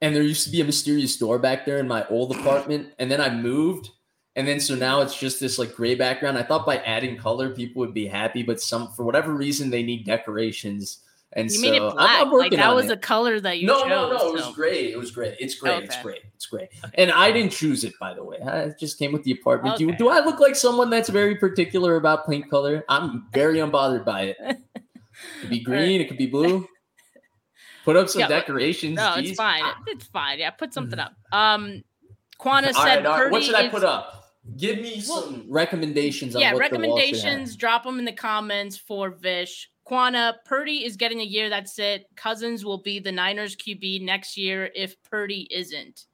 and 0.00 0.14
there 0.14 0.22
used 0.22 0.44
to 0.44 0.50
be 0.50 0.60
a 0.60 0.64
mysterious 0.64 1.16
door 1.16 1.38
back 1.38 1.64
there 1.64 1.78
in 1.78 1.88
my 1.88 2.06
old 2.08 2.36
apartment, 2.36 2.92
and 2.98 3.10
then 3.10 3.20
I 3.20 3.30
moved 3.30 3.90
and 4.34 4.48
then 4.48 4.60
so 4.60 4.74
now 4.74 5.00
it's 5.00 5.18
just 5.18 5.40
this 5.40 5.58
like 5.58 5.74
gray 5.74 5.94
background. 5.94 6.38
I 6.38 6.42
thought 6.42 6.64
by 6.64 6.78
adding 6.78 7.16
color 7.16 7.50
people 7.50 7.80
would 7.80 7.94
be 7.94 8.06
happy, 8.06 8.42
but 8.42 8.60
some 8.60 8.92
for 8.92 9.04
whatever 9.04 9.34
reason 9.34 9.70
they 9.70 9.82
need 9.82 10.06
decorations. 10.06 10.98
And 11.34 11.50
you 11.50 11.56
so 11.56 11.62
made 11.62 11.76
it 11.76 11.92
black. 11.92 12.26
Like 12.30 12.52
that 12.52 12.74
was 12.74 12.86
it. 12.86 12.92
a 12.92 12.96
color 12.96 13.40
that 13.40 13.58
you 13.58 13.66
no, 13.66 13.80
chose. 13.80 13.88
No, 13.88 14.10
no, 14.10 14.28
It 14.28 14.32
was 14.32 14.54
great. 14.54 14.90
It 14.90 14.98
was 14.98 15.10
great. 15.10 15.34
It's 15.40 15.54
great. 15.54 15.76
Okay. 15.76 15.84
It's 15.84 16.02
great. 16.02 16.20
It's 16.34 16.46
great. 16.46 16.68
And 16.94 17.10
I 17.10 17.32
didn't 17.32 17.52
choose 17.52 17.84
it, 17.84 17.94
by 17.98 18.12
the 18.12 18.22
way. 18.22 18.36
It 18.40 18.78
just 18.78 18.98
came 18.98 19.12
with 19.12 19.22
the 19.24 19.32
apartment. 19.32 19.76
Okay. 19.76 19.86
Do, 19.86 19.92
do 19.96 20.08
I 20.08 20.22
look 20.22 20.40
like 20.40 20.56
someone 20.56 20.90
that's 20.90 21.08
very 21.08 21.36
particular 21.36 21.96
about 21.96 22.28
paint 22.28 22.50
color? 22.50 22.84
I'm 22.88 23.26
very 23.32 23.58
unbothered 23.58 24.04
by 24.04 24.22
it. 24.22 24.36
It 24.42 24.58
could 25.40 25.50
be 25.50 25.60
green. 25.60 26.02
It 26.02 26.08
could 26.08 26.18
be 26.18 26.26
blue. 26.26 26.68
Put 27.84 27.96
up 27.96 28.08
some 28.08 28.20
yeah, 28.20 28.28
decorations. 28.28 28.96
No, 28.96 29.14
it's 29.16 29.32
fine. 29.32 29.62
Ah. 29.64 29.78
It's 29.86 30.06
fine. 30.06 30.38
Yeah, 30.38 30.50
put 30.50 30.72
something 30.72 30.98
up. 30.98 31.14
Um, 31.32 31.82
Quana 32.38 32.72
said, 32.74 33.04
right, 33.04 33.04
right. 33.04 33.30
"What 33.30 33.42
should 33.42 33.54
I 33.54 33.68
put 33.68 33.82
up?" 33.82 34.21
Give 34.56 34.78
me 34.78 35.00
some 35.00 35.44
recommendations. 35.48 36.34
yeah, 36.34 36.52
recommendations. 36.52 37.56
Drop 37.56 37.84
them 37.84 37.98
in 37.98 38.04
the 38.04 38.12
comments 38.12 38.76
for 38.76 39.10
Vish. 39.10 39.70
Quana 39.84 40.36
Purdy 40.44 40.84
is 40.84 40.96
getting 40.96 41.20
a 41.20 41.24
year. 41.24 41.48
That's 41.48 41.78
it. 41.78 42.06
Cousins 42.16 42.64
will 42.64 42.78
be 42.78 42.98
the 42.98 43.12
Niners 43.12 43.56
QB 43.56 44.02
next 44.02 44.36
year 44.36 44.70
if 44.74 45.00
Purdy 45.04 45.48
isn't. 45.50 46.06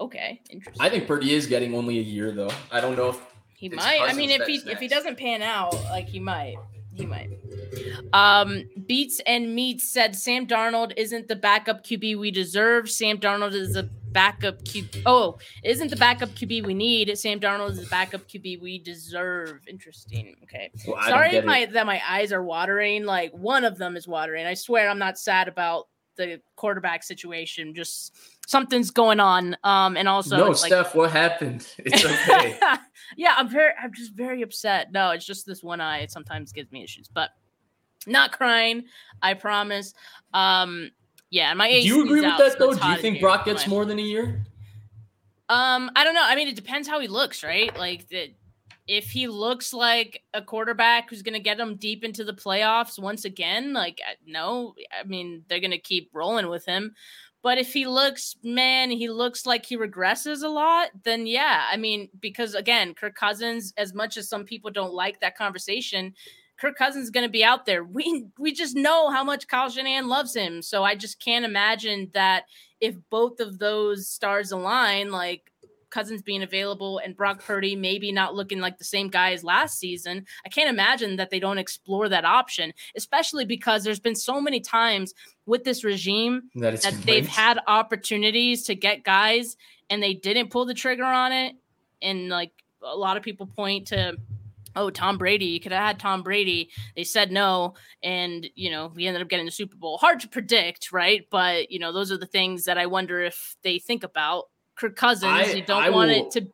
Okay, 0.00 0.40
interesting. 0.50 0.80
I 0.80 0.88
think 0.88 1.06
Purdy 1.06 1.34
is 1.34 1.46
getting 1.46 1.74
only 1.74 1.98
a 1.98 2.02
year 2.02 2.32
though. 2.32 2.50
I 2.70 2.80
don't 2.80 2.96
know 2.96 3.10
if 3.10 3.20
he 3.54 3.68
might. 3.68 4.00
I 4.02 4.12
mean, 4.12 4.30
if 4.30 4.46
he 4.46 4.58
next. 4.58 4.68
if 4.68 4.78
he 4.78 4.88
doesn't 4.88 5.18
pan 5.18 5.42
out, 5.42 5.74
like 5.84 6.08
he 6.08 6.20
might. 6.20 6.56
He 6.94 7.06
might. 7.06 7.30
Um, 8.12 8.68
Beats 8.86 9.20
and 9.26 9.54
Meats 9.54 9.88
said 9.92 10.16
Sam 10.16 10.46
Darnold 10.46 10.92
isn't 10.96 11.28
the 11.28 11.36
backup 11.36 11.84
QB 11.84 12.18
we 12.18 12.30
deserve. 12.32 12.90
Sam 12.90 13.18
Darnold 13.18 13.54
is 13.54 13.76
a 13.76 13.88
backup 14.18 14.60
QB. 14.64 15.02
Oh, 15.06 15.38
isn't 15.62 15.90
the 15.90 15.96
backup 15.96 16.30
QB 16.30 16.66
we 16.66 16.74
need? 16.74 17.16
Sam 17.16 17.38
Darnold 17.38 17.70
is 17.70 17.80
the 17.80 17.86
backup 17.86 18.28
QB 18.28 18.60
we 18.60 18.80
deserve. 18.80 19.60
Interesting. 19.68 20.34
Okay. 20.42 20.72
Well, 20.88 21.00
Sorry 21.04 21.40
my, 21.42 21.66
that 21.66 21.86
my 21.86 22.02
eyes 22.06 22.32
are 22.32 22.42
watering. 22.42 23.04
Like 23.04 23.32
one 23.32 23.64
of 23.64 23.78
them 23.78 23.96
is 23.96 24.08
watering. 24.08 24.44
I 24.44 24.54
swear 24.54 24.88
I'm 24.88 24.98
not 24.98 25.18
sad 25.18 25.46
about 25.46 25.86
the 26.16 26.40
quarterback 26.56 27.04
situation. 27.04 27.76
Just 27.76 28.12
something's 28.48 28.90
going 28.90 29.20
on. 29.20 29.56
Um, 29.62 29.96
and 29.96 30.08
also, 30.08 30.36
no, 30.36 30.52
Steph, 30.52 30.96
what 30.96 31.12
happened? 31.12 31.64
It's 31.78 32.04
okay. 32.04 32.58
yeah, 33.16 33.34
I'm 33.36 33.48
very, 33.48 33.72
I'm 33.80 33.92
just 33.94 34.14
very 34.14 34.42
upset. 34.42 34.90
No, 34.90 35.12
it's 35.12 35.24
just 35.24 35.46
this 35.46 35.62
one 35.62 35.80
eye. 35.80 36.00
It 36.00 36.10
sometimes 36.10 36.50
gives 36.50 36.72
me 36.72 36.82
issues, 36.82 37.06
but 37.06 37.30
not 38.04 38.32
crying. 38.32 38.86
I 39.22 39.34
promise. 39.34 39.94
Um, 40.34 40.90
yeah, 41.30 41.52
my 41.54 41.68
age. 41.68 41.82
Do 41.82 41.88
you 41.88 42.04
agree 42.04 42.20
with 42.20 42.30
out, 42.30 42.38
that 42.38 42.58
though? 42.58 42.74
Do 42.74 42.88
you 42.88 42.96
think 42.98 43.20
Brock 43.20 43.44
gets 43.44 43.66
more 43.66 43.84
than 43.84 43.98
a 43.98 44.02
year? 44.02 44.44
Um, 45.48 45.90
I 45.96 46.04
don't 46.04 46.14
know. 46.14 46.24
I 46.24 46.34
mean, 46.34 46.48
it 46.48 46.56
depends 46.56 46.88
how 46.88 47.00
he 47.00 47.08
looks, 47.08 47.42
right? 47.42 47.76
Like 47.78 48.06
if 48.86 49.10
he 49.10 49.28
looks 49.28 49.72
like 49.72 50.22
a 50.34 50.42
quarterback 50.42 51.10
who's 51.10 51.22
going 51.22 51.34
to 51.34 51.40
get 51.40 51.58
them 51.58 51.76
deep 51.76 52.04
into 52.04 52.24
the 52.24 52.32
playoffs 52.32 52.98
once 52.98 53.24
again, 53.24 53.72
like 53.72 54.00
uh, 54.08 54.14
no, 54.26 54.74
I 54.98 55.04
mean 55.04 55.44
they're 55.48 55.60
going 55.60 55.70
to 55.70 55.78
keep 55.78 56.10
rolling 56.12 56.48
with 56.48 56.64
him. 56.64 56.94
But 57.42 57.58
if 57.58 57.72
he 57.72 57.86
looks, 57.86 58.36
man, 58.42 58.90
he 58.90 59.08
looks 59.08 59.46
like 59.46 59.64
he 59.64 59.76
regresses 59.76 60.42
a 60.42 60.48
lot, 60.48 60.88
then 61.04 61.26
yeah, 61.26 61.66
I 61.70 61.76
mean, 61.76 62.08
because 62.20 62.54
again, 62.54 62.94
Kirk 62.94 63.14
Cousins, 63.14 63.72
as 63.76 63.94
much 63.94 64.16
as 64.16 64.28
some 64.28 64.44
people 64.44 64.70
don't 64.70 64.92
like 64.92 65.20
that 65.20 65.36
conversation, 65.36 66.14
Kirk 66.60 66.76
Cousins 66.76 67.04
is 67.04 67.10
going 67.10 67.26
to 67.26 67.30
be 67.30 67.44
out 67.44 67.66
there. 67.66 67.84
We 67.84 68.26
we 68.38 68.52
just 68.52 68.76
know 68.76 69.10
how 69.10 69.24
much 69.24 69.46
Kyle 69.46 69.70
Shanahan 69.70 70.08
loves 70.08 70.34
him, 70.34 70.62
so 70.62 70.84
I 70.84 70.94
just 70.94 71.22
can't 71.22 71.44
imagine 71.44 72.10
that 72.14 72.44
if 72.80 72.96
both 73.10 73.40
of 73.40 73.58
those 73.58 74.08
stars 74.08 74.52
align, 74.52 75.10
like 75.10 75.52
Cousins 75.90 76.22
being 76.22 76.42
available 76.42 76.98
and 76.98 77.16
Brock 77.16 77.42
Purdy 77.44 77.74
maybe 77.74 78.12
not 78.12 78.34
looking 78.34 78.60
like 78.60 78.78
the 78.78 78.84
same 78.84 79.08
guy 79.08 79.32
as 79.32 79.44
last 79.44 79.78
season, 79.78 80.26
I 80.44 80.48
can't 80.48 80.68
imagine 80.68 81.16
that 81.16 81.30
they 81.30 81.40
don't 81.40 81.58
explore 81.58 82.08
that 82.08 82.24
option, 82.24 82.72
especially 82.96 83.44
because 83.44 83.84
there's 83.84 84.00
been 84.00 84.14
so 84.14 84.40
many 84.40 84.60
times 84.60 85.14
with 85.46 85.64
this 85.64 85.84
regime 85.84 86.50
that, 86.56 86.82
that 86.82 86.94
they've 87.04 87.26
had 87.26 87.58
opportunities 87.66 88.64
to 88.64 88.74
get 88.74 89.04
guys 89.04 89.56
and 89.90 90.02
they 90.02 90.14
didn't 90.14 90.50
pull 90.50 90.66
the 90.66 90.74
trigger 90.74 91.04
on 91.04 91.32
it. 91.32 91.56
And 92.02 92.28
like 92.28 92.52
a 92.82 92.96
lot 92.96 93.16
of 93.16 93.22
people 93.22 93.46
point 93.46 93.88
to 93.88 94.16
oh, 94.78 94.90
Tom 94.90 95.18
Brady, 95.18 95.46
you 95.46 95.60
could 95.60 95.72
have 95.72 95.84
had 95.84 95.98
Tom 95.98 96.22
Brady. 96.22 96.70
They 96.96 97.04
said 97.04 97.32
no. 97.32 97.74
And, 98.02 98.48
you 98.54 98.70
know, 98.70 98.92
we 98.94 99.06
ended 99.06 99.22
up 99.22 99.28
getting 99.28 99.46
the 99.46 99.52
Super 99.52 99.76
Bowl. 99.76 99.98
Hard 99.98 100.20
to 100.20 100.28
predict, 100.28 100.92
right? 100.92 101.26
But, 101.30 101.70
you 101.70 101.78
know, 101.78 101.92
those 101.92 102.12
are 102.12 102.18
the 102.18 102.26
things 102.26 102.64
that 102.64 102.78
I 102.78 102.86
wonder 102.86 103.20
if 103.20 103.56
they 103.62 103.78
think 103.78 104.04
about. 104.04 104.44
Kirk 104.76 104.96
Cousins, 104.96 105.32
I, 105.32 105.44
you 105.52 105.62
don't 105.62 105.82
I 105.82 105.90
want 105.90 106.10
will, 106.10 106.26
it 106.26 106.30
to, 106.32 106.46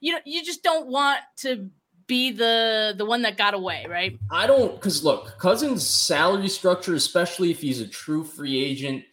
you 0.00 0.12
know, 0.12 0.20
you 0.24 0.44
just 0.44 0.62
don't 0.62 0.86
want 0.86 1.18
to 1.38 1.68
be 2.06 2.30
the 2.30 2.94
the 2.96 3.04
one 3.04 3.22
that 3.22 3.36
got 3.36 3.54
away, 3.54 3.86
right? 3.88 4.18
I 4.30 4.46
don't 4.46 4.74
because 4.74 5.02
look, 5.02 5.38
Cousins' 5.38 5.86
salary 5.86 6.48
structure, 6.48 6.94
especially 6.94 7.50
if 7.50 7.60
he's 7.60 7.80
a 7.80 7.88
true 7.88 8.22
free 8.22 8.62
agent, 8.62 9.04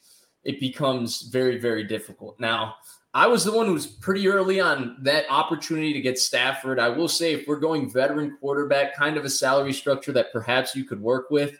it 0.43 0.59
becomes 0.59 1.23
very, 1.23 1.57
very 1.57 1.83
difficult. 1.83 2.39
Now, 2.39 2.75
I 3.13 3.25
was 3.27 3.43
the 3.43 3.51
one 3.51 3.65
who 3.65 3.73
was 3.73 3.87
pretty 3.87 4.27
early 4.27 4.59
on 4.59 4.97
that 5.01 5.25
opportunity 5.29 5.93
to 5.93 6.01
get 6.01 6.19
Stafford. 6.19 6.79
I 6.79 6.89
will 6.89 7.07
say, 7.07 7.33
if 7.33 7.47
we're 7.47 7.59
going 7.59 7.89
veteran 7.89 8.37
quarterback, 8.39 8.95
kind 8.95 9.17
of 9.17 9.25
a 9.25 9.29
salary 9.29 9.73
structure 9.73 10.11
that 10.11 10.31
perhaps 10.31 10.75
you 10.75 10.83
could 10.83 11.01
work 11.01 11.31
with, 11.31 11.57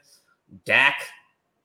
Dak 0.66 1.02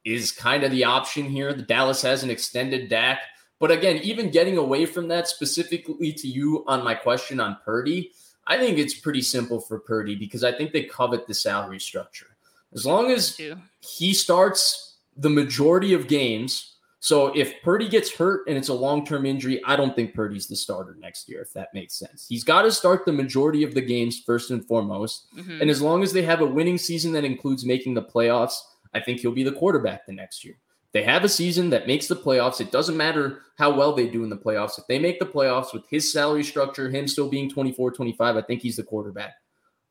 is 0.05 0.33
kind 0.33 0.65
of 0.65 0.71
the 0.71 0.85
option 0.85 1.25
here. 1.27 1.53
The 1.53 1.63
Dallas 1.63 2.01
has 2.03 2.23
an 2.23 2.31
extended 2.31 2.89
Dak. 2.89 3.21
But 3.61 3.71
again, 3.71 3.97
even 3.99 4.31
getting 4.31 4.57
away 4.57 4.87
from 4.87 5.09
that 5.09 5.29
specifically 5.29 6.13
to 6.13 6.29
you 6.29 6.65
on 6.67 6.83
my 6.83 6.95
question 6.95 7.39
on 7.39 7.59
Purdy, 7.65 8.13
I 8.47 8.59
think 8.59 8.79
it's 8.79 8.95
pretty 8.95 9.23
simple 9.23 9.61
for 9.61 9.79
Purdy 9.79 10.15
because 10.15 10.45
I 10.45 10.53
think 10.53 10.73
they 10.73 10.85
covet 10.85 11.27
the 11.27 11.35
salary 11.35 11.81
structure. 11.81 12.37
As 12.73 12.85
long 12.85 13.11
as 13.11 13.41
he 13.81 14.13
starts 14.13 14.97
the 15.17 15.31
majority 15.31 15.95
of 15.95 16.09
games 16.09 16.74
So 17.05 17.27
if 17.37 17.61
Purdy 17.63 17.87
gets 17.87 18.11
hurt 18.11 18.49
and 18.49 18.57
it's 18.57 18.71
a 18.71 18.75
long 18.75 19.05
term 19.05 19.27
injury, 19.27 19.63
I 19.67 19.77
don't 19.77 19.95
think 19.95 20.15
Purdy's 20.15 20.47
the 20.47 20.57
starter 20.57 20.97
next 20.99 21.29
year, 21.29 21.43
if 21.43 21.53
that 21.53 21.69
makes 21.75 21.99
sense. 21.99 22.25
He's 22.27 22.45
got 22.45 22.63
to 22.63 22.73
start 22.73 23.05
the 23.05 23.13
majority 23.13 23.63
of 23.63 23.75
the 23.75 23.83
games 23.83 24.23
first 24.25 24.51
and 24.51 24.67
foremost. 24.67 25.27
Mm-hmm. 25.37 25.61
And 25.61 25.69
as 25.71 25.83
long 25.83 26.03
as 26.03 26.15
they 26.15 26.23
have 26.23 26.41
a 26.41 26.47
winning 26.47 26.79
season 26.79 27.13
that 27.13 27.23
includes 27.23 27.67
making 27.67 27.93
the 27.93 28.05
playoffs, 28.05 28.55
I 28.95 29.01
think 29.01 29.21
he'll 29.21 29.33
be 29.33 29.43
the 29.43 29.53
quarterback 29.53 30.07
the 30.07 30.15
next 30.15 30.47
year. 30.47 30.55
They 30.93 31.03
have 31.03 31.25
a 31.25 31.29
season 31.29 31.69
that 31.69 31.87
makes 31.87 32.07
the 32.07 32.17
playoffs. 32.17 32.63
It 32.63 32.73
doesn't 32.73 32.97
matter 32.97 33.43
how 33.59 33.77
well 33.77 33.93
they 33.93 34.09
do 34.09 34.25
in 34.25 34.31
the 34.31 34.39
playoffs. 34.39 34.79
If 34.79 34.87
they 34.87 34.99
make 34.99 35.19
the 35.19 35.27
playoffs 35.27 35.75
with 35.75 35.87
his 35.91 36.11
salary 36.11 36.43
structure, 36.43 36.89
him 36.89 37.07
still 37.07 37.29
being 37.29 37.51
24, 37.51 37.91
25, 37.91 38.37
I 38.39 38.41
think 38.41 38.63
he's 38.63 38.77
the 38.77 38.83
quarterback. 38.83 39.35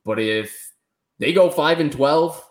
But 0.04 0.18
if 0.18 0.52
they 1.20 1.32
go 1.32 1.52
5 1.52 1.80
and 1.80 1.92
12, 1.92 2.44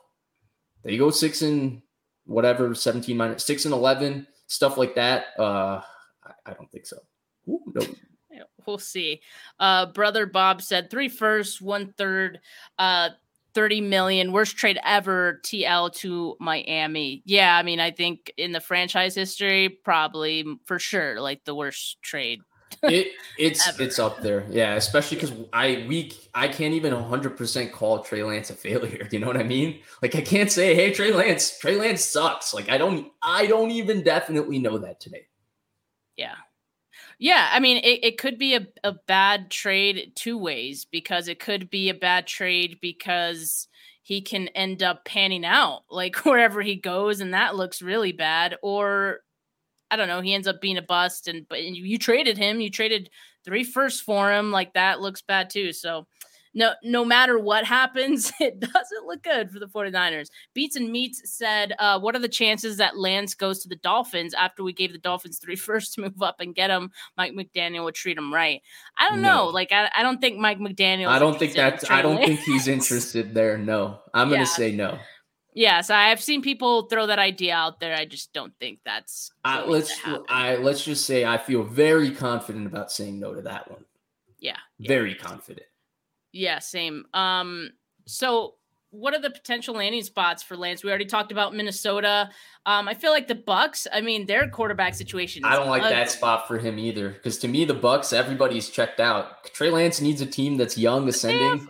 they 0.84 0.98
go 0.98 1.10
6 1.10 1.42
and 1.42 1.82
whatever, 2.26 2.72
17 2.76 3.16
minus 3.16 3.44
6 3.44 3.64
and 3.64 3.74
11, 3.74 4.28
stuff 4.52 4.76
like 4.76 4.94
that. 4.94 5.26
Uh, 5.38 5.80
I, 6.24 6.32
I 6.46 6.52
don't 6.52 6.70
think 6.70 6.86
so. 6.86 6.98
Ooh, 7.48 7.62
no. 7.74 7.86
We'll 8.64 8.78
see. 8.78 9.20
Uh, 9.58 9.86
brother 9.86 10.24
Bob 10.24 10.62
said 10.62 10.88
three 10.88 11.08
firsts, 11.08 11.60
one 11.60 11.92
third, 11.98 12.38
uh, 12.78 13.10
30 13.54 13.80
million, 13.82 14.32
worst 14.32 14.56
trade 14.56 14.78
ever, 14.84 15.40
TL 15.44 15.92
to 15.96 16.36
Miami. 16.40 17.22
Yeah, 17.26 17.56
I 17.56 17.62
mean, 17.64 17.80
I 17.80 17.90
think 17.90 18.32
in 18.36 18.52
the 18.52 18.60
franchise 18.60 19.16
history, 19.16 19.68
probably 19.68 20.44
for 20.64 20.78
sure, 20.78 21.20
like 21.20 21.44
the 21.44 21.54
worst 21.54 22.00
trade. 22.02 22.40
It 22.82 23.12
it's 23.38 23.68
ever. 23.68 23.82
it's 23.82 23.98
up 23.98 24.20
there, 24.20 24.46
yeah. 24.50 24.74
Especially 24.74 25.16
because 25.16 25.32
I 25.52 25.84
we 25.88 26.12
I 26.34 26.48
can't 26.48 26.74
even 26.74 26.94
100 26.94 27.36
percent 27.36 27.72
call 27.72 28.00
Trey 28.00 28.22
Lance 28.22 28.50
a 28.50 28.54
failure. 28.54 29.08
You 29.12 29.18
know 29.18 29.26
what 29.26 29.36
I 29.36 29.42
mean? 29.42 29.80
Like 30.00 30.14
I 30.14 30.20
can't 30.20 30.50
say, 30.50 30.74
hey, 30.74 30.92
Trey 30.92 31.12
Lance, 31.12 31.58
Trey 31.58 31.76
Lance 31.76 32.04
sucks. 32.04 32.54
Like 32.54 32.70
I 32.70 32.78
don't 32.78 33.10
I 33.22 33.46
don't 33.46 33.70
even 33.70 34.02
definitely 34.02 34.58
know 34.58 34.78
that 34.78 35.00
today. 35.00 35.26
Yeah, 36.16 36.34
yeah, 37.22 37.50
I 37.52 37.60
mean, 37.60 37.76
it, 37.78 38.04
it 38.04 38.18
could 38.18 38.36
be 38.36 38.56
a, 38.56 38.66
a 38.82 38.92
bad 38.92 39.48
trade 39.48 40.10
two 40.16 40.36
ways 40.36 40.84
because 40.84 41.28
it 41.28 41.38
could 41.38 41.70
be 41.70 41.88
a 41.88 41.94
bad 41.94 42.26
trade 42.26 42.78
because 42.80 43.68
he 44.02 44.20
can 44.20 44.48
end 44.48 44.82
up 44.82 45.04
panning 45.04 45.44
out 45.44 45.82
like 45.88 46.16
wherever 46.24 46.60
he 46.62 46.74
goes 46.74 47.20
and 47.20 47.32
that 47.32 47.54
looks 47.54 47.80
really 47.80 48.10
bad 48.10 48.56
or 48.60 49.20
I 49.92 49.96
don't 49.96 50.08
know, 50.08 50.22
he 50.22 50.32
ends 50.32 50.48
up 50.48 50.62
being 50.62 50.78
a 50.78 50.82
bust 50.82 51.28
and 51.28 51.46
but 51.48 51.62
you, 51.62 51.84
you 51.84 51.98
traded 51.98 52.38
him, 52.38 52.62
you 52.62 52.70
traded 52.70 53.10
three 53.44 53.62
firsts 53.62 54.00
for 54.00 54.32
him, 54.32 54.50
like 54.50 54.72
that 54.72 55.02
looks 55.02 55.20
bad 55.20 55.50
too. 55.50 55.72
So 55.74 56.06
no 56.54 56.72
no 56.82 57.04
matter 57.04 57.38
what 57.38 57.64
happens, 57.64 58.32
it 58.40 58.58
doesn't 58.58 59.06
look 59.06 59.22
good 59.22 59.50
for 59.50 59.58
the 59.58 59.66
49ers. 59.66 60.28
Beats 60.54 60.76
and 60.76 60.90
Meats 60.90 61.20
said, 61.24 61.74
uh, 61.78 62.00
what 62.00 62.16
are 62.16 62.20
the 62.20 62.28
chances 62.28 62.78
that 62.78 62.96
Lance 62.96 63.34
goes 63.34 63.60
to 63.60 63.68
the 63.68 63.76
Dolphins 63.76 64.32
after 64.32 64.62
we 64.62 64.72
gave 64.72 64.92
the 64.92 64.98
Dolphins 64.98 65.38
three 65.38 65.56
firsts 65.56 65.94
to 65.94 66.00
move 66.00 66.22
up 66.22 66.40
and 66.40 66.54
get 66.54 66.70
him? 66.70 66.90
Mike 67.18 67.32
McDaniel 67.32 67.84
would 67.84 67.94
treat 67.94 68.16
him 68.16 68.32
right. 68.32 68.62
I 68.96 69.10
don't 69.10 69.20
no. 69.20 69.36
know. 69.36 69.46
Like 69.48 69.72
I, 69.72 69.90
I 69.94 70.02
don't 70.02 70.20
think 70.20 70.38
Mike 70.38 70.58
McDaniel 70.58 71.08
I 71.08 71.18
don't 71.18 71.38
think 71.38 71.52
that's 71.52 71.90
I 71.90 72.00
don't 72.00 72.24
think 72.24 72.40
he's 72.40 72.66
interested 72.76 73.34
there. 73.34 73.58
No. 73.58 73.98
I'm 74.14 74.30
gonna 74.30 74.46
say 74.46 74.72
no. 74.72 74.98
Yes, 75.54 75.90
I've 75.90 76.22
seen 76.22 76.40
people 76.40 76.84
throw 76.84 77.06
that 77.06 77.18
idea 77.18 77.54
out 77.54 77.78
there. 77.78 77.94
I 77.94 78.06
just 78.06 78.32
don't 78.32 78.54
think 78.58 78.78
that's 78.84 79.30
uh, 79.44 79.64
let's 79.66 79.92
I 80.28 80.56
let's 80.56 80.82
just 80.84 81.04
say 81.04 81.24
I 81.24 81.36
feel 81.36 81.62
very 81.62 82.10
confident 82.10 82.66
about 82.66 82.90
saying 82.90 83.20
no 83.20 83.34
to 83.34 83.42
that 83.42 83.70
one. 83.70 83.84
Yeah. 84.38 84.56
Very 84.80 85.10
yeah. 85.10 85.18
confident. 85.18 85.66
Yeah, 86.32 86.58
same. 86.58 87.04
Um, 87.12 87.70
so 88.06 88.54
what 88.92 89.14
are 89.14 89.20
the 89.20 89.30
potential 89.30 89.74
landing 89.74 90.02
spots 90.02 90.42
for 90.42 90.56
Lance? 90.56 90.84
We 90.84 90.90
already 90.90 91.06
talked 91.06 91.32
about 91.32 91.54
Minnesota. 91.54 92.30
Um, 92.66 92.88
I 92.88 92.94
feel 92.94 93.10
like 93.10 93.26
the 93.26 93.34
Bucs. 93.34 93.86
I 93.92 94.02
mean, 94.02 94.26
their 94.26 94.48
quarterback 94.48 94.94
situation. 94.94 95.44
I 95.44 95.56
don't 95.56 95.68
like 95.68 95.82
ugly. 95.82 95.94
that 95.94 96.10
spot 96.10 96.46
for 96.46 96.58
him 96.58 96.78
either, 96.78 97.10
because 97.10 97.38
to 97.38 97.48
me, 97.48 97.64
the 97.64 97.74
Bucs, 97.74 98.12
everybody's 98.12 98.68
checked 98.68 99.00
out. 99.00 99.44
Trey 99.54 99.70
Lance 99.70 100.00
needs 100.00 100.20
a 100.20 100.26
team 100.26 100.56
that's 100.58 100.76
young, 100.76 101.08
ascending. 101.08 101.68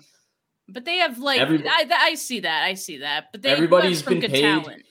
But 0.72 0.84
they 0.84 0.96
have, 0.96 1.18
like 1.18 1.40
I, 1.40 1.86
I, 1.90 2.14
see 2.14 2.40
that, 2.40 2.64
I 2.64 2.74
see 2.74 2.98
that. 2.98 3.26
But 3.30 3.42
they 3.42 3.50
everybody's 3.50 4.02
been 4.02 4.20
paid. 4.20 4.40
Talent. 4.40 4.82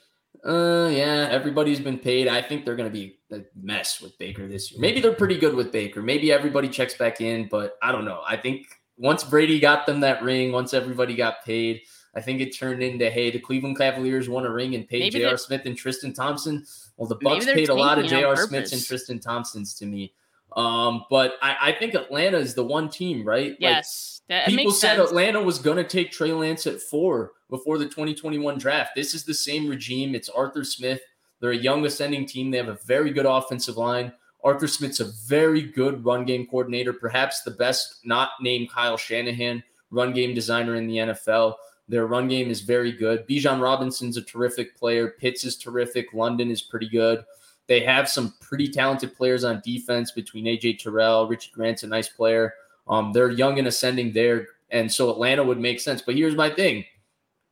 Uh, 0.44 0.90
yeah, 0.92 1.28
everybody's 1.32 1.80
been 1.80 2.00
paid. 2.00 2.28
I 2.28 2.42
think 2.42 2.66
they're 2.66 2.76
going 2.76 2.90
to 2.90 2.94
be 2.94 3.20
a 3.32 3.42
mess 3.60 4.02
with 4.02 4.18
Baker 4.18 4.48
this 4.48 4.72
year. 4.72 4.82
Maybe 4.82 5.00
they're 5.00 5.14
pretty 5.14 5.38
good 5.38 5.56
with 5.56 5.72
Baker. 5.72 6.02
Maybe 6.02 6.32
everybody 6.32 6.68
checks 6.68 6.96
back 6.96 7.22
in, 7.22 7.48
but 7.50 7.78
I 7.82 7.92
don't 7.92 8.06
know. 8.06 8.22
I 8.28 8.38
think 8.38 8.68
once 8.98 9.24
Brady 9.24 9.60
got 9.60 9.86
them 9.86 10.00
that 10.02 10.24
ring, 10.24 10.52
once 10.52 10.74
everybody 10.74 11.16
got 11.16 11.44
paid, 11.46 11.82
I 12.16 12.22
think 12.22 12.42
it 12.42 12.58
turned 12.58 12.84
into 12.84 13.10
hey, 13.10 13.32
the 13.32 13.40
Cleveland 13.40 13.78
Cavaliers 13.78 14.30
won 14.30 14.46
a 14.46 14.52
ring 14.52 14.76
and 14.76 14.88
paid 14.88 15.12
J.R. 15.12 15.38
Smith 15.38 15.66
and 15.66 15.78
Tristan 15.78 16.14
Thompson. 16.14 16.66
Well, 16.98 17.08
the 17.08 17.18
Bucs 17.18 17.52
paid 17.52 17.70
a 17.70 17.74
lot 17.74 18.00
of 18.00 18.06
J.R. 18.06 18.36
Smiths 18.36 18.74
and 18.74 18.84
Tristan 18.84 19.20
Thompsons 19.20 19.76
to 19.76 19.86
me. 19.86 20.14
Um, 20.56 21.06
but 21.10 21.36
I, 21.42 21.56
I, 21.62 21.72
think 21.72 21.94
Atlanta 21.94 22.38
is 22.38 22.56
the 22.56 22.64
one 22.64 22.90
team, 22.90 23.26
right? 23.26 23.56
Yes. 23.58 24.20
Like, 24.21 24.21
people 24.46 24.72
said 24.72 24.98
sense. 24.98 25.10
Atlanta 25.10 25.42
was 25.42 25.60
going 25.60 25.78
to 25.78 25.84
take 25.84 26.12
Trey 26.12 26.32
Lance 26.32 26.68
at 26.68 26.82
four 26.82 27.34
before 27.50 27.78
the 27.78 27.86
2021 27.86 28.58
draft. 28.58 28.92
This 28.96 29.14
is 29.14 29.24
the 29.24 29.34
same 29.34 29.68
regime. 29.68 30.16
It's 30.16 30.30
Arthur 30.30 30.64
Smith. 30.64 31.02
They're 31.40 31.52
a 31.52 31.58
young 31.58 31.86
ascending 31.86 32.28
team. 32.28 32.52
They 32.52 32.58
have 32.58 32.68
a 32.68 32.80
very 32.86 33.12
good 33.12 33.26
offensive 33.26 33.78
line. 33.78 34.14
Arthur 34.44 34.68
Smith's 34.68 35.00
a 35.00 35.12
very 35.28 35.62
good 35.62 36.04
run 36.04 36.26
game 36.26 36.48
coordinator, 36.48 36.94
perhaps 36.94 37.42
the 37.42 37.52
best 37.52 38.00
not 38.04 38.32
named 38.42 38.72
Kyle 38.72 38.98
Shanahan 38.98 39.64
run 39.92 40.14
game 40.14 40.34
designer 40.34 40.76
in 40.76 40.88
the 40.88 40.98
NFL. 40.98 41.56
Their 41.88 42.08
run 42.08 42.28
game 42.28 42.50
is 42.50 42.62
very 42.62 42.92
good. 42.92 43.28
Bijan 43.28 43.62
Robinson's 43.62 44.18
a 44.18 44.22
terrific 44.22 44.78
player. 44.78 45.10
Pitts 45.20 45.44
is 45.44 45.58
terrific. 45.58 46.14
London 46.14 46.50
is 46.50 46.62
pretty 46.62 46.88
good. 46.88 47.24
They 47.68 47.82
have 47.82 48.10
some 48.10 48.34
pretty 48.40 48.70
talented 48.70 49.16
players 49.16 49.44
on 49.44 49.62
defense 49.64 50.12
between 50.12 50.46
AJ 50.46 50.80
Terrell, 50.80 51.28
Richie 51.28 51.52
Grant's 51.54 51.84
a 51.84 51.88
nice 51.88 52.10
player. 52.10 52.54
Um, 52.88 53.14
they're 53.14 53.30
young 53.30 53.60
and 53.60 53.68
ascending 53.68 54.14
there, 54.14 54.48
and 54.70 54.92
so 54.92 55.10
Atlanta 55.10 55.44
would 55.44 55.60
make 55.60 55.80
sense. 55.80 56.02
But 56.02 56.16
here's 56.16 56.36
my 56.36 56.50
thing. 56.50 56.86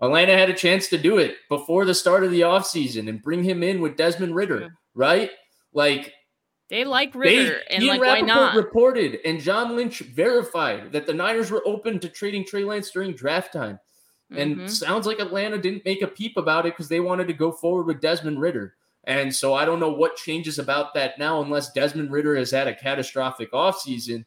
Atlanta 0.01 0.37
had 0.37 0.49
a 0.49 0.53
chance 0.53 0.87
to 0.89 0.97
do 0.97 1.17
it 1.17 1.35
before 1.49 1.85
the 1.85 1.93
start 1.93 2.23
of 2.23 2.31
the 2.31 2.41
offseason 2.41 3.09
and 3.09 3.21
bring 3.21 3.43
him 3.43 3.63
in 3.63 3.81
with 3.81 3.97
Desmond 3.97 4.35
Ridder, 4.35 4.69
right? 4.93 5.31
Like 5.73 6.13
they 6.69 6.85
like 6.85 7.13
Ridder 7.13 7.61
they, 7.69 7.75
and 7.75 7.85
like 7.85 7.99
why 7.99 8.21
not? 8.21 8.55
Reported 8.55 9.19
and 9.25 9.41
John 9.41 9.75
Lynch 9.75 9.99
verified 9.99 10.93
that 10.93 11.05
the 11.05 11.13
Niners 11.13 11.51
were 11.51 11.63
open 11.65 11.99
to 11.99 12.09
trading 12.09 12.45
Trey 12.45 12.63
Lance 12.63 12.91
during 12.91 13.13
draft 13.13 13.51
time, 13.51 13.79
and 14.31 14.55
mm-hmm. 14.55 14.67
sounds 14.67 15.05
like 15.05 15.19
Atlanta 15.19 15.57
didn't 15.57 15.85
make 15.85 16.01
a 16.01 16.07
peep 16.07 16.37
about 16.37 16.65
it 16.65 16.73
because 16.73 16.89
they 16.89 17.01
wanted 17.01 17.27
to 17.27 17.33
go 17.33 17.51
forward 17.51 17.85
with 17.85 18.01
Desmond 18.01 18.39
Ridder. 18.39 18.75
And 19.05 19.33
so 19.33 19.53
I 19.53 19.65
don't 19.65 19.79
know 19.79 19.91
what 19.91 20.17
changes 20.17 20.59
about 20.59 20.93
that 20.93 21.17
now, 21.17 21.41
unless 21.41 21.73
Desmond 21.73 22.11
Ridder 22.11 22.35
has 22.35 22.51
had 22.51 22.67
a 22.67 22.75
catastrophic 22.75 23.51
offseason. 23.51 24.25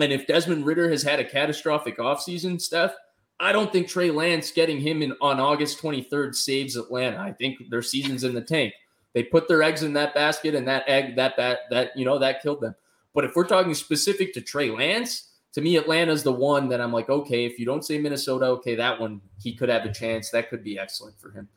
And 0.00 0.12
if 0.12 0.26
Desmond 0.26 0.66
Ridder 0.66 0.90
has 0.90 1.02
had 1.02 1.20
a 1.20 1.24
catastrophic 1.24 1.98
offseason, 1.98 2.60
Steph, 2.60 2.94
I 3.38 3.52
don't 3.52 3.72
think 3.72 3.88
Trey 3.88 4.10
Lance 4.10 4.50
getting 4.50 4.80
him 4.80 5.02
in 5.02 5.14
on 5.20 5.40
August 5.40 5.80
23rd 5.82 6.34
saves 6.34 6.76
Atlanta. 6.76 7.18
I 7.18 7.32
think 7.32 7.58
their 7.70 7.82
season's 7.82 8.24
in 8.24 8.34
the 8.34 8.40
tank. 8.40 8.72
They 9.14 9.22
put 9.24 9.48
their 9.48 9.62
eggs 9.62 9.82
in 9.82 9.92
that 9.94 10.14
basket, 10.14 10.54
and 10.54 10.66
that 10.68 10.84
egg, 10.88 11.16
that 11.16 11.36
that 11.36 11.60
that 11.70 11.96
you 11.96 12.04
know, 12.04 12.18
that 12.18 12.42
killed 12.42 12.60
them. 12.60 12.74
But 13.14 13.24
if 13.24 13.36
we're 13.36 13.46
talking 13.46 13.74
specific 13.74 14.32
to 14.34 14.40
Trey 14.40 14.70
Lance, 14.70 15.28
to 15.52 15.60
me, 15.60 15.76
Atlanta's 15.76 16.22
the 16.22 16.32
one 16.32 16.68
that 16.68 16.80
I'm 16.80 16.92
like, 16.92 17.10
okay, 17.10 17.44
if 17.44 17.58
you 17.58 17.66
don't 17.66 17.84
say 17.84 17.98
Minnesota, 17.98 18.46
okay, 18.46 18.74
that 18.76 18.98
one 18.98 19.20
he 19.38 19.54
could 19.54 19.68
have 19.68 19.84
a 19.84 19.92
chance. 19.92 20.30
That 20.30 20.48
could 20.48 20.64
be 20.64 20.78
excellent 20.78 21.20
for 21.20 21.30
him. 21.30 21.48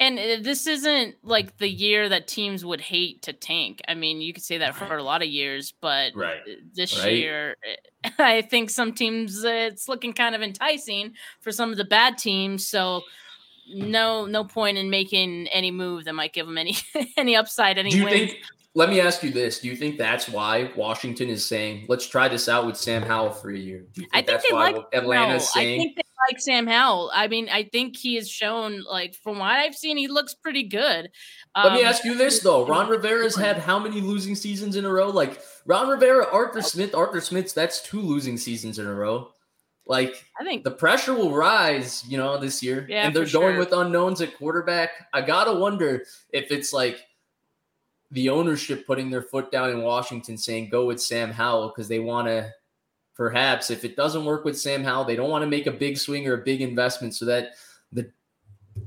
And 0.00 0.18
uh, 0.18 0.36
this 0.40 0.66
isn't 0.66 1.16
like 1.22 1.58
the 1.58 1.68
year 1.68 2.08
that 2.08 2.26
teams 2.26 2.64
would 2.64 2.80
hate 2.80 3.22
to 3.22 3.32
tank. 3.32 3.80
I 3.86 3.94
mean, 3.94 4.20
you 4.20 4.32
could 4.32 4.42
say 4.42 4.58
that 4.58 4.74
for 4.74 4.96
a 4.96 5.02
lot 5.02 5.22
of 5.22 5.28
years, 5.28 5.72
but 5.80 6.12
right. 6.14 6.40
this 6.74 6.98
right. 7.02 7.12
year, 7.12 7.56
I 8.18 8.42
think 8.42 8.70
some 8.70 8.92
teams 8.92 9.44
uh, 9.44 9.48
it's 9.48 9.88
looking 9.88 10.12
kind 10.12 10.34
of 10.34 10.42
enticing 10.42 11.14
for 11.40 11.52
some 11.52 11.70
of 11.70 11.76
the 11.76 11.84
bad 11.84 12.18
teams. 12.18 12.66
So 12.66 13.02
no 13.66 14.26
no 14.26 14.44
point 14.44 14.76
in 14.76 14.90
making 14.90 15.46
any 15.48 15.70
move 15.70 16.04
that 16.04 16.12
might 16.12 16.32
give 16.32 16.46
them 16.46 16.58
any 16.58 16.76
any 17.16 17.34
upside 17.34 17.78
any 17.78 17.90
do 17.90 17.98
you 17.98 18.04
wins. 18.04 18.32
think 18.32 18.42
let 18.76 18.90
me 18.90 19.00
ask 19.00 19.22
you 19.22 19.30
this. 19.30 19.60
Do 19.60 19.68
you 19.68 19.76
think 19.76 19.98
that's 19.98 20.28
why 20.28 20.70
washington 20.76 21.28
is 21.28 21.44
saying 21.44 21.86
let's 21.88 22.06
try 22.06 22.28
this 22.28 22.48
out 22.48 22.66
with 22.66 22.76
sam 22.76 23.02
howell 23.02 23.30
for 23.30 23.50
a 23.50 23.58
year 23.58 23.86
think 23.94 24.08
i 24.12 24.22
think 24.22 24.42
they 24.48 24.54
like 24.54 24.76
atlanta's 24.92 25.52
saying 25.52 25.80
i 25.80 25.82
think 25.84 25.96
they 25.96 26.02
like 26.30 26.40
sam 26.40 26.66
howell. 26.66 27.10
I 27.14 27.28
mean 27.28 27.48
i 27.50 27.64
think 27.64 27.96
he 27.96 28.14
has 28.16 28.28
shown 28.28 28.82
like 28.84 29.14
from 29.14 29.38
what 29.38 29.50
i've 29.50 29.74
seen 29.74 29.96
he 29.96 30.08
looks 30.08 30.34
pretty 30.34 30.64
good. 30.64 31.10
Um, 31.54 31.64
let 31.64 31.72
me 31.74 31.80
um, 31.80 31.86
ask 31.86 32.04
you 32.04 32.16
this 32.16 32.40
though. 32.40 32.66
Ron 32.66 32.88
rivera's 32.88 33.36
had 33.36 33.58
how 33.58 33.78
many 33.78 34.00
losing 34.00 34.34
seasons 34.34 34.76
in 34.76 34.84
a 34.84 34.90
row? 34.90 35.08
Like 35.08 35.40
ron 35.66 35.88
rivera 35.88 36.26
arthur 36.32 36.62
smith 36.62 36.94
arthur 36.94 37.20
smith's 37.20 37.52
that's 37.52 37.82
two 37.82 38.00
losing 38.00 38.36
seasons 38.36 38.78
in 38.78 38.86
a 38.86 38.94
row. 38.94 39.30
Like 39.86 40.24
I 40.40 40.44
think 40.44 40.64
the 40.64 40.70
pressure 40.70 41.14
will 41.14 41.32
rise, 41.32 42.04
you 42.08 42.16
know, 42.16 42.38
this 42.38 42.62
year. 42.62 42.86
Yeah, 42.88 43.06
and 43.06 43.14
they're 43.14 43.26
going 43.26 43.54
sure. 43.54 43.58
with 43.58 43.72
unknowns 43.72 44.20
at 44.20 44.36
quarterback. 44.36 44.90
I 45.12 45.20
gotta 45.20 45.52
wonder 45.52 46.04
if 46.32 46.50
it's 46.50 46.72
like 46.72 47.04
the 48.14 48.30
ownership 48.30 48.86
putting 48.86 49.10
their 49.10 49.22
foot 49.22 49.50
down 49.50 49.70
in 49.70 49.82
Washington 49.82 50.38
saying 50.38 50.70
go 50.70 50.86
with 50.86 51.02
Sam 51.02 51.30
Howell 51.30 51.68
because 51.68 51.88
they 51.88 51.98
want 51.98 52.28
to 52.28 52.50
perhaps 53.14 53.70
if 53.70 53.84
it 53.84 53.96
doesn't 53.96 54.24
work 54.24 54.44
with 54.44 54.58
Sam 54.58 54.82
Howell, 54.82 55.04
they 55.04 55.16
don't 55.16 55.30
want 55.30 55.42
to 55.42 55.50
make 55.50 55.66
a 55.66 55.72
big 55.72 55.98
swing 55.98 56.26
or 56.26 56.34
a 56.34 56.44
big 56.44 56.60
investment 56.62 57.14
so 57.14 57.24
that 57.26 57.50
the 57.92 58.10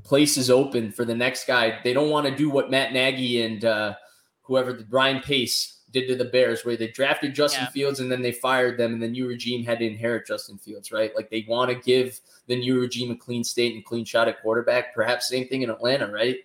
place 0.04 0.38
is 0.38 0.50
open 0.50 0.92
for 0.92 1.06
the 1.06 1.16
next 1.16 1.46
guy. 1.46 1.80
They 1.84 1.94
don't 1.94 2.10
want 2.10 2.28
to 2.28 2.36
do 2.36 2.50
what 2.50 2.72
Matt 2.72 2.94
Nagy 2.94 3.44
and 3.44 3.64
uh, 3.64 3.96
whoever 4.42 4.74
the 4.74 4.86
Ryan 4.90 5.22
Pace 5.22 5.82
did 5.92 6.08
to 6.08 6.16
the 6.16 6.26
Bears, 6.26 6.66
where 6.66 6.76
they 6.76 6.90
drafted 6.90 7.34
Justin 7.34 7.64
Yeah. 7.64 7.70
Fields 7.70 8.00
and 8.02 8.12
then 8.12 8.22
they 8.22 8.34
fired 8.34 8.78
them, 8.78 8.94
and 8.94 9.02
the 9.02 9.08
new 9.08 9.28
regime 9.28 9.64
had 9.64 9.80
to 9.80 9.88
inherit 9.88 10.28
Justin 10.28 10.58
Fields, 10.58 10.92
right? 10.92 11.16
Like 11.16 11.30
they 11.30 11.46
want 11.48 11.70
to 11.72 11.76
give 11.76 12.20
the 12.48 12.58
new 12.58 12.80
regime 12.80 13.12
a 13.12 13.16
clean 13.16 13.44
state 13.44 13.76
and 13.76 13.84
clean 13.86 14.04
shot 14.04 14.28
at 14.28 14.42
quarterback. 14.42 14.94
Perhaps 14.94 15.30
same 15.30 15.48
thing 15.48 15.62
in 15.62 15.70
Atlanta, 15.70 16.12
right? 16.12 16.40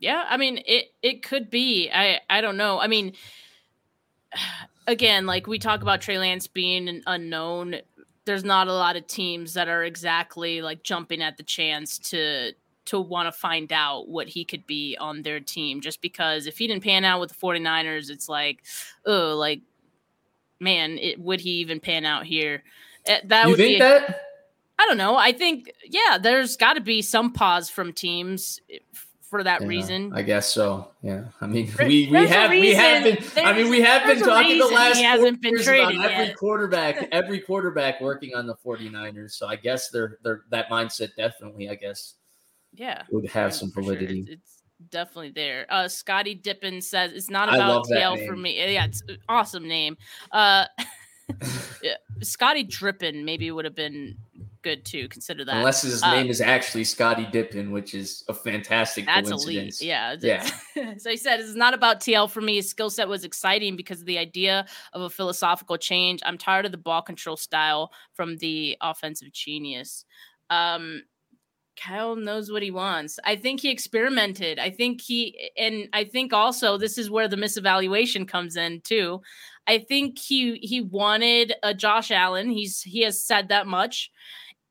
Yeah, 0.00 0.24
I 0.28 0.36
mean 0.36 0.60
it 0.66 0.92
it 1.02 1.22
could 1.22 1.50
be. 1.50 1.90
I 1.92 2.20
I 2.30 2.40
don't 2.40 2.56
know. 2.56 2.78
I 2.80 2.86
mean 2.86 3.14
again, 4.86 5.26
like 5.26 5.46
we 5.46 5.58
talk 5.58 5.82
about 5.82 6.00
Trey 6.00 6.18
Lance 6.18 6.46
being 6.46 6.88
an 6.88 7.02
unknown, 7.06 7.76
there's 8.24 8.44
not 8.44 8.68
a 8.68 8.72
lot 8.72 8.96
of 8.96 9.06
teams 9.06 9.54
that 9.54 9.68
are 9.68 9.82
exactly 9.84 10.62
like 10.62 10.82
jumping 10.82 11.22
at 11.22 11.36
the 11.36 11.42
chance 11.42 11.98
to 12.10 12.52
to 12.86 12.98
want 13.00 13.26
to 13.26 13.32
find 13.32 13.70
out 13.72 14.08
what 14.08 14.28
he 14.28 14.44
could 14.46 14.66
be 14.66 14.96
on 14.98 15.20
their 15.22 15.40
team 15.40 15.80
just 15.82 16.00
because 16.00 16.46
if 16.46 16.56
he 16.56 16.66
didn't 16.66 16.82
pan 16.82 17.04
out 17.04 17.20
with 17.20 17.28
the 17.28 17.34
49ers, 17.34 18.08
it's 18.08 18.30
like, 18.30 18.62
oh, 19.04 19.34
like 19.36 19.60
man, 20.60 20.96
it, 20.98 21.20
would 21.20 21.40
he 21.40 21.50
even 21.60 21.80
pan 21.80 22.04
out 22.06 22.24
here? 22.24 22.62
Eh, 23.06 23.20
That 23.26 23.44
you 23.44 23.50
would 23.50 23.56
think 23.58 23.68
be 23.72 23.76
a- 23.76 23.78
that? 23.80 24.22
I 24.80 24.86
don't 24.86 24.96
know. 24.96 25.16
I 25.16 25.32
think 25.32 25.72
yeah, 25.84 26.18
there's 26.18 26.56
got 26.56 26.74
to 26.74 26.80
be 26.80 27.02
some 27.02 27.32
pause 27.32 27.68
from 27.68 27.92
teams 27.92 28.60
eh, 28.72 28.78
for 29.28 29.42
that 29.44 29.60
Yeah, 29.60 29.66
reason. 29.66 30.12
I 30.14 30.22
guess 30.22 30.52
so. 30.52 30.90
Yeah. 31.02 31.24
I 31.40 31.46
mean, 31.46 31.70
we 31.78 32.08
we 32.10 32.26
have 32.26 32.50
we 32.50 32.74
have 32.74 33.04
been. 33.04 33.46
I 33.46 33.52
mean, 33.52 33.70
we 33.70 33.80
have 33.82 34.06
been 34.06 34.20
talking 34.20 34.58
the 34.58 34.66
last 34.66 34.96
he 34.96 35.02
hasn't 35.02 35.40
been 35.42 35.62
traded 35.62 36.00
every 36.00 36.26
yet. 36.26 36.36
quarterback, 36.36 37.08
every 37.12 37.40
quarterback 37.40 38.00
working 38.00 38.34
on 38.34 38.46
the 38.46 38.54
49ers. 38.56 39.32
So 39.32 39.46
I 39.46 39.56
guess 39.56 39.90
they're 39.90 40.18
they're 40.22 40.42
that 40.50 40.68
mindset 40.70 41.10
definitely. 41.16 41.68
I 41.68 41.74
guess 41.74 42.14
yeah. 42.74 43.02
would 43.10 43.28
have 43.30 43.54
some 43.54 43.70
for 43.70 43.82
sure. 43.82 43.94
validity. 43.94 44.26
It's, 44.28 44.62
definitely 44.90 45.32
there. 45.32 45.66
Uh, 45.68 45.88
Scotty 45.88 46.34
Dippin 46.34 46.80
says 46.80 47.12
it's 47.12 47.28
not 47.28 47.52
about 47.52 47.86
TL 47.86 48.24
for 48.26 48.36
me. 48.36 48.56
Yeah, 48.74 48.84
it's 48.84 49.02
an 49.08 49.18
awesome 49.28 49.66
name. 49.66 49.96
Uh, 50.30 50.66
yeah, 51.82 51.94
Scotty 52.22 52.64
Drippin 52.64 53.24
maybe 53.24 53.50
would 53.50 53.64
have 53.64 53.74
been 53.74 54.16
good 54.62 54.84
too. 54.84 55.08
Consider 55.08 55.44
that. 55.44 55.56
Unless 55.56 55.82
his 55.82 56.02
Uh, 56.02 56.12
name 56.12 56.28
is 56.28 56.40
actually 56.40 56.84
Scotty 56.84 57.26
Dippin, 57.32 57.70
which 57.70 57.94
is 57.94 58.24
a 58.28 58.34
fantastic 58.34 59.06
That's 59.06 59.28
coincidence. 59.30 59.80
elite. 59.80 59.88
Yeah. 59.88 60.16
Yeah. 60.20 60.94
so 60.98 61.10
he 61.10 61.16
said 61.16 61.40
it's 61.40 61.54
not 61.54 61.74
about 61.74 62.00
TL 62.00 62.30
for 62.30 62.40
me. 62.40 62.56
His 62.56 62.68
skill 62.70 62.90
set 62.90 63.08
was 63.08 63.24
exciting 63.24 63.76
because 63.76 64.00
of 64.00 64.06
the 64.06 64.18
idea 64.18 64.66
of 64.92 65.02
a 65.02 65.10
philosophical 65.10 65.76
change. 65.76 66.20
I'm 66.24 66.38
tired 66.38 66.66
of 66.66 66.72
the 66.72 66.78
ball 66.78 67.02
control 67.02 67.36
style 67.36 67.92
from 68.14 68.36
the 68.38 68.76
offensive 68.80 69.32
genius. 69.32 70.04
Um, 70.50 71.02
Kyle 71.76 72.16
knows 72.16 72.50
what 72.50 72.62
he 72.64 72.72
wants. 72.72 73.20
I 73.24 73.36
think 73.36 73.60
he 73.60 73.70
experimented. 73.70 74.58
I 74.58 74.70
think 74.70 75.00
he, 75.00 75.50
and 75.56 75.88
I 75.92 76.02
think 76.04 76.32
also 76.32 76.76
this 76.76 76.98
is 76.98 77.08
where 77.08 77.28
the 77.28 77.36
misevaluation 77.36 78.26
comes 78.26 78.56
in 78.56 78.80
too. 78.80 79.20
I 79.68 79.78
think 79.78 80.18
he 80.18 80.56
he 80.56 80.80
wanted 80.80 81.52
a 81.62 81.74
Josh 81.74 82.10
Allen. 82.10 82.50
He's 82.50 82.82
he 82.82 83.02
has 83.02 83.22
said 83.22 83.50
that 83.50 83.66
much, 83.68 84.10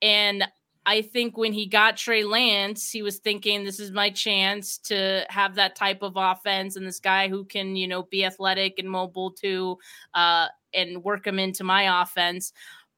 and 0.01 0.47
I 0.87 1.01
think 1.01 1.37
when 1.37 1.51
he 1.51 1.65
got 1.65 1.97
Trey 1.97 2.23
Lance, 2.23 2.89
he 2.89 3.01
was 3.01 3.17
thinking 3.17 3.65
this 3.65 3.77
is 3.77 3.91
my 3.91 4.09
chance 4.09 4.77
to 4.85 5.25
have 5.29 5.55
that 5.55 5.75
type 5.75 6.01
of 6.01 6.13
offense 6.15 6.77
and 6.77 6.87
this 6.87 7.01
guy 7.01 7.27
who 7.27 7.43
can, 7.43 7.75
you 7.75 7.89
know, 7.89 8.03
be 8.03 8.23
athletic 8.23 8.79
and 8.79 8.89
mobile 8.89 9.31
too, 9.31 9.77
uh, 10.13 10.47
and 10.73 11.03
work 11.03 11.27
him 11.27 11.39
into 11.39 11.65
my 11.65 12.01
offense. 12.01 12.53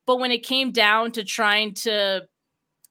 But 0.06 0.20
when 0.20 0.32
it 0.32 0.44
came 0.44 0.72
down 0.72 1.14
to 1.14 1.24
trying 1.24 1.74
to 1.76 2.28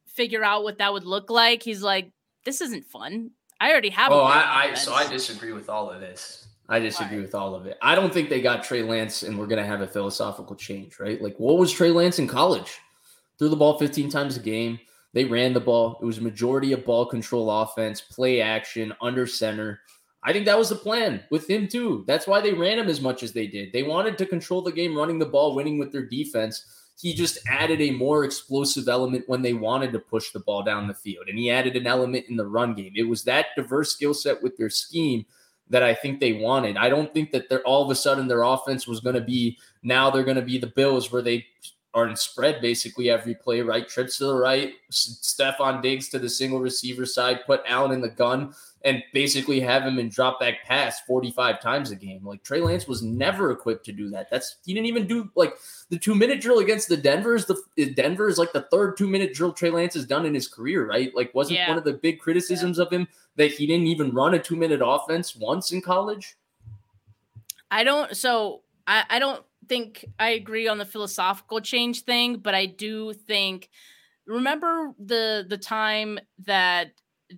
figure 0.08 0.42
out 0.42 0.64
what 0.64 0.78
that 0.78 0.92
would 0.92 1.04
look 1.04 1.30
like, 1.30 1.62
he's 1.62 1.80
like, 1.82 2.10
"This 2.44 2.60
isn't 2.60 2.84
fun. 2.84 3.30
I 3.60 3.70
already 3.70 3.90
have." 3.90 4.10
Oh, 4.10 4.22
I, 4.22 4.70
I 4.70 4.74
so 4.74 4.94
I 4.94 5.06
disagree 5.06 5.52
with 5.52 5.68
all 5.68 5.90
of 5.90 6.00
this. 6.00 6.48
I 6.68 6.80
disagree 6.80 7.18
Why? 7.18 7.22
with 7.22 7.36
all 7.36 7.54
of 7.54 7.66
it. 7.66 7.78
I 7.80 7.94
don't 7.94 8.12
think 8.12 8.30
they 8.30 8.40
got 8.40 8.64
Trey 8.64 8.82
Lance 8.82 9.22
and 9.22 9.38
we're 9.38 9.46
gonna 9.46 9.64
have 9.64 9.80
a 9.80 9.86
philosophical 9.86 10.56
change, 10.56 10.98
right? 10.98 11.22
Like, 11.22 11.38
what 11.38 11.56
was 11.56 11.72
Trey 11.72 11.92
Lance 11.92 12.18
in 12.18 12.26
college? 12.26 12.80
Threw 13.38 13.48
the 13.48 13.56
ball 13.56 13.78
15 13.78 14.10
times 14.10 14.36
a 14.36 14.40
game. 14.40 14.78
They 15.14 15.24
ran 15.24 15.52
the 15.52 15.60
ball. 15.60 15.98
It 16.02 16.04
was 16.04 16.20
majority 16.20 16.72
of 16.72 16.84
ball 16.84 17.06
control 17.06 17.50
offense, 17.50 18.00
play 18.00 18.40
action, 18.40 18.92
under 19.00 19.26
center. 19.26 19.80
I 20.22 20.32
think 20.32 20.44
that 20.46 20.58
was 20.58 20.68
the 20.68 20.76
plan 20.76 21.22
with 21.30 21.48
him 21.48 21.68
too. 21.68 22.04
That's 22.06 22.26
why 22.26 22.40
they 22.40 22.52
ran 22.52 22.78
him 22.78 22.88
as 22.88 23.00
much 23.00 23.22
as 23.22 23.32
they 23.32 23.46
did. 23.46 23.72
They 23.72 23.84
wanted 23.84 24.18
to 24.18 24.26
control 24.26 24.62
the 24.62 24.72
game, 24.72 24.96
running 24.96 25.18
the 25.18 25.26
ball, 25.26 25.54
winning 25.54 25.78
with 25.78 25.92
their 25.92 26.04
defense. 26.04 26.64
He 27.00 27.14
just 27.14 27.38
added 27.48 27.80
a 27.80 27.92
more 27.92 28.24
explosive 28.24 28.88
element 28.88 29.28
when 29.28 29.40
they 29.40 29.52
wanted 29.52 29.92
to 29.92 30.00
push 30.00 30.32
the 30.32 30.40
ball 30.40 30.64
down 30.64 30.88
the 30.88 30.94
field, 30.94 31.28
and 31.28 31.38
he 31.38 31.50
added 31.50 31.76
an 31.76 31.86
element 31.86 32.26
in 32.28 32.36
the 32.36 32.46
run 32.46 32.74
game. 32.74 32.92
It 32.96 33.08
was 33.08 33.22
that 33.24 33.46
diverse 33.56 33.92
skill 33.92 34.14
set 34.14 34.42
with 34.42 34.56
their 34.56 34.70
scheme 34.70 35.24
that 35.70 35.84
I 35.84 35.94
think 35.94 36.18
they 36.18 36.32
wanted. 36.32 36.76
I 36.76 36.88
don't 36.88 37.12
think 37.14 37.30
that 37.30 37.48
they're 37.48 37.66
all 37.66 37.84
of 37.84 37.90
a 37.90 37.94
sudden 37.94 38.26
their 38.26 38.42
offense 38.42 38.88
was 38.88 39.00
going 39.00 39.14
to 39.14 39.20
be 39.20 39.58
now 39.82 40.10
they're 40.10 40.24
going 40.24 40.36
to 40.36 40.42
be 40.42 40.58
the 40.58 40.66
Bills 40.66 41.12
where 41.12 41.22
they 41.22 41.46
are 41.94 42.06
in 42.06 42.16
spread 42.16 42.60
basically 42.60 43.08
every 43.10 43.34
play, 43.34 43.60
right? 43.62 43.88
Trips 43.88 44.18
to 44.18 44.26
the 44.26 44.34
right, 44.34 44.74
Stefon 44.92 45.80
Diggs 45.82 46.08
to 46.10 46.18
the 46.18 46.28
single 46.28 46.60
receiver 46.60 47.06
side, 47.06 47.40
put 47.46 47.62
Allen 47.66 47.92
in 47.92 48.00
the 48.00 48.10
gun, 48.10 48.52
and 48.84 49.02
basically 49.12 49.58
have 49.58 49.82
him 49.82 49.98
in 49.98 50.08
drop 50.08 50.38
back 50.38 50.64
pass 50.64 51.00
45 51.06 51.60
times 51.60 51.90
a 51.90 51.96
game. 51.96 52.24
Like 52.24 52.42
Trey 52.44 52.60
Lance 52.60 52.86
was 52.86 53.02
never 53.02 53.50
equipped 53.50 53.84
to 53.86 53.92
do 53.92 54.10
that. 54.10 54.30
That's 54.30 54.56
he 54.64 54.74
didn't 54.74 54.86
even 54.86 55.06
do 55.06 55.30
like 55.34 55.54
the 55.88 55.98
two 55.98 56.14
minute 56.14 56.40
drill 56.40 56.58
against 56.60 56.88
the 56.88 56.96
Denver's. 56.96 57.46
The 57.46 57.90
Denver 57.90 58.28
is 58.28 58.38
like 58.38 58.52
the 58.52 58.62
third 58.70 58.96
two 58.96 59.08
minute 59.08 59.34
drill 59.34 59.52
Trey 59.52 59.70
Lance 59.70 59.94
has 59.94 60.04
done 60.06 60.26
in 60.26 60.34
his 60.34 60.46
career, 60.46 60.86
right? 60.86 61.12
Like 61.16 61.34
wasn't 61.34 61.58
Yeah. 61.58 61.68
one 61.70 61.78
of 61.78 61.84
the 61.84 61.94
big 61.94 62.20
criticisms 62.20 62.78
of 62.78 62.92
him 62.92 63.08
that 63.36 63.50
he 63.50 63.66
didn't 63.66 63.86
even 63.86 64.14
run 64.14 64.34
a 64.34 64.38
two 64.38 64.56
minute 64.56 64.80
offense 64.84 65.34
once 65.34 65.72
in 65.72 65.80
college. 65.80 66.36
I 67.70 67.82
don't. 67.82 68.16
So 68.16 68.62
I, 68.86 69.04
I 69.10 69.18
don't 69.18 69.44
think 69.68 70.04
I 70.18 70.30
agree 70.30 70.68
on 70.68 70.78
the 70.78 70.84
philosophical 70.84 71.60
change 71.60 72.02
thing, 72.02 72.38
but 72.38 72.54
I 72.54 72.66
do 72.66 73.12
think. 73.12 73.68
Remember 74.26 74.92
the 74.98 75.46
the 75.48 75.56
time 75.56 76.18
that 76.44 76.88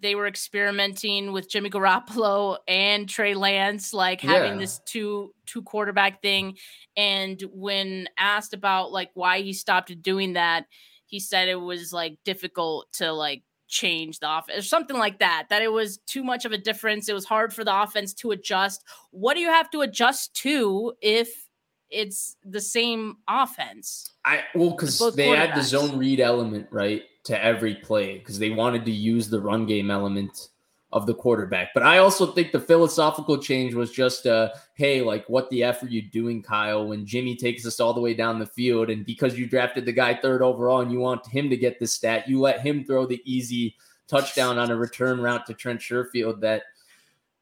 they 0.01 0.15
were 0.15 0.27
experimenting 0.27 1.33
with 1.33 1.51
Jimmy 1.51 1.71
Garoppolo 1.71 2.59
and 2.69 3.09
Trey 3.09 3.35
Lance, 3.35 3.93
like 3.93 4.21
having 4.21 4.59
this 4.59 4.81
two 4.87 5.35
two 5.47 5.63
quarterback 5.63 6.23
thing. 6.23 6.57
And 6.97 7.43
when 7.53 8.09
asked 8.17 8.55
about 8.55 8.93
like 8.93 9.11
why 9.15 9.41
he 9.41 9.53
stopped 9.53 10.01
doing 10.03 10.35
that, 10.35 10.67
he 11.07 11.19
said 11.19 11.49
it 11.49 11.57
was 11.57 11.93
like 11.93 12.19
difficult 12.25 12.93
to 12.95 13.13
like 13.13 13.43
change 13.69 14.19
the 14.19 14.39
offense 14.39 14.59
or 14.59 14.63
something 14.63 14.97
like 14.97 15.19
that. 15.19 15.47
That 15.51 15.63
it 15.63 15.73
was 15.73 15.99
too 16.07 16.23
much 16.23 16.45
of 16.45 16.53
a 16.53 16.59
difference. 16.59 17.09
It 17.09 17.15
was 17.15 17.25
hard 17.25 17.53
for 17.53 17.65
the 17.65 17.83
offense 17.83 18.15
to 18.15 18.31
adjust. 18.31 18.85
What 19.11 19.35
do 19.35 19.41
you 19.41 19.49
have 19.49 19.71
to 19.71 19.81
adjust 19.81 20.35
to 20.35 20.93
if 21.01 21.49
it's 21.91 22.37
the 22.45 22.61
same 22.61 23.19
offense? 23.29 24.11
I 24.25 24.45
well 24.55 24.71
because 24.71 24.99
they 25.15 25.29
had 25.29 25.55
the 25.55 25.63
zone 25.63 25.99
read 25.99 26.21
element 26.21 26.69
right 26.71 27.03
to 27.25 27.45
every 27.45 27.75
play 27.75 28.19
because 28.19 28.39
they 28.39 28.51
wanted 28.51 28.85
to 28.85 28.91
use 28.91 29.29
the 29.29 29.41
run 29.41 29.67
game 29.67 29.91
element 29.91 30.49
of 30.93 31.07
the 31.07 31.15
quarterback. 31.15 31.69
But 31.73 31.85
I 31.85 31.99
also 31.99 32.33
think 32.33 32.51
the 32.51 32.61
philosophical 32.61 33.39
change 33.39 33.75
was 33.75 33.93
just 33.93 34.27
uh 34.27 34.51
hey 34.75 35.03
like 35.03 35.29
what 35.29 35.49
the 35.51 35.63
f 35.63 35.83
are 35.83 35.89
you 35.89 36.03
doing 36.03 36.43
Kyle 36.43 36.89
when 36.89 37.07
Jimmy 37.07 37.37
takes 37.37 37.67
us 37.67 37.81
all 37.81 37.95
the 37.95 38.01
way 38.01 38.15
down 38.15 38.39
the 38.39 38.47
field 38.47 38.91
and 38.91 39.07
because 39.07 39.39
you 39.39 39.47
drafted 39.47 39.85
the 39.85 39.93
guy 39.93 40.15
third 40.15 40.43
overall 40.43 40.81
and 40.81 40.91
you 40.91 40.99
want 40.99 41.27
him 41.27 41.49
to 41.51 41.57
get 41.57 41.79
the 41.79 41.87
stat 41.87 42.29
you 42.29 42.41
let 42.41 42.61
him 42.61 42.85
throw 42.85 43.07
the 43.07 43.23
easy 43.25 43.77
touchdown 44.09 44.59
on 44.59 44.73
a 44.73 44.77
return 44.77 45.21
route 45.21 45.47
to 45.47 45.55
Trent 45.55 45.81
Sherfield 45.81 46.41
that 46.41 46.65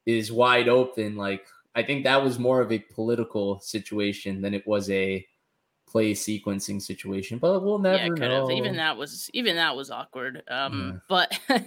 is 0.05 0.31
wide 0.31 0.69
open 0.69 1.15
like 1.15 1.47
I 1.79 1.83
think 1.83 2.03
that 2.03 2.21
was 2.21 2.37
more 2.37 2.59
of 2.59 2.71
a 2.73 2.79
political 2.79 3.59
situation 3.61 4.41
than 4.41 4.53
it 4.53 4.67
was 4.67 4.89
a 4.89 5.25
play 5.87 6.11
sequencing 6.13 6.81
situation, 6.81 7.37
but 7.39 7.63
we'll 7.63 7.79
never 7.79 7.97
yeah, 8.03 8.07
kind 8.09 8.19
know. 8.19 8.43
of. 8.43 8.51
Even 8.51 8.75
that 8.75 8.97
was 8.97 9.29
even 9.33 9.55
that 9.55 9.75
was 9.77 9.89
awkward. 9.89 10.43
Um, 10.49 10.73
Yeah. 10.77 10.99
but 11.07 11.39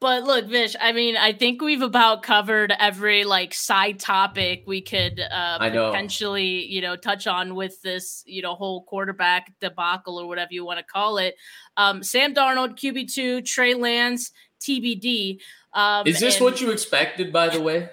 but 0.00 0.24
look, 0.24 0.46
Vish. 0.46 0.76
I 0.78 0.92
mean, 0.92 1.16
I 1.16 1.32
think 1.32 1.62
we've 1.62 1.80
about 1.82 2.22
covered 2.22 2.72
every 2.78 3.24
like 3.24 3.54
side 3.54 3.98
topic 3.98 4.64
we 4.66 4.82
could 4.82 5.18
uh, 5.18 5.58
potentially 5.58 6.66
you 6.66 6.82
know 6.82 6.94
touch 6.94 7.26
on 7.26 7.54
with 7.54 7.80
this 7.80 8.22
you 8.26 8.42
know 8.42 8.54
whole 8.54 8.84
quarterback 8.84 9.52
debacle 9.60 10.18
or 10.18 10.28
whatever 10.28 10.52
you 10.52 10.64
want 10.64 10.78
to 10.78 10.84
call 10.84 11.16
it. 11.18 11.36
Um, 11.78 12.02
Sam 12.02 12.34
Darnold, 12.34 12.76
QB 12.78 13.12
two, 13.12 13.40
Trey 13.40 13.72
Lance, 13.74 14.30
TBD. 14.60 15.40
Um, 15.72 16.06
Is 16.06 16.20
this 16.20 16.36
and- 16.36 16.44
what 16.44 16.60
you 16.60 16.70
expected, 16.70 17.32
by 17.32 17.48
the 17.48 17.60
way? 17.60 17.88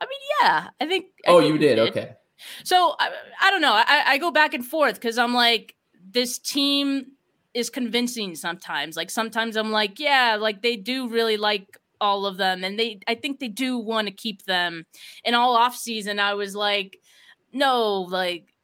I 0.00 0.06
mean, 0.06 0.20
yeah, 0.40 0.68
I 0.80 0.86
think. 0.86 1.06
I 1.26 1.30
Oh, 1.30 1.38
think 1.38 1.48
you 1.48 1.52
we 1.54 1.58
did. 1.58 1.78
Okay. 1.78 2.14
So 2.64 2.94
I, 2.98 3.10
I 3.40 3.50
don't 3.50 3.60
know. 3.60 3.72
I, 3.72 4.02
I 4.06 4.18
go 4.18 4.30
back 4.30 4.54
and 4.54 4.64
forth 4.64 4.94
because 4.94 5.18
I'm 5.18 5.34
like, 5.34 5.74
this 6.10 6.38
team 6.38 7.12
is 7.54 7.70
convincing 7.70 8.36
sometimes. 8.36 8.96
Like 8.96 9.10
sometimes 9.10 9.56
I'm 9.56 9.72
like, 9.72 9.98
yeah, 9.98 10.36
like 10.38 10.62
they 10.62 10.76
do 10.76 11.08
really 11.08 11.36
like 11.36 11.78
all 12.00 12.26
of 12.26 12.36
them, 12.36 12.62
and 12.62 12.78
they 12.78 13.00
I 13.08 13.16
think 13.16 13.40
they 13.40 13.48
do 13.48 13.76
want 13.78 14.06
to 14.06 14.14
keep 14.14 14.44
them. 14.44 14.86
And 15.24 15.34
all 15.34 15.56
off 15.56 15.74
season, 15.76 16.20
I 16.20 16.34
was 16.34 16.54
like, 16.54 16.98
no, 17.52 18.02
like 18.02 18.54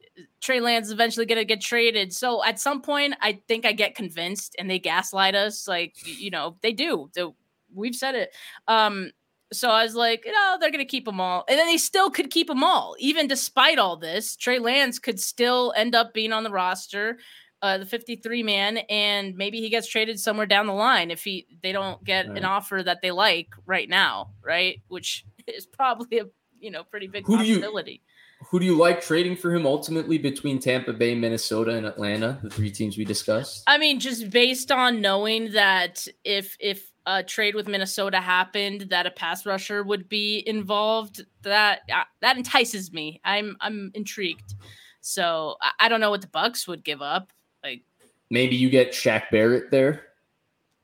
Trey 0.40 0.60
Lance 0.60 0.86
is 0.86 0.92
eventually 0.92 1.26
gonna 1.26 1.44
get 1.44 1.60
traded. 1.60 2.12
So 2.12 2.44
at 2.44 2.60
some 2.60 2.80
point, 2.80 3.14
I 3.20 3.40
think 3.48 3.66
I 3.66 3.72
get 3.72 3.96
convinced, 3.96 4.54
and 4.58 4.70
they 4.70 4.78
gaslight 4.78 5.34
us. 5.34 5.66
Like 5.66 5.94
you 6.04 6.30
know, 6.30 6.56
they 6.62 6.72
do. 6.72 7.10
So 7.12 7.34
we've 7.74 7.96
said 7.96 8.14
it. 8.14 8.34
Um, 8.68 9.10
So 9.54 9.70
I 9.70 9.82
was 9.82 9.94
like, 9.94 10.24
you 10.24 10.32
know, 10.32 10.56
they're 10.60 10.70
going 10.70 10.84
to 10.84 10.84
keep 10.84 11.04
them 11.04 11.20
all. 11.20 11.44
And 11.48 11.58
then 11.58 11.66
they 11.66 11.76
still 11.76 12.10
could 12.10 12.30
keep 12.30 12.48
them 12.48 12.64
all. 12.64 12.96
Even 12.98 13.26
despite 13.26 13.78
all 13.78 13.96
this, 13.96 14.36
Trey 14.36 14.58
Lance 14.58 14.98
could 14.98 15.20
still 15.20 15.72
end 15.76 15.94
up 15.94 16.12
being 16.12 16.32
on 16.32 16.44
the 16.44 16.50
roster, 16.50 17.18
uh, 17.62 17.78
the 17.78 17.86
53 17.86 18.42
man, 18.42 18.78
and 18.90 19.36
maybe 19.36 19.60
he 19.60 19.70
gets 19.70 19.88
traded 19.88 20.20
somewhere 20.20 20.44
down 20.44 20.66
the 20.66 20.74
line 20.74 21.10
if 21.10 21.24
he 21.24 21.46
they 21.62 21.72
don't 21.72 22.04
get 22.04 22.28
right. 22.28 22.36
an 22.36 22.44
offer 22.44 22.82
that 22.82 23.00
they 23.00 23.10
like 23.10 23.48
right 23.64 23.88
now, 23.88 24.32
right? 24.42 24.82
Which 24.88 25.24
is 25.46 25.64
probably 25.66 26.18
a 26.18 26.26
you 26.60 26.70
know 26.70 26.84
pretty 26.84 27.06
big 27.06 27.24
who 27.26 27.38
possibility. 27.38 27.84
Do 27.84 28.44
you, 28.44 28.46
who 28.50 28.60
do 28.60 28.66
you 28.66 28.76
like 28.76 29.00
trading 29.00 29.36
for 29.36 29.54
him 29.54 29.64
ultimately 29.64 30.18
between 30.18 30.58
Tampa 30.58 30.92
Bay, 30.92 31.14
Minnesota, 31.14 31.70
and 31.70 31.86
Atlanta, 31.86 32.38
the 32.42 32.50
three 32.50 32.70
teams 32.70 32.98
we 32.98 33.04
discussed? 33.06 33.62
I 33.66 33.78
mean, 33.78 33.98
just 33.98 34.28
based 34.28 34.70
on 34.70 35.00
knowing 35.00 35.52
that 35.52 36.06
if 36.22 36.56
if 36.60 36.90
a 37.06 37.22
trade 37.22 37.54
with 37.54 37.68
Minnesota 37.68 38.20
happened, 38.20 38.82
that 38.90 39.06
a 39.06 39.10
pass 39.10 39.44
rusher 39.44 39.82
would 39.82 40.08
be 40.08 40.42
involved. 40.46 41.24
That 41.42 41.80
uh, 41.92 42.04
that 42.20 42.36
entices 42.36 42.92
me. 42.92 43.20
I'm 43.24 43.56
I'm 43.60 43.90
intrigued. 43.94 44.54
So 45.00 45.56
I, 45.60 45.72
I 45.80 45.88
don't 45.88 46.00
know 46.00 46.10
what 46.10 46.22
the 46.22 46.28
Bucs 46.28 46.66
would 46.66 46.84
give 46.84 47.02
up. 47.02 47.32
Like 47.62 47.82
maybe 48.30 48.56
you 48.56 48.70
get 48.70 48.92
Shaq 48.92 49.30
Barrett 49.30 49.70
there. 49.70 50.02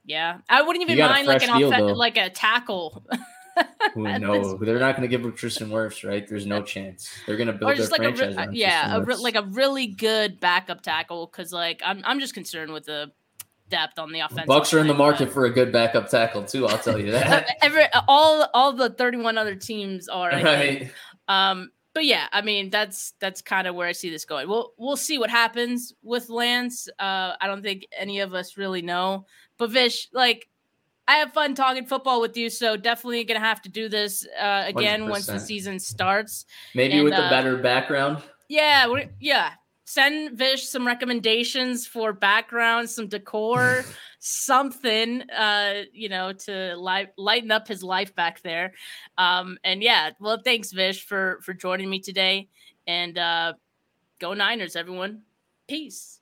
Yeah, 0.04 0.38
I 0.48 0.62
wouldn't 0.62 0.82
even 0.88 0.98
mind 0.98 1.26
like 1.26 1.42
an 1.42 1.50
off- 1.50 1.96
like 1.96 2.16
a 2.16 2.30
tackle. 2.30 3.04
no, 3.96 4.56
they're 4.56 4.78
not 4.78 4.96
going 4.96 5.08
to 5.08 5.08
give 5.08 5.24
up 5.26 5.36
Tristan 5.36 5.68
Wirfs, 5.68 6.08
right? 6.08 6.26
There's 6.26 6.46
no 6.46 6.62
chance. 6.62 7.10
They're 7.26 7.36
going 7.36 7.46
to 7.46 7.52
build 7.52 7.76
their 7.76 7.86
like 7.88 8.16
franchise. 8.16 8.36
A, 8.36 8.48
yeah, 8.52 8.96
a 8.96 9.00
like 9.00 9.36
a 9.36 9.42
really 9.42 9.86
good 9.86 10.40
backup 10.40 10.82
tackle 10.82 11.26
because 11.26 11.52
like 11.52 11.80
I'm 11.84 12.02
I'm 12.04 12.20
just 12.20 12.34
concerned 12.34 12.72
with 12.72 12.84
the 12.86 13.12
depth 13.70 13.98
on 13.98 14.12
the 14.12 14.20
offense. 14.20 14.46
Bucs 14.48 14.74
are 14.74 14.80
in 14.80 14.86
the 14.86 14.94
market 14.94 15.26
but... 15.26 15.34
for 15.34 15.44
a 15.46 15.50
good 15.50 15.72
backup 15.72 16.08
tackle 16.08 16.44
too. 16.44 16.66
I'll 16.66 16.78
tell 16.78 16.98
you 16.98 17.12
that. 17.12 17.56
Every 17.62 17.84
all 18.08 18.46
all 18.52 18.72
the 18.72 18.90
31 18.90 19.38
other 19.38 19.54
teams 19.54 20.08
are. 20.08 20.32
I 20.32 20.42
right. 20.42 20.92
Um, 21.28 21.70
but 21.94 22.04
yeah, 22.04 22.26
I 22.32 22.42
mean 22.42 22.70
that's 22.70 23.14
that's 23.20 23.40
kind 23.40 23.66
of 23.66 23.74
where 23.74 23.88
I 23.88 23.92
see 23.92 24.10
this 24.10 24.24
going. 24.24 24.48
We'll 24.48 24.72
we'll 24.76 24.96
see 24.96 25.18
what 25.18 25.30
happens 25.30 25.94
with 26.02 26.28
Lance. 26.28 26.88
Uh, 26.98 27.34
I 27.40 27.46
don't 27.46 27.62
think 27.62 27.86
any 27.96 28.20
of 28.20 28.34
us 28.34 28.56
really 28.56 28.82
know. 28.82 29.26
But 29.58 29.70
Vish, 29.70 30.08
like, 30.12 30.48
I 31.06 31.16
have 31.16 31.32
fun 31.32 31.54
talking 31.54 31.84
football 31.84 32.20
with 32.20 32.36
you, 32.36 32.48
so 32.48 32.76
definitely 32.76 33.24
gonna 33.24 33.40
have 33.40 33.62
to 33.62 33.68
do 33.68 33.88
this 33.88 34.26
uh, 34.40 34.64
again 34.66 35.02
100%. 35.02 35.10
once 35.10 35.26
the 35.26 35.40
season 35.40 35.78
starts. 35.78 36.46
Maybe 36.74 36.94
and, 36.94 37.04
with 37.04 37.14
a 37.14 37.24
uh, 37.24 37.30
better 37.30 37.56
background. 37.56 38.22
Yeah, 38.48 38.92
yeah 39.20 39.52
send 39.92 40.38
Vish 40.38 40.68
some 40.68 40.86
recommendations 40.86 41.84
for 41.84 42.12
background, 42.12 42.88
some 42.88 43.08
decor, 43.08 43.84
something, 44.20 45.28
uh, 45.30 45.82
you 45.92 46.08
know, 46.08 46.32
to 46.32 46.76
light, 46.76 47.08
lighten 47.18 47.50
up 47.50 47.66
his 47.66 47.82
life 47.82 48.14
back 48.14 48.40
there. 48.42 48.72
Um, 49.18 49.58
and 49.64 49.82
yeah, 49.82 50.10
well, 50.20 50.40
thanks, 50.44 50.70
Vish, 50.70 51.04
for 51.04 51.40
for 51.42 51.54
joining 51.54 51.90
me 51.90 51.98
today. 51.98 52.48
And 52.86 53.18
uh, 53.18 53.54
go 54.20 54.32
Niners, 54.32 54.76
everyone. 54.76 55.22
Peace. 55.66 56.19